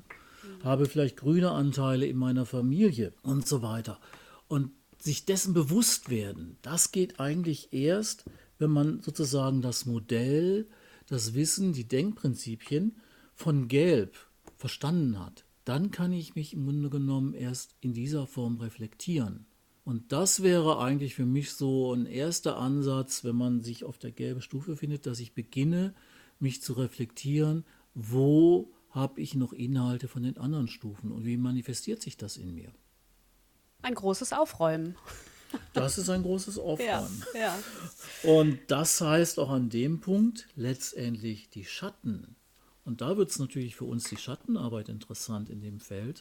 Mhm. 0.49 0.65
Habe 0.65 0.87
vielleicht 0.87 1.17
grüne 1.17 1.51
Anteile 1.51 2.07
in 2.07 2.17
meiner 2.17 2.47
Familie 2.47 3.13
und 3.23 3.49
so 3.49 3.63
weiter. 3.63 3.99
Und 4.47 4.71
sich 5.03 5.25
dessen 5.25 5.53
bewusst 5.53 6.11
werden, 6.11 6.57
das 6.63 6.93
geht 6.93 7.19
eigentlich 7.19 7.73
erst, 7.73 8.25
wenn 8.59 8.71
man 8.71 9.01
sozusagen 9.01 9.61
das 9.61 9.85
Modell, 9.87 10.69
das 11.07 11.35
Wissen, 11.35 11.73
die 11.73 11.89
Denkprinzipien 11.89 12.97
von 13.35 13.67
Gelb 13.67 14.17
verstanden 14.57 15.19
hat. 15.19 15.45
Dann 15.65 15.91
kann 15.91 16.13
ich 16.13 16.35
mich 16.35 16.55
im 16.55 16.65
Grunde 16.65 16.91
genommen 16.91 17.35
erst 17.35 17.75
in 17.81 17.93
dieser 17.93 18.27
Form 18.27 18.59
reflektieren. 18.59 19.47
Und 19.85 20.13
das 20.13 20.43
wäre 20.45 20.79
eigentlich 20.79 21.17
für 21.17 21.27
mich 21.27 21.53
so 21.53 21.93
ein 21.93 22.07
erster 22.07 22.57
Ansatz, 22.57 23.25
wenn 23.25 23.35
man 23.35 23.63
sich 23.63 23.83
auf 23.83 23.99
der 23.99 24.13
gelben 24.13 24.41
Stufe 24.41 24.77
findet, 24.77 25.07
dass 25.07 25.19
ich 25.19 25.35
beginne, 25.35 25.95
mich 26.39 26.63
zu 26.63 26.75
reflektieren, 26.75 27.65
wo 27.95 28.73
habe 28.91 29.21
ich 29.21 29.35
noch 29.35 29.53
Inhalte 29.53 30.07
von 30.07 30.23
den 30.23 30.39
anderen 30.39 30.69
Stufen 30.69 31.11
und 31.11 31.25
wie 31.25 31.37
manifestiert 31.37 32.01
sich 32.01 32.17
das 32.17 32.37
in 32.37 32.55
mir. 32.55 32.73
Ein 33.83 33.95
großes 33.95 34.33
Aufräumen. 34.33 34.97
Das 35.73 35.99
ist 35.99 36.09
ein 36.09 36.23
großes 36.23 36.59
Aufräumen. 36.59 37.25
Ja, 37.35 37.41
ja. 37.41 37.59
Und 38.23 38.59
das 38.69 39.01
heißt 39.01 39.39
auch 39.39 39.51
an 39.51 39.69
dem 39.69 40.01
Punkt 40.01 40.49
letztendlich 40.55 41.51
die 41.51 41.65
Schatten. 41.65 42.37
Und 42.85 43.01
da 43.01 43.17
wird 43.17 43.31
es 43.31 43.39
natürlich 43.39 43.77
für 43.77 43.85
uns 43.85 44.05
die 44.05 44.17
Schattenarbeit 44.17 44.89
interessant 44.89 45.51
in 45.51 45.61
dem 45.61 45.79
Feld. 45.79 46.21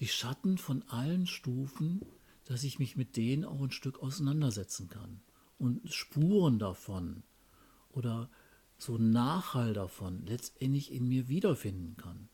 Die 0.00 0.08
Schatten 0.08 0.58
von 0.58 0.82
allen 0.88 1.26
Stufen, 1.26 2.04
dass 2.44 2.64
ich 2.64 2.78
mich 2.78 2.96
mit 2.96 3.16
denen 3.16 3.44
auch 3.44 3.60
ein 3.60 3.70
Stück 3.70 4.02
auseinandersetzen 4.02 4.88
kann. 4.88 5.20
Und 5.58 5.92
Spuren 5.92 6.58
davon 6.58 7.22
oder 7.90 8.28
so 8.78 8.98
Nachhall 8.98 9.74
davon 9.74 10.26
letztendlich 10.26 10.92
in 10.92 11.08
mir 11.08 11.28
wiederfinden 11.28 11.96
kann. 11.96 12.28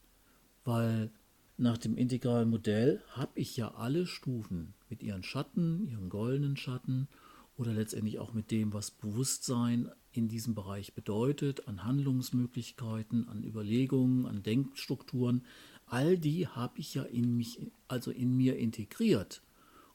Weil 0.64 1.10
nach 1.58 1.76
dem 1.76 1.96
integralen 1.96 2.48
Modell 2.48 3.02
habe 3.10 3.32
ich 3.34 3.56
ja 3.56 3.74
alle 3.74 4.06
Stufen 4.06 4.74
mit 4.88 5.02
ihren 5.02 5.24
Schatten, 5.24 5.88
ihren 5.88 6.08
goldenen 6.08 6.56
Schatten 6.56 7.08
oder 7.56 7.72
letztendlich 7.72 8.20
auch 8.20 8.32
mit 8.32 8.52
dem, 8.52 8.72
was 8.72 8.92
Bewusstsein 8.92 9.90
in 10.12 10.28
diesem 10.28 10.54
Bereich 10.54 10.94
bedeutet, 10.94 11.66
an 11.66 11.84
Handlungsmöglichkeiten, 11.84 13.28
an 13.28 13.42
Überlegungen, 13.42 14.26
an 14.26 14.44
Denkstrukturen. 14.44 15.44
All 15.86 16.16
die 16.16 16.46
habe 16.46 16.78
ich 16.78 16.94
ja 16.94 17.02
in 17.02 17.36
mich, 17.36 17.60
also 17.88 18.12
in 18.12 18.36
mir 18.36 18.56
integriert. 18.56 19.42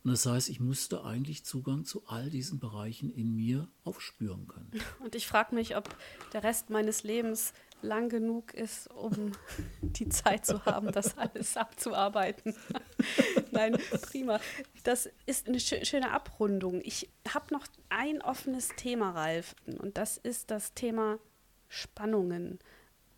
Und 0.04 0.12
das 0.12 0.26
heißt, 0.26 0.50
ich 0.50 0.60
musste 0.60 1.06
eigentlich 1.06 1.46
Zugang 1.46 1.86
zu 1.86 2.04
all 2.08 2.30
diesen 2.30 2.60
Bereichen 2.60 3.10
in 3.10 3.34
mir 3.36 3.70
aufspüren 3.86 4.48
können. 4.50 4.72
Und 5.00 5.16
ich 5.16 5.28
frage 5.28 5.56
mich, 5.56 5.78
ob 5.78 5.96
der 6.34 6.44
Rest 6.44 6.70
meines 6.70 7.04
Lebens 7.04 7.54
lang 7.84 8.10
genug 8.10 8.54
ist, 8.54 8.90
um 8.92 9.32
die 9.82 10.10
Zeit 10.10 10.46
zu 10.46 10.66
haben, 10.66 10.92
das 10.92 11.18
alles 11.18 11.58
abzuarbeiten. 11.58 12.56
Nein, 13.52 13.78
prima. 14.02 14.40
Das 14.84 15.10
ist 15.26 15.48
eine 15.48 15.60
schöne 15.60 16.12
Abrundung. 16.12 16.82
Ich 16.84 17.10
habe 17.34 17.54
noch 17.54 17.66
ein 17.90 18.22
offenes 18.22 18.70
Thema, 18.76 19.12
Ralf, 19.12 19.56
und 19.80 19.98
das 19.98 20.18
ist 20.18 20.52
das 20.52 20.74
Thema 20.74 21.20
Spannungen. 21.68 22.60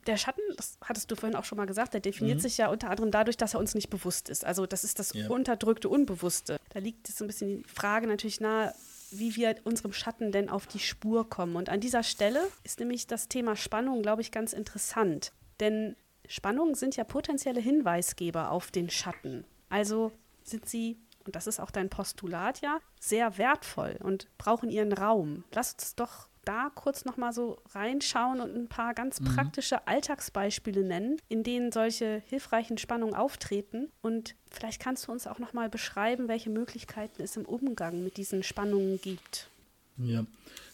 Der 0.07 0.17
Schatten, 0.17 0.41
das 0.55 0.77
hattest 0.83 1.09
du 1.09 1.15
vorhin 1.15 1.35
auch 1.35 1.45
schon 1.45 1.57
mal 1.57 1.65
gesagt, 1.65 1.93
der 1.93 2.01
definiert 2.01 2.37
mhm. 2.37 2.41
sich 2.41 2.57
ja 2.57 2.69
unter 2.69 2.89
anderem 2.89 3.09
dadurch, 3.09 3.37
dass 3.37 3.55
er 3.55 3.59
uns 3.59 3.73
nicht 3.73 3.89
bewusst 3.89 4.29
ist. 4.29 4.45
Also 4.45 4.67
das 4.67 4.83
ist 4.83 4.99
das 4.99 5.13
ja. 5.13 5.27
unterdrückte 5.29 5.89
Unbewusste. 5.89 6.57
Da 6.69 6.79
liegt 6.79 7.07
so 7.07 7.23
ein 7.23 7.27
bisschen 7.27 7.47
die 7.47 7.63
Frage 7.63 8.05
natürlich 8.05 8.39
nahe, 8.39 8.73
wie 9.11 9.35
wir 9.35 9.55
unserem 9.63 9.93
Schatten 9.93 10.31
denn 10.31 10.49
auf 10.49 10.67
die 10.67 10.79
Spur 10.79 11.29
kommen. 11.29 11.55
Und 11.55 11.69
an 11.69 11.79
dieser 11.79 12.03
Stelle 12.03 12.41
ist 12.63 12.79
nämlich 12.79 13.07
das 13.07 13.27
Thema 13.27 13.55
Spannung, 13.55 14.01
glaube 14.01 14.21
ich, 14.21 14.31
ganz 14.31 14.53
interessant. 14.53 15.31
Denn 15.59 15.95
Spannungen 16.27 16.75
sind 16.75 16.95
ja 16.95 17.03
potenzielle 17.03 17.59
Hinweisgeber 17.59 18.51
auf 18.51 18.71
den 18.71 18.89
Schatten. 18.89 19.45
Also 19.69 20.11
sind 20.43 20.67
sie, 20.67 20.97
und 21.25 21.35
das 21.35 21.47
ist 21.47 21.59
auch 21.59 21.71
dein 21.71 21.89
Postulat 21.89 22.61
ja, 22.61 22.79
sehr 22.99 23.37
wertvoll 23.37 23.97
und 24.01 24.27
brauchen 24.37 24.69
ihren 24.69 24.93
Raum. 24.93 25.43
Lass 25.53 25.73
uns 25.73 25.95
doch 25.95 26.27
da 26.45 26.71
kurz 26.73 27.05
noch 27.05 27.17
mal 27.17 27.33
so 27.33 27.57
reinschauen 27.73 28.39
und 28.39 28.55
ein 28.55 28.67
paar 28.67 28.93
ganz 28.93 29.19
mhm. 29.19 29.25
praktische 29.25 29.87
Alltagsbeispiele 29.87 30.83
nennen, 30.83 31.17
in 31.27 31.43
denen 31.43 31.71
solche 31.71 32.21
hilfreichen 32.27 32.77
Spannungen 32.77 33.15
auftreten. 33.15 33.91
Und 34.01 34.35
vielleicht 34.49 34.81
kannst 34.81 35.07
du 35.07 35.11
uns 35.11 35.27
auch 35.27 35.39
noch 35.39 35.53
mal 35.53 35.69
beschreiben, 35.69 36.27
welche 36.27 36.49
Möglichkeiten 36.49 37.21
es 37.21 37.35
im 37.35 37.45
Umgang 37.45 38.03
mit 38.03 38.17
diesen 38.17 38.43
Spannungen 38.43 38.99
gibt. 39.01 39.49
Ja, 39.97 40.25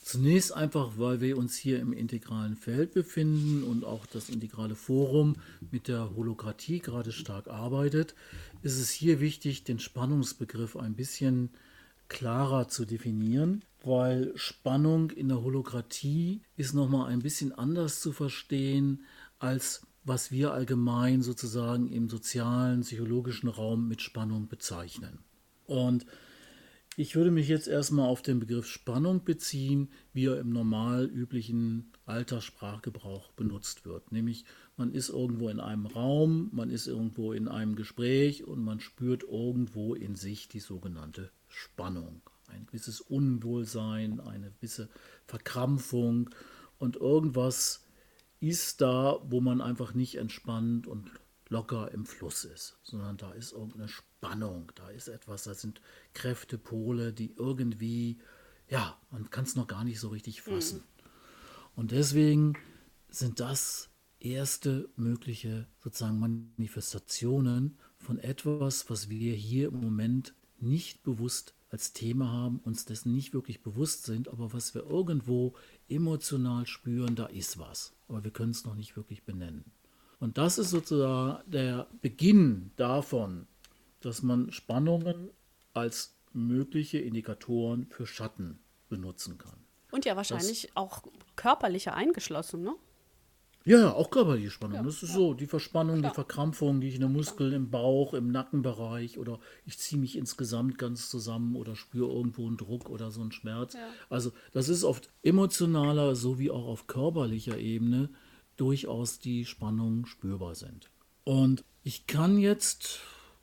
zunächst 0.04 0.52
einfach, 0.54 0.94
weil 0.98 1.22
wir 1.22 1.38
uns 1.38 1.56
hier 1.56 1.80
im 1.80 1.94
integralen 1.94 2.56
Feld 2.56 2.94
befinden 2.94 3.64
und 3.64 3.86
auch 3.86 4.08
das 4.08 4.30
integrale 4.30 4.76
Forum 4.76 5.36
mit 5.70 5.88
der 5.88 6.16
Holokratie 6.16 6.80
gerade 6.80 7.12
stark 7.12 7.48
arbeitet, 7.48 8.16
ist 8.64 8.80
es 8.80 8.90
hier 8.90 9.20
wichtig, 9.20 9.64
den 9.64 9.80
Spannungsbegriff 9.80 10.76
ein 10.76 10.96
bisschen 10.96 11.52
klarer 12.08 12.68
zu 12.68 12.86
definieren 12.86 13.64
weil 13.84 14.32
Spannung 14.36 15.10
in 15.12 15.30
der 15.30 15.44
Holokratie 15.44 16.42
ist 16.56 16.74
nochmal 16.74 17.12
ein 17.12 17.20
bisschen 17.20 17.52
anders 17.52 18.00
zu 18.02 18.12
verstehen, 18.12 19.04
als 19.40 19.86
was 20.04 20.32
wir 20.32 20.54
allgemein 20.54 21.22
sozusagen 21.22 21.88
im 21.88 22.10
sozialen, 22.10 22.82
psychologischen 22.82 23.50
Raum 23.50 23.88
mit 23.88 24.02
Spannung 24.02 24.48
bezeichnen. 24.48 25.20
Und 25.66 26.06
ich 26.98 27.16
würde 27.16 27.32
mich 27.32 27.48
jetzt 27.48 27.68
erstmal 27.68 28.10
auf 28.10 28.22
den 28.22 28.40
Begriff 28.40 28.68
Spannung 28.68 29.24
beziehen, 29.24 29.90
wie 30.12 30.26
er 30.26 30.40
im 30.40 30.50
normal 30.50 31.06
üblichen 31.06 31.94
Alltagssprachgebrauch 32.06 33.32
benutzt 33.34 33.86
wird. 33.86 34.12
Nämlich, 34.12 34.44
man 34.76 34.92
ist 34.92 35.10
irgendwo 35.10 35.48
in 35.50 35.60
einem 35.60 35.86
Raum, 35.86 36.50
man 36.52 36.70
ist 36.70 36.88
irgendwo 36.88 37.32
in 37.32 37.48
einem 37.48 37.76
Gespräch 37.76 38.44
und 38.44 38.64
man 38.64 38.80
spürt 38.80 39.24
irgendwo 39.24 39.94
in 39.94 40.16
sich 40.16 40.50
die 40.50 40.60
sogenannte 40.60 41.32
Spannung 41.48 42.22
ein 42.52 42.66
gewisses 42.66 43.02
Unwohlsein, 43.02 44.20
eine 44.20 44.52
gewisse 44.52 44.89
Verkrampfung 45.26 46.30
und 46.78 46.95
irgendwas 46.95 47.86
ist 48.39 48.82
da, 48.82 49.20
wo 49.24 49.39
man 49.39 49.62
einfach 49.62 49.93
nicht 49.93 50.16
entspannt 50.16 50.88
und 50.88 51.12
locker 51.49 51.91
im 51.91 52.06
Fluss 52.06 52.45
ist, 52.45 52.78
sondern 52.82 53.18
da 53.18 53.32
ist 53.34 53.52
irgendeine 53.52 53.88
Spannung, 53.88 54.72
da 54.76 54.89
ist 54.89 55.10
etwas, 55.10 55.43
da 55.43 55.54
sind 55.54 55.82
Kräftepole, 56.14 57.14
die 57.14 57.34
irgendwie, 57.38 58.20
ja, 58.70 58.97
man 59.12 59.30
kann 59.30 59.43
es 59.43 59.56
noch 59.56 59.68
gar 59.68 59.84
nicht 59.84 59.99
so 59.99 60.10
richtig 60.10 60.41
fassen. 60.41 60.80
Mhm. 60.80 61.10
Und 61.76 61.91
deswegen 61.91 62.58
sind 63.10 63.39
das 63.39 63.89
erste 64.20 64.89
mögliche 64.95 65.68
sozusagen 65.84 66.20
Manifestationen 66.20 67.78
von 67.97 68.18
etwas, 68.18 68.89
was 68.89 69.10
wir 69.10 69.34
hier 69.34 69.68
im 69.70 69.82
Moment 69.82 70.34
nicht 70.60 71.04
bewusst 71.04 71.54
als 71.72 71.94
Thema 71.94 72.32
haben, 72.32 72.60
uns 72.66 72.86
dessen 72.86 73.16
nicht 73.16 73.34
wirklich 73.34 73.64
bewusst 73.64 74.04
sind, 74.04 74.28
aber 74.28 74.54
was 74.54 74.76
wir 74.76 74.84
irgendwo 74.84 75.56
emotional 75.88 76.68
spüren, 76.68 77.16
da 77.16 77.28
ist 77.28 77.58
was. 77.58 77.94
Aber 78.10 78.24
wir 78.24 78.32
können 78.32 78.52
es 78.52 78.66
noch 78.66 78.76
nicht 78.76 78.98
wirklich 78.98 79.24
benennen. 79.24 79.72
Und 80.20 80.38
das 80.38 80.58
ist 80.58 80.70
sozusagen 80.70 81.50
der 81.50 81.88
Beginn 82.02 82.72
davon, 82.76 83.48
dass 84.02 84.22
man 84.22 84.52
Spannungen 84.52 85.30
als 85.74 86.16
mögliche 86.34 87.00
Indikatoren 87.00 87.88
für 87.90 88.06
Schatten 88.06 88.60
benutzen 88.90 89.38
kann. 89.38 89.58
Und 89.92 90.06
ja 90.06 90.16
wahrscheinlich 90.16 90.64
das, 90.64 90.76
auch 90.76 91.04
körperliche 91.36 91.94
eingeschlossen, 91.94 92.64
ne? 92.64 92.76
Ja, 93.64 93.93
auch 93.93 94.09
körperliche 94.09 94.49
Spannung. 94.49 94.78
Ja, 94.78 94.84
das 94.84 95.03
ist 95.03 95.09
ja. 95.09 95.16
so, 95.16 95.34
die 95.34 95.45
Verspannung, 95.45 95.99
Klar. 95.99 96.12
die 96.12 96.16
Verkrampfung, 96.16 96.82
die 96.82 96.88
ich 96.88 96.95
in 96.95 97.01
den 97.01 97.12
Muskeln, 97.12 97.53
im 97.53 97.70
Bauch, 97.70 98.14
im 98.14 98.32
Nackenbereich 98.32 99.20
oder 99.20 99.39
ich 99.66 99.78
ziehe 99.78 99.99
mich 99.99 100.18
insgesamt 100.18 100.78
ganz 100.78 101.09
zusammen 101.09 101.55
oder 101.55 101.76
spüre 101.76 102.12
irgendwo 102.12 102.47
einen 102.47 102.57
Druck 102.57 102.89
oder 102.89 103.12
so 103.12 103.22
einen 103.22 103.32
Schmerz. 103.32 103.74
Ja. 103.74 103.88
Also 104.09 104.32
das 104.51 104.68
ist 104.70 104.84
oft 104.84 105.09
emotionaler 105.24 106.16
sowie 106.16 106.49
auch 106.49 106.66
auf 106.66 106.88
körperlicher 106.88 107.57
Ebene 107.57 108.09
durchaus 108.57 109.20
die 109.20 109.45
Spannungen 109.45 110.05
spürbar 110.05 110.55
sind. 110.55 110.89
Und 111.24 111.64
ich 111.84 112.07
kann 112.07 112.38
jetzt 112.38 112.99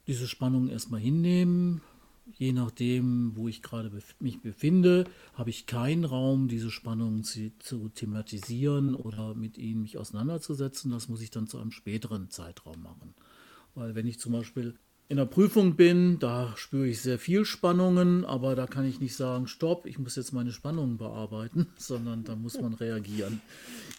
diese 0.06 0.26
Spannung 0.26 0.68
erstmal 0.68 1.00
hinnehmen, 1.00 1.82
je 2.34 2.52
nachdem, 2.52 3.36
wo 3.36 3.48
ich 3.48 3.62
gerade 3.62 3.90
mich 4.20 4.40
befinde, 4.40 5.04
habe 5.34 5.50
ich 5.50 5.66
keinen 5.66 6.04
Raum, 6.04 6.48
diese 6.48 6.70
Spannungen 6.70 7.24
zu, 7.24 7.52
zu, 7.58 7.88
thematisieren 7.88 8.94
oder 8.94 9.34
mit 9.34 9.58
ihnen 9.58 9.82
mich 9.82 9.98
auseinanderzusetzen. 9.98 10.90
Das 10.90 11.08
muss 11.08 11.22
ich 11.22 11.30
dann 11.30 11.46
zu 11.46 11.58
einem 11.58 11.70
späteren 11.70 12.30
Zeitraum 12.30 12.82
machen. 12.82 13.14
Weil 13.74 13.94
wenn 13.94 14.06
ich 14.06 14.18
zum 14.18 14.32
Beispiel 14.32 14.74
in 15.10 15.16
der 15.16 15.24
Prüfung 15.24 15.74
bin, 15.74 16.18
da 16.18 16.52
spüre 16.56 16.86
ich 16.86 17.00
sehr 17.00 17.18
viel 17.18 17.46
Spannungen, 17.46 18.26
aber 18.26 18.54
da 18.54 18.66
kann 18.66 18.84
ich 18.84 19.00
nicht 19.00 19.16
sagen, 19.16 19.46
stopp, 19.46 19.86
ich 19.86 19.98
muss 19.98 20.16
jetzt 20.16 20.32
meine 20.32 20.52
Spannungen 20.52 20.98
bearbeiten, 20.98 21.66
sondern 21.78 22.24
da 22.24 22.36
muss 22.36 22.60
man 22.60 22.74
reagieren. 22.74 23.40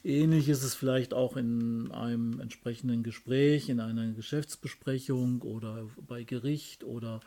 Ähnlich 0.04 0.50
ist 0.50 0.64
es 0.64 0.76
vielleicht 0.76 1.16
auch 1.16 1.36
in 1.36 1.92
einem 1.92 2.40
entsprechenden 2.40 3.02
Gespräch, 3.02 3.70
in 3.70 3.80
einer 3.80 4.12
Geschäftsbesprechung 4.12 5.42
oder 5.42 5.88
bei 6.08 6.24
Gericht 6.24 6.84
oder 6.84 7.22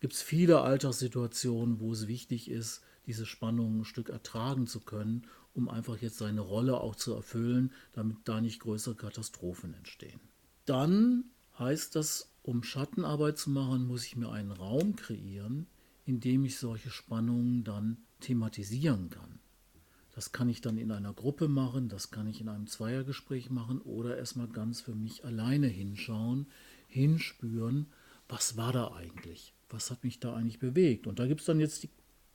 gibt 0.00 0.14
es 0.14 0.22
viele 0.22 0.60
Alltagssituationen, 0.60 1.80
wo 1.80 1.92
es 1.92 2.06
wichtig 2.06 2.50
ist, 2.50 2.82
diese 3.06 3.26
Spannung 3.26 3.80
ein 3.80 3.84
Stück 3.84 4.08
ertragen 4.08 4.66
zu 4.66 4.80
können, 4.80 5.26
um 5.54 5.68
einfach 5.68 5.98
jetzt 5.98 6.18
seine 6.18 6.40
Rolle 6.40 6.80
auch 6.80 6.96
zu 6.96 7.14
erfüllen, 7.14 7.72
damit 7.92 8.16
da 8.24 8.40
nicht 8.40 8.60
größere 8.60 8.94
Katastrophen 8.94 9.74
entstehen. 9.74 10.20
Dann 10.64 11.24
heißt 11.58 11.94
das, 11.94 12.30
um 12.42 12.62
Schattenarbeit 12.62 13.38
zu 13.38 13.50
machen, 13.50 13.86
muss 13.86 14.04
ich 14.04 14.16
mir 14.16 14.30
einen 14.30 14.50
Raum 14.50 14.96
kreieren, 14.96 15.66
in 16.04 16.20
dem 16.20 16.44
ich 16.44 16.58
solche 16.58 16.90
Spannungen 16.90 17.64
dann 17.64 17.98
thematisieren 18.20 19.10
kann. 19.10 19.38
Das 20.14 20.30
kann 20.32 20.48
ich 20.48 20.60
dann 20.60 20.78
in 20.78 20.92
einer 20.92 21.12
Gruppe 21.12 21.48
machen, 21.48 21.88
das 21.88 22.10
kann 22.10 22.28
ich 22.28 22.40
in 22.40 22.48
einem 22.48 22.66
Zweiergespräch 22.66 23.50
machen 23.50 23.80
oder 23.80 24.16
erstmal 24.16 24.48
ganz 24.48 24.80
für 24.80 24.94
mich 24.94 25.24
alleine 25.24 25.66
hinschauen, 25.66 26.46
hinspüren, 26.88 27.86
was 28.28 28.56
war 28.56 28.72
da 28.72 28.92
eigentlich? 28.92 29.53
Was 29.70 29.90
hat 29.90 30.04
mich 30.04 30.20
da 30.20 30.34
eigentlich 30.34 30.58
bewegt? 30.58 31.06
Und 31.06 31.18
da 31.18 31.26
gibt 31.26 31.40
es 31.40 31.46
dann 31.46 31.60
jetzt 31.60 31.82
die 31.82 31.90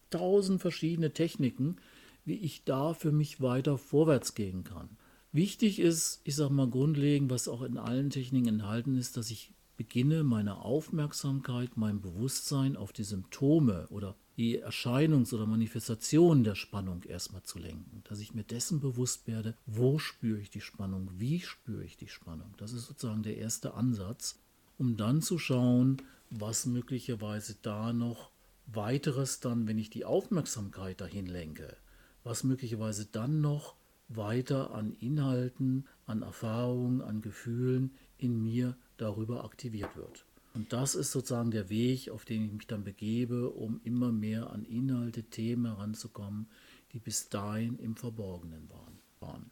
tausend 0.10 0.62
verschiedene 0.62 1.14
Techniken, 1.14 1.78
wie 2.26 2.36
ich 2.36 2.64
da 2.64 2.94
für 2.94 3.12
mich 3.12 3.42
weiter 3.42 3.78
vorwärts 3.78 4.36
gehen 4.36 4.64
kann. 4.64 4.90
Wichtig 5.32 5.80
ist, 5.80 6.22
ich 6.24 6.36
sage 6.36 6.54
mal 6.54 6.70
grundlegend, 6.70 7.30
was 7.30 7.48
auch 7.48 7.62
in 7.62 7.78
allen 7.78 8.10
Techniken 8.10 8.48
enthalten 8.48 8.98
ist, 8.98 9.16
dass 9.16 9.30
ich 9.30 9.52
beginne, 9.78 10.24
meine 10.24 10.58
Aufmerksamkeit, 10.58 11.78
mein 11.78 12.02
Bewusstsein 12.02 12.76
auf 12.76 12.92
die 12.92 13.06
Symptome 13.06 13.88
oder 13.90 14.16
die 14.36 14.62
Erscheinungs- 14.64 15.34
oder 15.34 15.46
Manifestationen 15.46 16.44
der 16.44 16.56
Spannung 16.56 17.04
erstmal 17.04 17.44
zu 17.44 17.60
lenken. 17.60 18.04
Dass 18.10 18.20
ich 18.20 18.34
mir 18.34 18.44
dessen 18.44 18.80
bewusst 18.80 19.28
werde, 19.28 19.56
wo 19.66 20.00
spüre 20.00 20.40
ich 20.40 20.50
die 20.50 20.62
Spannung, 20.62 21.10
wie 21.18 21.40
spüre 21.40 21.84
ich 21.86 21.96
die 21.96 22.10
Spannung. 22.10 22.54
Das 22.58 22.74
ist 22.74 22.88
sozusagen 22.88 23.24
der 23.24 23.38
erste 23.38 23.74
Ansatz, 23.74 24.40
um 24.78 24.98
dann 24.98 25.22
zu 25.22 25.38
schauen, 25.38 26.02
was 26.30 26.66
möglicherweise 26.66 27.56
da 27.62 27.94
noch 27.94 28.32
weiteres 28.68 29.40
dann, 29.40 29.68
wenn 29.68 29.78
ich 29.78 29.90
die 29.90 30.06
Aufmerksamkeit 30.06 31.02
dahin 31.02 31.26
lenke, 31.26 31.76
was 32.24 32.44
möglicherweise 32.44 33.06
dann 33.06 33.42
noch 33.42 33.76
weiter 34.08 34.74
an 34.74 34.94
Inhalten, 34.94 35.88
an 36.06 36.22
Erfahrungen, 36.22 37.02
an 37.02 37.22
Gefühlen 37.22 37.92
in 38.18 38.42
mir 38.42 38.76
darüber 38.98 39.44
aktiviert 39.44 39.96
wird. 39.96 40.26
Und 40.54 40.74
das 40.74 40.96
ist 40.96 41.12
sozusagen 41.12 41.52
der 41.52 41.70
Weg, 41.70 42.10
auf 42.10 42.26
den 42.26 42.46
ich 42.46 42.52
mich 42.52 42.68
dann 42.68 42.84
begebe, 42.84 43.50
um 43.52 43.80
immer 43.84 44.12
mehr 44.12 44.50
an 44.50 44.66
Inhalte, 44.66 45.24
Themen 45.24 45.66
heranzukommen, 45.66 46.48
die 46.92 47.00
bis 47.00 47.30
dahin 47.30 47.78
im 47.78 47.96
Verborgenen 47.96 48.70
waren. 49.20 49.52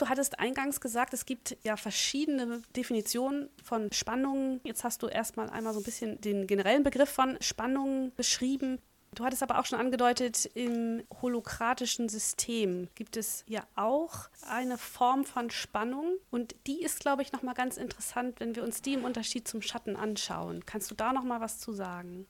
Du 0.00 0.08
hattest 0.08 0.40
eingangs 0.40 0.80
gesagt, 0.80 1.12
es 1.12 1.26
gibt 1.26 1.58
ja 1.62 1.76
verschiedene 1.76 2.62
Definitionen 2.74 3.50
von 3.62 3.92
Spannungen. 3.92 4.62
Jetzt 4.64 4.82
hast 4.82 5.02
du 5.02 5.08
erstmal 5.08 5.50
einmal 5.50 5.74
so 5.74 5.80
ein 5.80 5.84
bisschen 5.84 6.18
den 6.22 6.46
generellen 6.46 6.84
Begriff 6.84 7.10
von 7.10 7.36
Spannungen 7.42 8.10
beschrieben. 8.16 8.78
Du 9.14 9.26
hattest 9.26 9.42
aber 9.42 9.58
auch 9.58 9.66
schon 9.66 9.78
angedeutet, 9.78 10.46
im 10.54 11.02
holokratischen 11.20 12.08
System 12.08 12.88
gibt 12.94 13.18
es 13.18 13.44
ja 13.46 13.62
auch 13.76 14.30
eine 14.48 14.78
Form 14.78 15.26
von 15.26 15.50
Spannung 15.50 16.16
und 16.30 16.54
die 16.66 16.80
ist, 16.80 17.00
glaube 17.00 17.20
ich, 17.20 17.32
nochmal 17.32 17.54
ganz 17.54 17.76
interessant, 17.76 18.40
wenn 18.40 18.56
wir 18.56 18.62
uns 18.62 18.80
die 18.80 18.94
im 18.94 19.04
Unterschied 19.04 19.46
zum 19.46 19.60
Schatten 19.60 19.96
anschauen. 19.96 20.64
Kannst 20.64 20.90
du 20.90 20.94
da 20.94 21.12
nochmal 21.12 21.42
was 21.42 21.58
zu 21.58 21.74
sagen? 21.74 22.26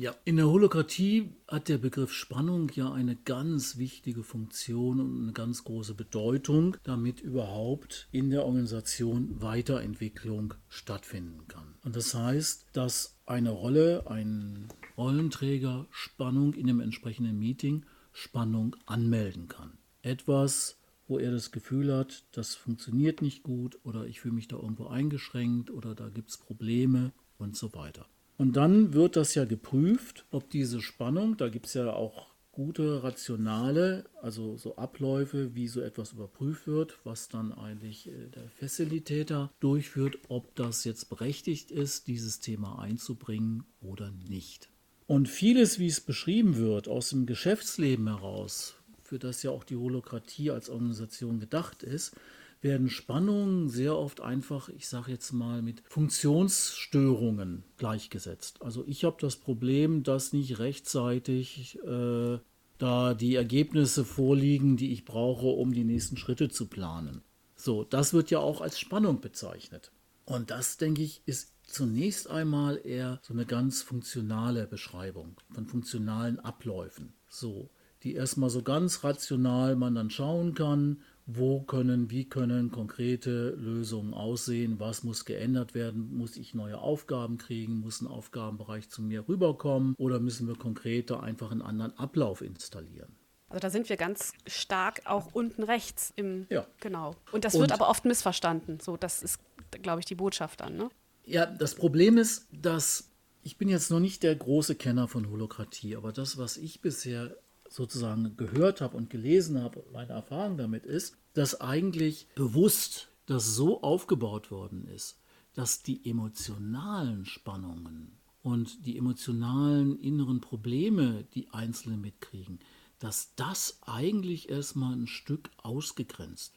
Ja, 0.00 0.14
in 0.24 0.36
der 0.36 0.46
Holokratie 0.46 1.32
hat 1.48 1.68
der 1.68 1.78
Begriff 1.78 2.12
Spannung 2.12 2.70
ja 2.72 2.92
eine 2.92 3.16
ganz 3.16 3.78
wichtige 3.78 4.22
Funktion 4.22 5.00
und 5.00 5.20
eine 5.20 5.32
ganz 5.32 5.64
große 5.64 5.94
Bedeutung, 5.94 6.76
damit 6.84 7.20
überhaupt 7.20 8.06
in 8.12 8.30
der 8.30 8.44
Organisation 8.44 9.42
Weiterentwicklung 9.42 10.54
stattfinden 10.68 11.48
kann. 11.48 11.74
Und 11.82 11.96
das 11.96 12.14
heißt, 12.14 12.68
dass 12.74 13.16
eine 13.26 13.50
Rolle, 13.50 14.08
ein 14.08 14.68
Rollenträger 14.96 15.88
Spannung 15.90 16.54
in 16.54 16.68
dem 16.68 16.78
entsprechenden 16.78 17.36
Meeting 17.36 17.84
Spannung 18.12 18.76
anmelden 18.86 19.48
kann. 19.48 19.78
Etwas, 20.02 20.78
wo 21.08 21.18
er 21.18 21.32
das 21.32 21.50
Gefühl 21.50 21.92
hat, 21.92 22.24
das 22.30 22.54
funktioniert 22.54 23.20
nicht 23.20 23.42
gut 23.42 23.80
oder 23.82 24.06
ich 24.06 24.20
fühle 24.20 24.34
mich 24.34 24.46
da 24.46 24.58
irgendwo 24.58 24.86
eingeschränkt 24.86 25.72
oder 25.72 25.96
da 25.96 26.08
gibt 26.08 26.30
es 26.30 26.38
Probleme 26.38 27.10
und 27.36 27.56
so 27.56 27.74
weiter. 27.74 28.06
Und 28.38 28.56
dann 28.56 28.94
wird 28.94 29.16
das 29.16 29.34
ja 29.34 29.44
geprüft, 29.44 30.24
ob 30.30 30.48
diese 30.48 30.80
Spannung, 30.80 31.36
da 31.36 31.48
gibt 31.48 31.66
es 31.66 31.74
ja 31.74 31.92
auch 31.92 32.28
gute 32.52 33.02
rationale, 33.02 34.04
also 34.22 34.56
so 34.56 34.76
Abläufe, 34.76 35.54
wie 35.54 35.68
so 35.68 35.80
etwas 35.80 36.12
überprüft 36.12 36.66
wird, 36.66 36.98
was 37.04 37.28
dann 37.28 37.52
eigentlich 37.52 38.08
äh, 38.08 38.28
der 38.34 38.48
Facilitator 38.48 39.52
durchführt, 39.60 40.18
ob 40.28 40.54
das 40.54 40.84
jetzt 40.84 41.08
berechtigt 41.08 41.70
ist, 41.70 42.06
dieses 42.06 42.40
Thema 42.40 42.78
einzubringen 42.78 43.64
oder 43.80 44.10
nicht. 44.10 44.70
Und 45.06 45.28
vieles, 45.28 45.78
wie 45.78 45.86
es 45.86 46.00
beschrieben 46.00 46.56
wird, 46.56 46.86
aus 46.86 47.10
dem 47.10 47.26
Geschäftsleben 47.26 48.08
heraus, 48.08 48.74
für 49.02 49.18
das 49.18 49.42
ja 49.42 49.50
auch 49.50 49.64
die 49.64 49.76
Holokratie 49.76 50.50
als 50.50 50.68
Organisation 50.68 51.40
gedacht 51.40 51.82
ist, 51.82 52.14
werden 52.60 52.88
Spannungen 52.88 53.68
sehr 53.68 53.96
oft 53.96 54.20
einfach, 54.20 54.68
ich 54.68 54.88
sage 54.88 55.12
jetzt 55.12 55.32
mal, 55.32 55.62
mit 55.62 55.82
Funktionsstörungen 55.88 57.64
gleichgesetzt. 57.76 58.62
Also 58.62 58.84
ich 58.86 59.04
habe 59.04 59.16
das 59.20 59.36
Problem, 59.36 60.02
dass 60.02 60.32
nicht 60.32 60.58
rechtzeitig 60.58 61.78
äh, 61.84 62.38
da 62.78 63.14
die 63.14 63.34
Ergebnisse 63.34 64.04
vorliegen, 64.04 64.76
die 64.76 64.92
ich 64.92 65.04
brauche, 65.04 65.46
um 65.46 65.72
die 65.72 65.84
nächsten 65.84 66.16
Schritte 66.16 66.48
zu 66.48 66.66
planen. 66.66 67.22
So, 67.56 67.84
das 67.84 68.12
wird 68.12 68.30
ja 68.30 68.38
auch 68.38 68.60
als 68.60 68.78
Spannung 68.78 69.20
bezeichnet. 69.20 69.90
Und 70.24 70.50
das, 70.50 70.76
denke 70.76 71.02
ich, 71.02 71.22
ist 71.26 71.54
zunächst 71.64 72.28
einmal 72.28 72.80
eher 72.84 73.18
so 73.22 73.32
eine 73.32 73.46
ganz 73.46 73.82
funktionale 73.82 74.66
Beschreibung 74.66 75.36
von 75.50 75.66
funktionalen 75.66 76.38
Abläufen. 76.38 77.14
So, 77.28 77.70
die 78.02 78.14
erstmal 78.14 78.50
so 78.50 78.62
ganz 78.62 79.04
rational 79.04 79.74
man 79.74 79.94
dann 79.94 80.10
schauen 80.10 80.54
kann, 80.54 81.02
wo 81.30 81.60
können, 81.60 82.10
wie 82.10 82.24
können 82.24 82.70
konkrete 82.70 83.50
Lösungen 83.50 84.14
aussehen, 84.14 84.80
was 84.80 85.04
muss 85.04 85.26
geändert 85.26 85.74
werden, 85.74 86.16
muss 86.16 86.38
ich 86.38 86.54
neue 86.54 86.78
Aufgaben 86.78 87.36
kriegen, 87.36 87.80
muss 87.80 88.00
ein 88.00 88.06
Aufgabenbereich 88.06 88.88
zu 88.88 89.02
mir 89.02 89.28
rüberkommen 89.28 89.94
oder 89.98 90.20
müssen 90.20 90.48
wir 90.48 90.56
konkreter 90.56 91.22
einfach 91.22 91.50
einen 91.50 91.60
anderen 91.60 91.96
Ablauf 91.98 92.40
installieren. 92.40 93.14
Also 93.50 93.60
da 93.60 93.68
sind 93.68 93.90
wir 93.90 93.98
ganz 93.98 94.32
stark 94.46 95.02
auch 95.04 95.34
unten 95.34 95.62
rechts 95.62 96.14
im 96.16 96.46
ja. 96.48 96.66
genau. 96.80 97.14
Und 97.30 97.44
das 97.44 97.54
Und, 97.54 97.60
wird 97.60 97.72
aber 97.72 97.90
oft 97.90 98.06
missverstanden. 98.06 98.80
So, 98.80 98.96
das 98.96 99.22
ist, 99.22 99.38
glaube 99.82 100.00
ich, 100.00 100.06
die 100.06 100.14
Botschaft 100.14 100.62
dann. 100.62 100.76
Ne? 100.76 100.88
Ja, 101.26 101.44
das 101.44 101.74
Problem 101.74 102.16
ist, 102.16 102.46
dass 102.52 103.10
ich 103.42 103.58
bin 103.58 103.68
jetzt 103.68 103.90
noch 103.90 104.00
nicht 104.00 104.22
der 104.22 104.34
große 104.34 104.76
Kenner 104.76 105.08
von 105.08 105.30
Holokratie, 105.30 105.94
aber 105.94 106.12
das, 106.12 106.38
was 106.38 106.56
ich 106.56 106.80
bisher 106.80 107.36
sozusagen 107.68 108.36
gehört 108.36 108.80
habe 108.80 108.96
und 108.96 109.10
gelesen 109.10 109.62
habe, 109.62 109.84
meine 109.92 110.12
Erfahrung 110.12 110.56
damit 110.56 110.84
ist, 110.86 111.16
dass 111.34 111.60
eigentlich 111.60 112.26
bewusst 112.34 113.08
das 113.26 113.54
so 113.54 113.82
aufgebaut 113.82 114.50
worden 114.50 114.86
ist, 114.86 115.18
dass 115.54 115.82
die 115.82 116.08
emotionalen 116.08 117.24
Spannungen 117.24 118.18
und 118.42 118.86
die 118.86 118.96
emotionalen 118.96 119.98
inneren 120.00 120.40
Probleme, 120.40 121.24
die 121.34 121.50
Einzelne 121.50 121.96
mitkriegen, 121.96 122.60
dass 122.98 123.34
das 123.36 123.78
eigentlich 123.82 124.48
erstmal 124.48 124.94
ein 124.94 125.06
Stück 125.06 125.50
ausgegrenzt. 125.58 126.54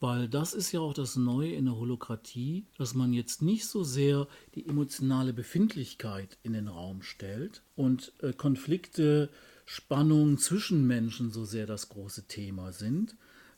Weil 0.00 0.28
das 0.28 0.54
ist 0.54 0.70
ja 0.70 0.80
auch 0.80 0.94
das 0.94 1.16
Neue 1.16 1.52
in 1.52 1.64
der 1.64 1.76
Holokratie, 1.76 2.66
dass 2.76 2.94
man 2.94 3.12
jetzt 3.12 3.42
nicht 3.42 3.66
so 3.66 3.82
sehr 3.82 4.28
die 4.54 4.66
emotionale 4.66 5.32
Befindlichkeit 5.32 6.38
in 6.42 6.52
den 6.52 6.68
Raum 6.68 7.02
stellt 7.02 7.62
und 7.74 8.12
äh, 8.20 8.32
Konflikte 8.32 9.28
Spannungen 9.70 10.38
zwischen 10.38 10.86
Menschen 10.86 11.30
so 11.30 11.44
sehr 11.44 11.66
das 11.66 11.90
große 11.90 12.26
Thema 12.26 12.72
sind, 12.72 13.16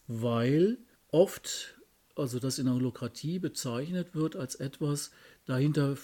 weil 0.08 0.78
oft, 1.06 1.78
also 2.16 2.40
das 2.40 2.58
in 2.58 2.66
der 2.66 2.74
Holokratie 2.74 3.38
bezeichnet 3.38 4.12
wird 4.12 4.34
als 4.34 4.56
etwas, 4.56 5.12
dahinter 5.46 5.94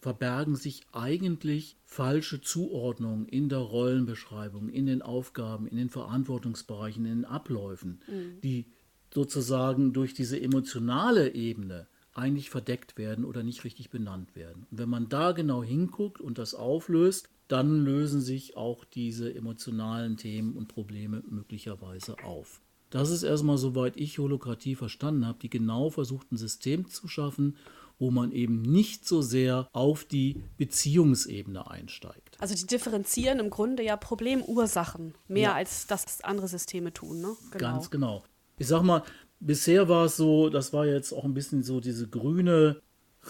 verbergen 0.00 0.56
sich 0.56 0.82
eigentlich 0.90 1.76
falsche 1.84 2.40
Zuordnungen 2.40 3.26
in 3.26 3.48
der 3.48 3.60
Rollenbeschreibung, 3.60 4.68
in 4.68 4.86
den 4.86 5.00
Aufgaben, 5.00 5.68
in 5.68 5.76
den 5.76 5.90
Verantwortungsbereichen, 5.90 7.06
in 7.06 7.18
den 7.18 7.24
Abläufen, 7.24 8.00
mhm. 8.08 8.40
die 8.42 8.66
sozusagen 9.14 9.92
durch 9.92 10.12
diese 10.12 10.40
emotionale 10.40 11.34
Ebene 11.34 11.86
eigentlich 12.14 12.50
verdeckt 12.50 12.98
werden 12.98 13.24
oder 13.24 13.44
nicht 13.44 13.62
richtig 13.62 13.90
benannt 13.90 14.34
werden. 14.34 14.66
Und 14.72 14.78
wenn 14.78 14.88
man 14.88 15.08
da 15.08 15.30
genau 15.30 15.62
hinguckt 15.62 16.20
und 16.20 16.38
das 16.38 16.52
auflöst, 16.56 17.28
dann 17.52 17.84
lösen 17.84 18.22
sich 18.22 18.56
auch 18.56 18.84
diese 18.86 19.34
emotionalen 19.34 20.16
Themen 20.16 20.56
und 20.56 20.68
Probleme 20.68 21.22
möglicherweise 21.28 22.16
auf. 22.24 22.62
Das 22.88 23.10
ist 23.10 23.22
erstmal, 23.22 23.58
soweit 23.58 23.96
ich 23.96 24.18
Holokratie 24.18 24.74
verstanden 24.74 25.26
habe, 25.26 25.38
die 25.38 25.50
genau 25.50 25.90
versucht, 25.90 26.32
ein 26.32 26.38
System 26.38 26.88
zu 26.88 27.08
schaffen, 27.08 27.56
wo 27.98 28.10
man 28.10 28.32
eben 28.32 28.62
nicht 28.62 29.06
so 29.06 29.20
sehr 29.20 29.68
auf 29.72 30.04
die 30.04 30.42
Beziehungsebene 30.56 31.70
einsteigt. 31.70 32.36
Also 32.40 32.54
die 32.54 32.66
differenzieren 32.66 33.38
im 33.38 33.50
Grunde 33.50 33.82
ja 33.82 33.96
Problemursachen, 33.96 35.14
mehr 35.28 35.42
ja. 35.50 35.54
als 35.54 35.86
das 35.86 36.22
andere 36.22 36.48
Systeme 36.48 36.92
tun. 36.92 37.20
Ne? 37.20 37.36
Genau. 37.50 37.58
Ganz 37.58 37.90
genau. 37.90 38.24
Ich 38.58 38.66
sag 38.66 38.82
mal, 38.82 39.02
bisher 39.40 39.88
war 39.90 40.06
es 40.06 40.16
so, 40.16 40.48
das 40.48 40.72
war 40.72 40.86
jetzt 40.86 41.12
auch 41.12 41.24
ein 41.24 41.34
bisschen 41.34 41.62
so 41.62 41.80
diese 41.80 42.08
grüne 42.08 42.80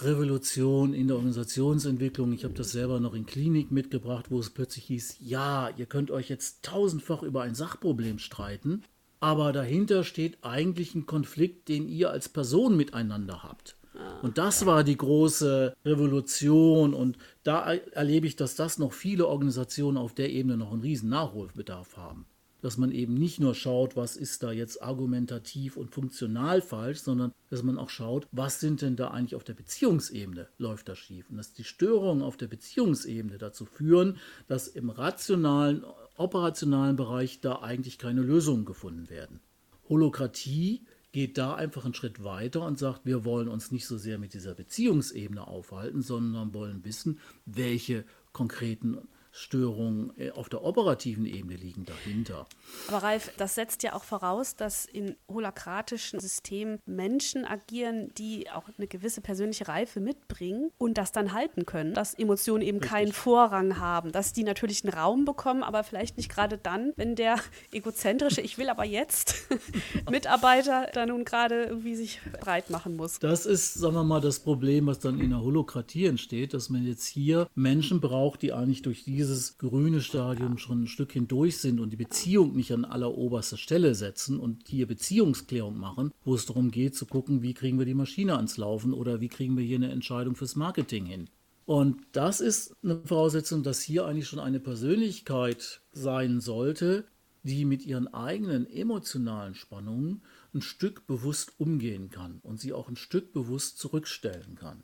Revolution 0.00 0.94
in 0.94 1.08
der 1.08 1.16
Organisationsentwicklung. 1.16 2.32
Ich 2.32 2.44
habe 2.44 2.54
das 2.54 2.72
selber 2.72 2.98
noch 2.98 3.14
in 3.14 3.26
Klinik 3.26 3.70
mitgebracht, 3.70 4.26
wo 4.30 4.40
es 4.40 4.50
plötzlich 4.50 4.84
hieß, 4.86 5.16
ja, 5.20 5.70
ihr 5.76 5.86
könnt 5.86 6.10
euch 6.10 6.28
jetzt 6.28 6.64
tausendfach 6.64 7.22
über 7.22 7.42
ein 7.42 7.54
Sachproblem 7.54 8.18
streiten, 8.18 8.84
aber 9.20 9.52
dahinter 9.52 10.02
steht 10.02 10.38
eigentlich 10.42 10.94
ein 10.94 11.06
Konflikt, 11.06 11.68
den 11.68 11.88
ihr 11.88 12.10
als 12.10 12.28
Person 12.28 12.76
miteinander 12.76 13.42
habt. 13.42 13.76
Ah, 13.94 14.20
und 14.22 14.38
das 14.38 14.64
war 14.64 14.82
die 14.82 14.96
große 14.96 15.76
Revolution 15.84 16.94
und 16.94 17.18
da 17.42 17.74
erlebe 17.74 18.26
ich, 18.26 18.36
dass 18.36 18.56
das 18.56 18.78
noch 18.78 18.94
viele 18.94 19.28
Organisationen 19.28 19.98
auf 19.98 20.14
der 20.14 20.30
Ebene 20.30 20.56
noch 20.56 20.72
einen 20.72 20.80
riesen 20.80 21.10
Nachholbedarf 21.10 21.98
haben 21.98 22.26
dass 22.62 22.78
man 22.78 22.92
eben 22.92 23.14
nicht 23.14 23.40
nur 23.40 23.54
schaut, 23.54 23.96
was 23.96 24.16
ist 24.16 24.42
da 24.42 24.52
jetzt 24.52 24.82
argumentativ 24.82 25.76
und 25.76 25.90
funktional 25.90 26.62
falsch, 26.62 27.00
sondern 27.00 27.32
dass 27.50 27.62
man 27.62 27.76
auch 27.76 27.90
schaut, 27.90 28.26
was 28.32 28.60
sind 28.60 28.80
denn 28.80 28.96
da 28.96 29.08
eigentlich 29.08 29.34
auf 29.34 29.44
der 29.44 29.52
Beziehungsebene 29.54 30.48
läuft 30.56 30.88
da 30.88 30.96
schief 30.96 31.28
und 31.28 31.36
dass 31.36 31.52
die 31.52 31.64
Störungen 31.64 32.22
auf 32.22 32.36
der 32.38 32.46
Beziehungsebene 32.46 33.36
dazu 33.36 33.66
führen, 33.66 34.16
dass 34.46 34.68
im 34.68 34.88
rationalen, 34.88 35.84
operationalen 36.16 36.96
Bereich 36.96 37.40
da 37.40 37.56
eigentlich 37.56 37.98
keine 37.98 38.22
Lösungen 38.22 38.64
gefunden 38.64 39.10
werden. 39.10 39.40
Holokratie 39.88 40.86
geht 41.10 41.36
da 41.36 41.54
einfach 41.54 41.84
einen 41.84 41.94
Schritt 41.94 42.24
weiter 42.24 42.64
und 42.64 42.78
sagt, 42.78 43.04
wir 43.04 43.24
wollen 43.24 43.48
uns 43.48 43.70
nicht 43.70 43.86
so 43.86 43.98
sehr 43.98 44.18
mit 44.18 44.32
dieser 44.32 44.54
Beziehungsebene 44.54 45.46
aufhalten, 45.46 46.00
sondern 46.00 46.54
wollen 46.54 46.84
wissen, 46.84 47.18
welche 47.44 48.04
konkreten 48.32 48.96
Störungen 49.32 50.12
äh, 50.18 50.30
auf 50.30 50.50
der 50.50 50.62
operativen 50.62 51.24
Ebene 51.24 51.56
liegen 51.56 51.86
dahinter. 51.86 52.46
Aber 52.88 52.98
Ralf, 52.98 53.32
das 53.38 53.54
setzt 53.54 53.82
ja 53.82 53.94
auch 53.94 54.04
voraus, 54.04 54.56
dass 54.56 54.84
in 54.84 55.16
holakratischen 55.26 56.20
Systemen 56.20 56.78
Menschen 56.84 57.46
agieren, 57.46 58.12
die 58.18 58.50
auch 58.50 58.64
eine 58.76 58.86
gewisse 58.86 59.22
persönliche 59.22 59.68
Reife 59.68 60.00
mitbringen 60.00 60.70
und 60.76 60.98
das 60.98 61.12
dann 61.12 61.32
halten 61.32 61.64
können, 61.64 61.94
dass 61.94 62.12
Emotionen 62.12 62.62
eben 62.62 62.78
Richtig. 62.78 62.90
keinen 62.90 63.12
Vorrang 63.12 63.78
haben, 63.78 64.12
dass 64.12 64.34
die 64.34 64.44
natürlich 64.44 64.84
einen 64.84 64.92
Raum 64.92 65.24
bekommen, 65.24 65.62
aber 65.62 65.82
vielleicht 65.82 66.18
nicht 66.18 66.28
gerade 66.28 66.58
dann, 66.58 66.92
wenn 66.96 67.16
der 67.16 67.36
egozentrische, 67.72 68.42
ich 68.42 68.58
will 68.58 68.68
aber 68.68 68.84
jetzt 68.84 69.46
Mitarbeiter 70.10 70.88
da 70.92 71.06
nun 71.06 71.24
gerade 71.24 71.64
irgendwie 71.64 71.96
sich 71.96 72.20
breit 72.38 72.68
machen 72.68 72.96
muss. 72.96 73.18
Das 73.18 73.46
ist, 73.46 73.74
sagen 73.74 73.94
wir 73.94 74.04
mal, 74.04 74.20
das 74.20 74.40
Problem, 74.40 74.86
was 74.86 74.98
dann 74.98 75.18
in 75.18 75.30
der 75.30 75.40
Holokratie 75.40 76.04
entsteht, 76.04 76.52
dass 76.52 76.68
man 76.68 76.86
jetzt 76.86 77.06
hier 77.06 77.48
Menschen 77.54 78.00
braucht, 78.00 78.42
die 78.42 78.52
eigentlich 78.52 78.82
durch 78.82 79.04
diese 79.04 79.21
dieses 79.22 79.56
grüne 79.56 80.00
Stadium 80.00 80.58
schon 80.58 80.82
ein 80.82 80.86
Stück 80.88 81.12
hindurch 81.12 81.58
sind 81.58 81.78
und 81.78 81.90
die 81.90 81.96
Beziehung 81.96 82.56
nicht 82.56 82.72
an 82.72 82.84
alleroberster 82.84 83.56
Stelle 83.56 83.94
setzen 83.94 84.40
und 84.40 84.66
hier 84.66 84.88
Beziehungsklärung 84.88 85.78
machen, 85.78 86.10
wo 86.24 86.34
es 86.34 86.44
darum 86.44 86.72
geht 86.72 86.96
zu 86.96 87.06
gucken, 87.06 87.40
wie 87.40 87.54
kriegen 87.54 87.78
wir 87.78 87.86
die 87.86 87.94
Maschine 87.94 88.34
ans 88.34 88.56
Laufen 88.56 88.92
oder 88.92 89.20
wie 89.20 89.28
kriegen 89.28 89.56
wir 89.56 89.64
hier 89.64 89.76
eine 89.76 89.92
Entscheidung 89.92 90.34
fürs 90.34 90.56
Marketing 90.56 91.06
hin. 91.06 91.30
Und 91.66 91.98
das 92.10 92.40
ist 92.40 92.74
eine 92.82 93.00
Voraussetzung, 93.04 93.62
dass 93.62 93.80
hier 93.80 94.06
eigentlich 94.06 94.26
schon 94.26 94.40
eine 94.40 94.58
Persönlichkeit 94.58 95.82
sein 95.92 96.40
sollte, 96.40 97.04
die 97.44 97.64
mit 97.64 97.86
ihren 97.86 98.12
eigenen 98.12 98.68
emotionalen 98.68 99.54
Spannungen 99.54 100.22
ein 100.52 100.62
Stück 100.62 101.06
bewusst 101.06 101.52
umgehen 101.58 102.10
kann 102.10 102.40
und 102.42 102.60
sie 102.60 102.72
auch 102.72 102.88
ein 102.88 102.96
Stück 102.96 103.32
bewusst 103.32 103.78
zurückstellen 103.78 104.56
kann. 104.56 104.82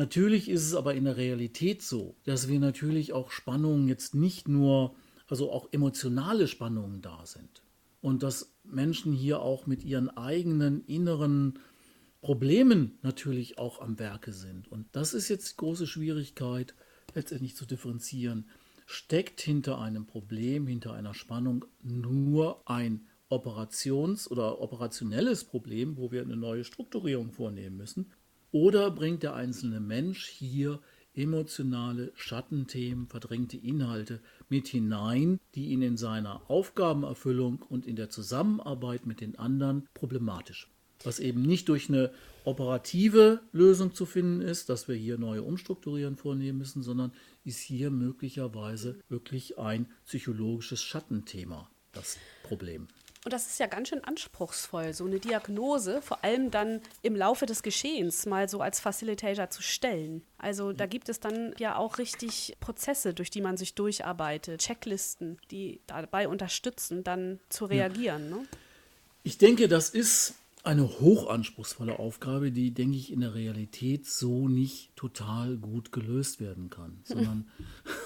Natürlich 0.00 0.48
ist 0.48 0.64
es 0.64 0.74
aber 0.74 0.94
in 0.94 1.04
der 1.04 1.18
Realität 1.18 1.82
so, 1.82 2.16
dass 2.24 2.48
wir 2.48 2.58
natürlich 2.58 3.12
auch 3.12 3.30
Spannungen 3.30 3.86
jetzt 3.86 4.14
nicht 4.14 4.48
nur, 4.48 4.94
also 5.28 5.52
auch 5.52 5.68
emotionale 5.72 6.48
Spannungen 6.48 7.02
da 7.02 7.26
sind. 7.26 7.62
Und 8.00 8.22
dass 8.22 8.54
Menschen 8.64 9.12
hier 9.12 9.42
auch 9.42 9.66
mit 9.66 9.84
ihren 9.84 10.08
eigenen 10.08 10.86
inneren 10.86 11.58
Problemen 12.22 12.98
natürlich 13.02 13.58
auch 13.58 13.82
am 13.82 13.98
Werke 13.98 14.32
sind. 14.32 14.72
Und 14.72 14.86
das 14.92 15.12
ist 15.12 15.28
jetzt 15.28 15.52
die 15.52 15.56
große 15.58 15.86
Schwierigkeit, 15.86 16.74
letztendlich 17.14 17.54
zu 17.54 17.66
differenzieren. 17.66 18.48
Steckt 18.86 19.42
hinter 19.42 19.82
einem 19.82 20.06
Problem, 20.06 20.66
hinter 20.66 20.94
einer 20.94 21.12
Spannung 21.12 21.66
nur 21.82 22.66
ein 22.66 23.06
Operations- 23.28 24.30
oder 24.30 24.62
operationelles 24.62 25.44
Problem, 25.44 25.98
wo 25.98 26.10
wir 26.10 26.22
eine 26.22 26.38
neue 26.38 26.64
Strukturierung 26.64 27.32
vornehmen 27.32 27.76
müssen? 27.76 28.10
Oder 28.52 28.90
bringt 28.90 29.22
der 29.22 29.34
einzelne 29.34 29.80
Mensch 29.80 30.26
hier 30.26 30.80
emotionale 31.14 32.12
Schattenthemen, 32.14 33.08
verdrängte 33.08 33.56
Inhalte 33.56 34.20
mit 34.48 34.68
hinein, 34.68 35.40
die 35.54 35.66
ihn 35.66 35.82
in 35.82 35.96
seiner 35.96 36.48
Aufgabenerfüllung 36.48 37.62
und 37.68 37.86
in 37.86 37.96
der 37.96 38.10
Zusammenarbeit 38.10 39.06
mit 39.06 39.20
den 39.20 39.38
anderen 39.38 39.88
problematisch 39.94 40.68
was 41.04 41.18
eben 41.18 41.42
nicht 41.42 41.68
durch 41.68 41.88
eine 41.88 42.10
operative 42.44 43.40
Lösung 43.52 43.94
zu 43.94 44.06
finden 44.06 44.40
ist, 44.40 44.68
dass 44.68 44.88
wir 44.88 44.94
hier 44.94 45.18
neue 45.18 45.42
Umstrukturieren 45.42 46.16
vornehmen 46.16 46.58
müssen, 46.58 46.82
sondern 46.82 47.12
ist 47.44 47.60
hier 47.60 47.90
möglicherweise 47.90 48.98
wirklich 49.08 49.58
ein 49.58 49.86
psychologisches 50.06 50.82
Schattenthema 50.82 51.70
das 51.92 52.18
Problem. 52.42 52.86
Und 53.24 53.34
das 53.34 53.46
ist 53.48 53.60
ja 53.60 53.66
ganz 53.66 53.88
schön 53.88 54.02
anspruchsvoll, 54.02 54.94
so 54.94 55.04
eine 55.04 55.20
Diagnose, 55.20 56.00
vor 56.00 56.24
allem 56.24 56.50
dann 56.50 56.80
im 57.02 57.14
Laufe 57.14 57.44
des 57.44 57.62
Geschehens 57.62 58.24
mal 58.24 58.48
so 58.48 58.62
als 58.62 58.80
Facilitator 58.80 59.50
zu 59.50 59.62
stellen. 59.62 60.22
Also 60.38 60.72
da 60.72 60.86
gibt 60.86 61.10
es 61.10 61.20
dann 61.20 61.54
ja 61.58 61.76
auch 61.76 61.98
richtig 61.98 62.56
Prozesse, 62.60 63.12
durch 63.12 63.28
die 63.28 63.42
man 63.42 63.58
sich 63.58 63.74
durcharbeitet, 63.74 64.62
Checklisten, 64.62 65.38
die 65.50 65.80
dabei 65.86 66.28
unterstützen, 66.28 67.04
dann 67.04 67.40
zu 67.50 67.66
reagieren. 67.66 68.30
Ja. 68.30 68.36
Ne? 68.36 68.46
Ich 69.22 69.36
denke, 69.36 69.68
das 69.68 69.90
ist 69.90 70.34
eine 70.62 70.88
hochanspruchsvolle 71.00 71.98
Aufgabe, 71.98 72.52
die, 72.52 72.70
denke 72.70 72.96
ich, 72.96 73.12
in 73.12 73.20
der 73.20 73.34
Realität 73.34 74.06
so 74.06 74.48
nicht 74.48 74.96
total 74.96 75.56
gut 75.56 75.92
gelöst 75.92 76.40
werden 76.40 76.70
kann. 76.70 77.00
Sondern 77.04 77.50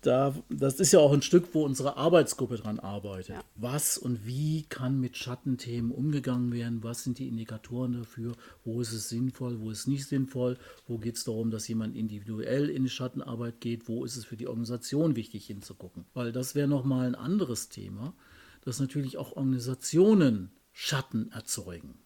da, 0.00 0.34
das 0.48 0.80
ist 0.80 0.92
ja 0.92 1.00
auch 1.00 1.12
ein 1.12 1.22
Stück, 1.22 1.48
wo 1.52 1.64
unsere 1.64 1.96
Arbeitsgruppe 1.96 2.56
dran 2.56 2.78
arbeitet. 2.78 3.36
Ja. 3.36 3.44
Was 3.56 3.98
und 3.98 4.26
wie 4.26 4.62
kann 4.64 5.00
mit 5.00 5.16
Schattenthemen 5.16 5.90
umgegangen 5.90 6.52
werden? 6.52 6.82
Was 6.82 7.04
sind 7.04 7.18
die 7.18 7.28
Indikatoren 7.28 7.92
dafür? 7.92 8.34
Wo 8.64 8.80
ist 8.80 8.92
es 8.92 9.08
sinnvoll? 9.08 9.60
Wo 9.60 9.70
ist 9.70 9.80
es 9.80 9.86
nicht 9.86 10.06
sinnvoll? 10.06 10.58
Wo 10.86 10.98
geht 10.98 11.16
es 11.16 11.24
darum, 11.24 11.50
dass 11.50 11.68
jemand 11.68 11.96
individuell 11.96 12.70
in 12.70 12.84
die 12.84 12.90
Schattenarbeit 12.90 13.60
geht? 13.60 13.88
Wo 13.88 14.04
ist 14.04 14.16
es 14.16 14.24
für 14.24 14.36
die 14.36 14.48
Organisation 14.48 15.16
wichtig 15.16 15.46
hinzugucken? 15.46 16.04
Weil 16.14 16.32
das 16.32 16.54
wäre 16.54 16.68
nochmal 16.68 17.06
ein 17.06 17.14
anderes 17.14 17.68
Thema, 17.68 18.14
dass 18.62 18.80
natürlich 18.80 19.16
auch 19.16 19.36
Organisationen 19.36 20.50
Schatten 20.72 21.30
erzeugen 21.32 21.98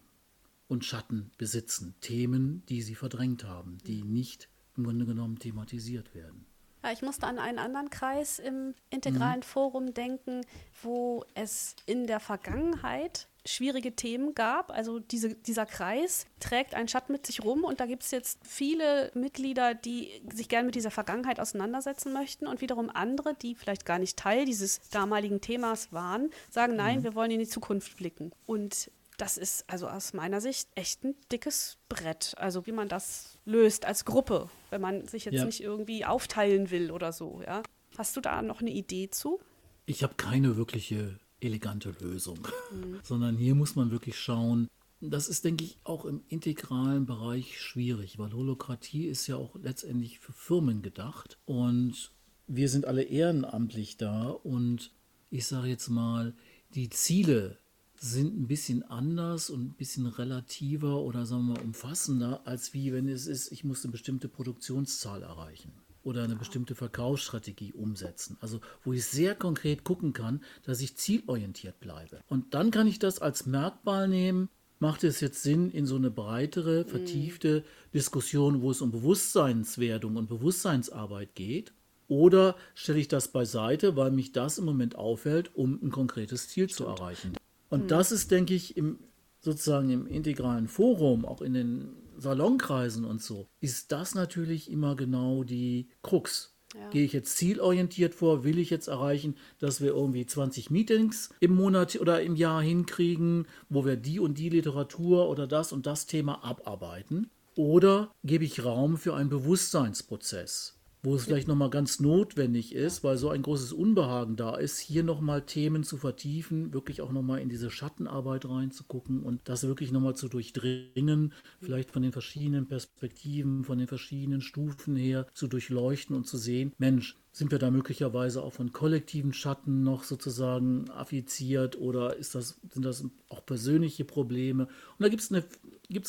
und 0.69 0.85
Schatten 0.85 1.31
besitzen. 1.39 1.95
Themen, 2.01 2.63
die 2.69 2.83
sie 2.83 2.95
verdrängt 2.95 3.45
haben, 3.45 3.79
die 3.87 4.03
nicht 4.03 4.49
im 4.77 4.85
Grunde 4.85 5.07
genommen 5.07 5.39
thematisiert 5.39 6.15
werden. 6.15 6.47
Ja, 6.85 6.93
ich 6.93 7.01
musste 7.01 7.27
an 7.27 7.39
einen 7.39 7.59
anderen 7.59 7.89
Kreis 7.89 8.39
im 8.39 8.75
integralen 8.91 9.39
mhm. 9.39 9.45
Forum 9.45 9.95
denken, 9.95 10.43
wo 10.83 11.25
es 11.35 11.77
in 11.87 12.07
der 12.07 12.21
Vergangenheit 12.21 13.27
schwierige 13.47 13.97
Themen 13.97 14.35
gab. 14.35 14.71
Also 14.71 14.99
diese, 14.99 15.35
dieser 15.35 15.65
Kreis 15.65 16.27
trägt 16.41 16.75
einen 16.75 16.89
Schatten 16.89 17.13
mit 17.13 17.27
sich 17.27 17.43
rum 17.43 17.65
und 17.65 17.81
da 17.81 17.87
gibt 17.87 18.03
es 18.03 18.11
jetzt 18.11 18.39
viele 18.47 19.11
Mitglieder, 19.15 19.75
die 19.75 20.11
sich 20.31 20.51
gerne 20.51 20.67
mit 20.67 20.75
dieser 20.75 20.91
Vergangenheit 20.91 21.41
auseinandersetzen 21.41 22.13
möchten 22.13 22.47
und 22.47 22.61
wiederum 22.61 22.91
andere, 22.91 23.35
die 23.35 23.55
vielleicht 23.55 23.87
gar 23.87 23.99
nicht 23.99 24.19
Teil 24.19 24.45
dieses 24.45 24.81
damaligen 24.91 25.41
Themas 25.41 25.91
waren, 25.91 26.31
sagen, 26.51 26.77
nein, 26.77 26.99
mhm. 26.99 27.05
wir 27.05 27.15
wollen 27.15 27.31
in 27.31 27.41
die 27.41 27.49
Zukunft 27.49 27.97
blicken. 27.97 28.33
Und 28.45 28.91
das 29.17 29.37
ist 29.37 29.65
also 29.69 29.89
aus 29.89 30.13
meiner 30.13 30.41
Sicht 30.41 30.69
echt 30.75 31.05
ein 31.05 31.15
dickes 31.31 31.79
Brett. 31.89 32.35
Also 32.37 32.67
wie 32.67 32.73
man 32.73 32.89
das 32.89 33.39
löst 33.45 33.85
als 33.85 34.05
Gruppe, 34.05 34.51
wenn 34.71 34.81
man 34.81 35.07
sich 35.07 35.25
jetzt 35.25 35.35
ja. 35.35 35.45
nicht 35.45 35.63
irgendwie 35.63 36.05
aufteilen 36.05 36.71
will 36.71 36.91
oder 36.91 37.13
so. 37.13 37.43
Ja? 37.47 37.63
Hast 37.97 38.17
du 38.17 38.21
da 38.21 38.43
noch 38.43 38.61
eine 38.61 38.71
Idee 38.71 39.11
zu? 39.11 39.41
Ich 39.87 40.03
habe 40.03 40.15
keine 40.15 40.57
wirkliche 40.57 41.19
elegante 41.41 41.95
Lösung, 42.01 42.47
mhm. 42.73 43.01
sondern 43.03 43.37
hier 43.37 43.55
muss 43.55 43.77
man 43.77 43.91
wirklich 43.91 44.19
schauen. 44.19 44.69
Das 45.01 45.29
ist, 45.29 45.45
denke 45.45 45.65
ich, 45.65 45.79
auch 45.85 46.07
im 46.07 46.23
integralen 46.29 47.05
Bereich 47.05 47.61
schwierig, 47.61 48.19
weil 48.19 48.33
Holokratie 48.33 49.07
ist 49.07 49.27
ja 49.27 49.37
auch 49.37 49.55
letztendlich 49.57 50.19
für 50.19 50.33
Firmen 50.33 50.81
gedacht 50.81 51.39
und 51.45 52.13
wir 52.47 52.69
sind 52.69 52.87
alle 52.87 53.03
ehrenamtlich 53.03 53.97
da 53.97 54.29
und 54.29 54.93
ich 55.31 55.47
sage 55.47 55.69
jetzt 55.69 55.89
mal, 55.89 56.35
die 56.75 56.89
Ziele 56.89 57.59
sind 57.97 58.39
ein 58.39 58.47
bisschen 58.47 58.83
anders 58.83 59.51
und 59.51 59.65
ein 59.65 59.75
bisschen 59.75 60.07
relativer 60.07 61.01
oder 61.01 61.27
sagen 61.27 61.47
wir 61.47 61.55
mal 61.55 61.63
umfassender, 61.63 62.47
als 62.47 62.75
wie 62.75 62.93
wenn 62.93 63.09
es 63.09 63.27
ist, 63.27 63.53
ich 63.53 63.65
muss 63.65 63.85
eine 63.85 63.93
bestimmte 63.93 64.29
Produktionszahl 64.29 65.23
erreichen 65.23 65.73
oder 66.05 66.23
eine 66.23 66.37
bestimmte 66.37 66.75
Verkaufsstrategie 66.75 67.73
umsetzen. 67.73 68.37
Also 68.41 68.61
wo 68.85 68.93
ich 68.93 69.05
sehr 69.05 69.35
konkret 69.35 69.85
gucken 69.85 70.13
kann, 70.13 70.43
dass 70.63 70.81
ich 70.81 70.97
zielorientiert 70.97 71.81
bleibe. 71.81 72.21
Und 72.29 72.55
dann 72.55 72.71
kann 72.71 72.87
ich 72.87 72.99
das 72.99 73.21
als 73.21 73.47
Merkmal 73.47 74.09
nehmen. 74.09 74.49
Macht 74.81 75.05
es 75.05 75.21
jetzt 75.21 75.43
Sinn 75.43 75.71
in 75.71 75.87
so 75.87 75.97
eine 75.97 76.11
breitere, 76.11 76.85
vertiefte 76.85 77.61
mm. 77.61 77.93
Diskussion, 77.95 78.61
wo 78.61 78.71
es 78.71 78.83
um 78.83 78.91
Bewusstseinswerdung 78.91 80.17
und 80.17 80.29
Bewusstseinsarbeit 80.29 81.35
geht? 81.35 81.73
Oder 82.07 82.57
stelle 82.75 82.99
ich 82.99 83.09
das 83.09 83.29
beiseite, 83.29 83.97
weil 83.97 84.11
mich 84.11 84.33
das 84.33 84.59
im 84.59 84.67
Moment 84.67 84.97
auffällt, 84.97 85.55
um 85.55 85.81
ein 85.83 85.91
konkretes 85.91 86.49
Ziel 86.49 86.69
Stimmt. 86.69 86.77
zu 86.77 86.85
erreichen? 86.85 87.33
Und 87.71 87.87
mm. 87.87 87.89
das 87.89 88.13
ist, 88.13 88.31
denke 88.31 88.55
ich, 88.55 88.77
im, 88.77 88.99
sozusagen 89.41 89.91
im 89.91 90.07
integralen 90.07 90.69
Forum, 90.69 91.25
auch 91.25 91.43
in 91.43 91.55
den 91.55 91.89
Salonkreisen 92.17 93.05
und 93.05 93.23
so, 93.23 93.49
ist 93.61 93.93
das 93.93 94.15
natürlich 94.15 94.71
immer 94.71 94.97
genau 94.97 95.45
die 95.45 95.89
Krux. 96.03 96.55
Ja. 96.75 96.91
Gehe 96.91 97.05
ich 97.05 97.13
jetzt 97.13 97.37
zielorientiert 97.37 98.15
vor? 98.15 98.43
Will 98.43 98.59
ich 98.59 98.71
jetzt 98.71 98.89
erreichen, 98.89 99.37
dass 99.61 99.81
wir 99.81 99.91
irgendwie 99.91 100.27
20 100.27 100.71
Meetings 100.71 101.31
im 101.39 101.55
Monat 101.55 102.01
oder 102.01 102.21
im 102.23 102.35
Jahr 102.35 102.63
hinkriegen, 102.63 103.47
wo 103.69 103.85
wir 103.85 103.97
die 103.97 104.19
und 104.19 104.39
die 104.39 104.49
Literatur 104.49 105.29
oder 105.29 105.47
das 105.47 105.73
und 105.73 105.87
das 105.87 106.07
Thema 106.07 106.45
abarbeiten? 106.45 107.31
Oder 107.55 108.13
gebe 108.25 108.45
ich 108.45 108.65
Raum 108.65 108.97
für 108.97 109.15
einen 109.15 109.31
Bewusstseinsprozess? 109.31 110.74
Wo 111.05 111.15
es 111.15 111.27
vielleicht 111.27 111.49
nochmal 111.49 111.69
ganz 111.69 112.01
notwendig 112.01 112.75
ist, 112.75 113.05
weil 113.05 113.19
so 113.19 113.29
ein 113.29 113.43
großes 113.43 113.75
Unbehagen 113.75 114.37
da 114.37 114.57
ist, 114.57 114.79
hier 114.79 115.05
nochmal 115.05 115.43
Themen 115.43 115.85
zu 115.85 115.99
vertiefen, 115.99 116.73
wirklich 116.73 117.03
auch 117.03 117.13
nochmal 117.13 117.41
in 117.41 117.51
diese 117.51 117.71
Schattenarbeit 117.71 118.49
reinzugucken 118.49 119.23
und 119.23 119.43
das 119.45 119.67
wirklich 119.67 119.93
nochmal 119.93 120.17
zu 120.17 120.29
durchdringen, 120.29 121.35
vielleicht 121.61 121.91
von 121.91 122.03
den 122.03 122.13
verschiedenen 122.13 122.67
Perspektiven, 122.67 123.65
von 123.65 123.77
den 123.79 123.87
verschiedenen 123.87 124.41
Stufen 124.41 124.97
her 124.97 125.27
zu 125.35 125.47
durchleuchten 125.47 126.17
und 126.17 126.27
zu 126.27 126.39
sehen, 126.39 126.73
Mensch, 126.79 127.19
sind 127.33 127.51
wir 127.51 127.59
da 127.59 127.71
möglicherweise 127.71 128.43
auch 128.43 128.55
von 128.55 128.73
kollektiven 128.73 129.35
Schatten 129.35 129.83
noch 129.83 130.05
sozusagen 130.05 130.89
affiziert 130.91 131.77
oder 131.77 132.17
ist 132.17 132.35
das, 132.35 132.61
sind 132.73 132.85
das 132.85 133.05
auch 133.29 133.45
persönliche 133.45 134.05
Probleme? 134.05 134.69
Und 134.99 135.01
da 135.01 135.09
gibt 135.09 135.21
es 135.21 135.31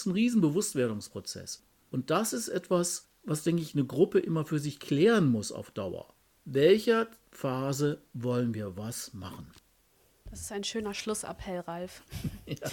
einen 0.05 0.15
riesen 0.15 0.39
Bewusstwerdungsprozess. 0.39 1.63
Und 1.89 2.11
das 2.11 2.31
ist 2.31 2.47
etwas, 2.47 3.09
was, 3.25 3.43
denke 3.43 3.61
ich, 3.61 3.73
eine 3.73 3.85
Gruppe 3.85 4.19
immer 4.19 4.45
für 4.45 4.59
sich 4.59 4.79
klären 4.79 5.31
muss 5.31 5.51
auf 5.51 5.71
Dauer. 5.71 6.13
Welcher 6.45 7.07
Phase 7.31 8.01
wollen 8.13 8.53
wir 8.53 8.77
was 8.77 9.13
machen? 9.13 9.51
Das 10.29 10.41
ist 10.41 10.51
ein 10.51 10.63
schöner 10.63 10.93
Schlussappell, 10.93 11.59
Ralf. 11.61 12.03
ja. 12.45 12.69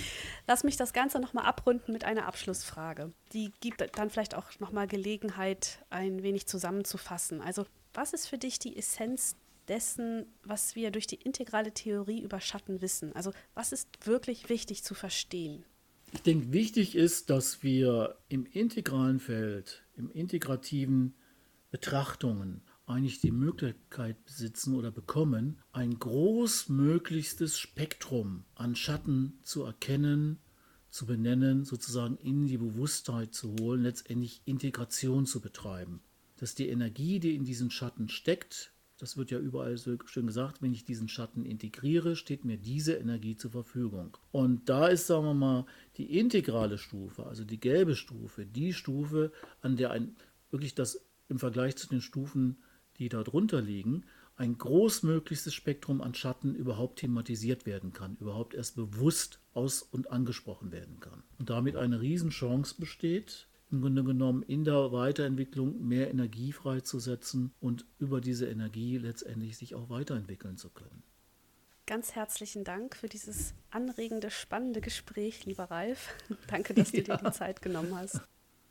Lass 0.46 0.64
mich 0.64 0.76
das 0.76 0.92
Ganze 0.92 1.20
nochmal 1.20 1.46
abrunden 1.46 1.92
mit 1.92 2.04
einer 2.04 2.26
Abschlussfrage. 2.26 3.12
Die 3.32 3.52
gibt 3.60 3.84
dann 3.96 4.10
vielleicht 4.10 4.34
auch 4.34 4.58
nochmal 4.58 4.88
Gelegenheit, 4.88 5.78
ein 5.88 6.22
wenig 6.22 6.46
zusammenzufassen. 6.46 7.40
Also, 7.40 7.64
was 7.94 8.12
ist 8.12 8.26
für 8.26 8.38
dich 8.38 8.58
die 8.58 8.76
Essenz 8.76 9.36
dessen, 9.68 10.26
was 10.42 10.74
wir 10.74 10.90
durch 10.90 11.06
die 11.06 11.16
integrale 11.16 11.72
Theorie 11.72 12.20
über 12.20 12.40
Schatten 12.40 12.80
wissen? 12.80 13.14
Also, 13.14 13.32
was 13.54 13.72
ist 13.72 13.88
wirklich 14.06 14.48
wichtig 14.48 14.82
zu 14.82 14.94
verstehen? 14.94 15.64
Ich 16.12 16.22
denke, 16.22 16.52
wichtig 16.52 16.94
ist, 16.94 17.30
dass 17.30 17.62
wir 17.62 18.18
im 18.28 18.44
integralen 18.44 19.20
Feld, 19.20 19.81
im 19.94 20.10
integrativen 20.10 21.14
Betrachtungen 21.70 22.62
eigentlich 22.86 23.20
die 23.20 23.30
Möglichkeit 23.30 24.24
besitzen 24.24 24.74
oder 24.74 24.90
bekommen, 24.90 25.58
ein 25.72 25.98
großmöglichstes 25.98 27.58
Spektrum 27.58 28.44
an 28.54 28.74
Schatten 28.74 29.38
zu 29.42 29.62
erkennen, 29.62 30.38
zu 30.90 31.06
benennen, 31.06 31.64
sozusagen 31.64 32.16
in 32.16 32.46
die 32.46 32.58
Bewusstheit 32.58 33.32
zu 33.34 33.54
holen, 33.58 33.82
letztendlich 33.82 34.42
Integration 34.44 35.26
zu 35.26 35.40
betreiben. 35.40 36.02
dass 36.42 36.56
die 36.56 36.68
Energie, 36.68 37.20
die 37.20 37.36
in 37.36 37.44
diesen 37.44 37.70
Schatten 37.70 38.08
steckt, 38.08 38.71
das 39.02 39.16
wird 39.16 39.32
ja 39.32 39.40
überall 39.40 39.76
so 39.76 39.96
schön 40.06 40.28
gesagt, 40.28 40.62
wenn 40.62 40.72
ich 40.72 40.84
diesen 40.84 41.08
Schatten 41.08 41.44
integriere, 41.44 42.14
steht 42.14 42.44
mir 42.44 42.56
diese 42.56 42.94
Energie 42.94 43.36
zur 43.36 43.50
Verfügung. 43.50 44.16
Und 44.30 44.68
da 44.68 44.86
ist, 44.86 45.08
sagen 45.08 45.24
wir 45.24 45.34
mal, 45.34 45.66
die 45.96 46.20
integrale 46.20 46.78
Stufe, 46.78 47.26
also 47.26 47.42
die 47.42 47.58
gelbe 47.58 47.96
Stufe, 47.96 48.46
die 48.46 48.72
Stufe, 48.72 49.32
an 49.60 49.76
der 49.76 49.90
ein 49.90 50.14
wirklich 50.52 50.76
das 50.76 51.04
im 51.28 51.40
Vergleich 51.40 51.74
zu 51.74 51.88
den 51.88 52.00
Stufen, 52.00 52.58
die 52.98 53.08
da 53.08 53.24
drunter 53.24 53.60
liegen, 53.60 54.04
ein 54.36 54.56
großmöglichstes 54.56 55.52
Spektrum 55.52 56.00
an 56.00 56.14
Schatten 56.14 56.54
überhaupt 56.54 57.00
thematisiert 57.00 57.66
werden 57.66 57.92
kann, 57.92 58.16
überhaupt 58.20 58.54
erst 58.54 58.76
bewusst 58.76 59.40
aus- 59.52 59.82
und 59.82 60.12
angesprochen 60.12 60.70
werden 60.70 61.00
kann. 61.00 61.24
Und 61.40 61.50
damit 61.50 61.74
eine 61.74 62.00
Riesenchance 62.00 62.76
besteht, 62.78 63.48
im 63.72 63.80
Grunde 63.80 64.04
genommen 64.04 64.42
in 64.42 64.64
der 64.64 64.92
Weiterentwicklung 64.92 65.82
mehr 65.86 66.10
Energie 66.10 66.52
freizusetzen 66.52 67.52
und 67.58 67.86
über 67.98 68.20
diese 68.20 68.46
Energie 68.46 68.98
letztendlich 68.98 69.56
sich 69.56 69.74
auch 69.74 69.88
weiterentwickeln 69.88 70.58
zu 70.58 70.70
können. 70.70 71.02
Ganz 71.86 72.12
herzlichen 72.14 72.62
Dank 72.62 72.94
für 72.94 73.08
dieses 73.08 73.54
anregende, 73.70 74.30
spannende 74.30 74.80
Gespräch, 74.80 75.46
lieber 75.46 75.64
Ralf. 75.64 76.14
Danke, 76.46 76.74
dass 76.74 76.92
du 76.92 76.98
ja. 76.98 77.16
dir 77.16 77.24
die 77.24 77.32
Zeit 77.32 77.60
genommen 77.62 77.96
hast. 77.96 78.20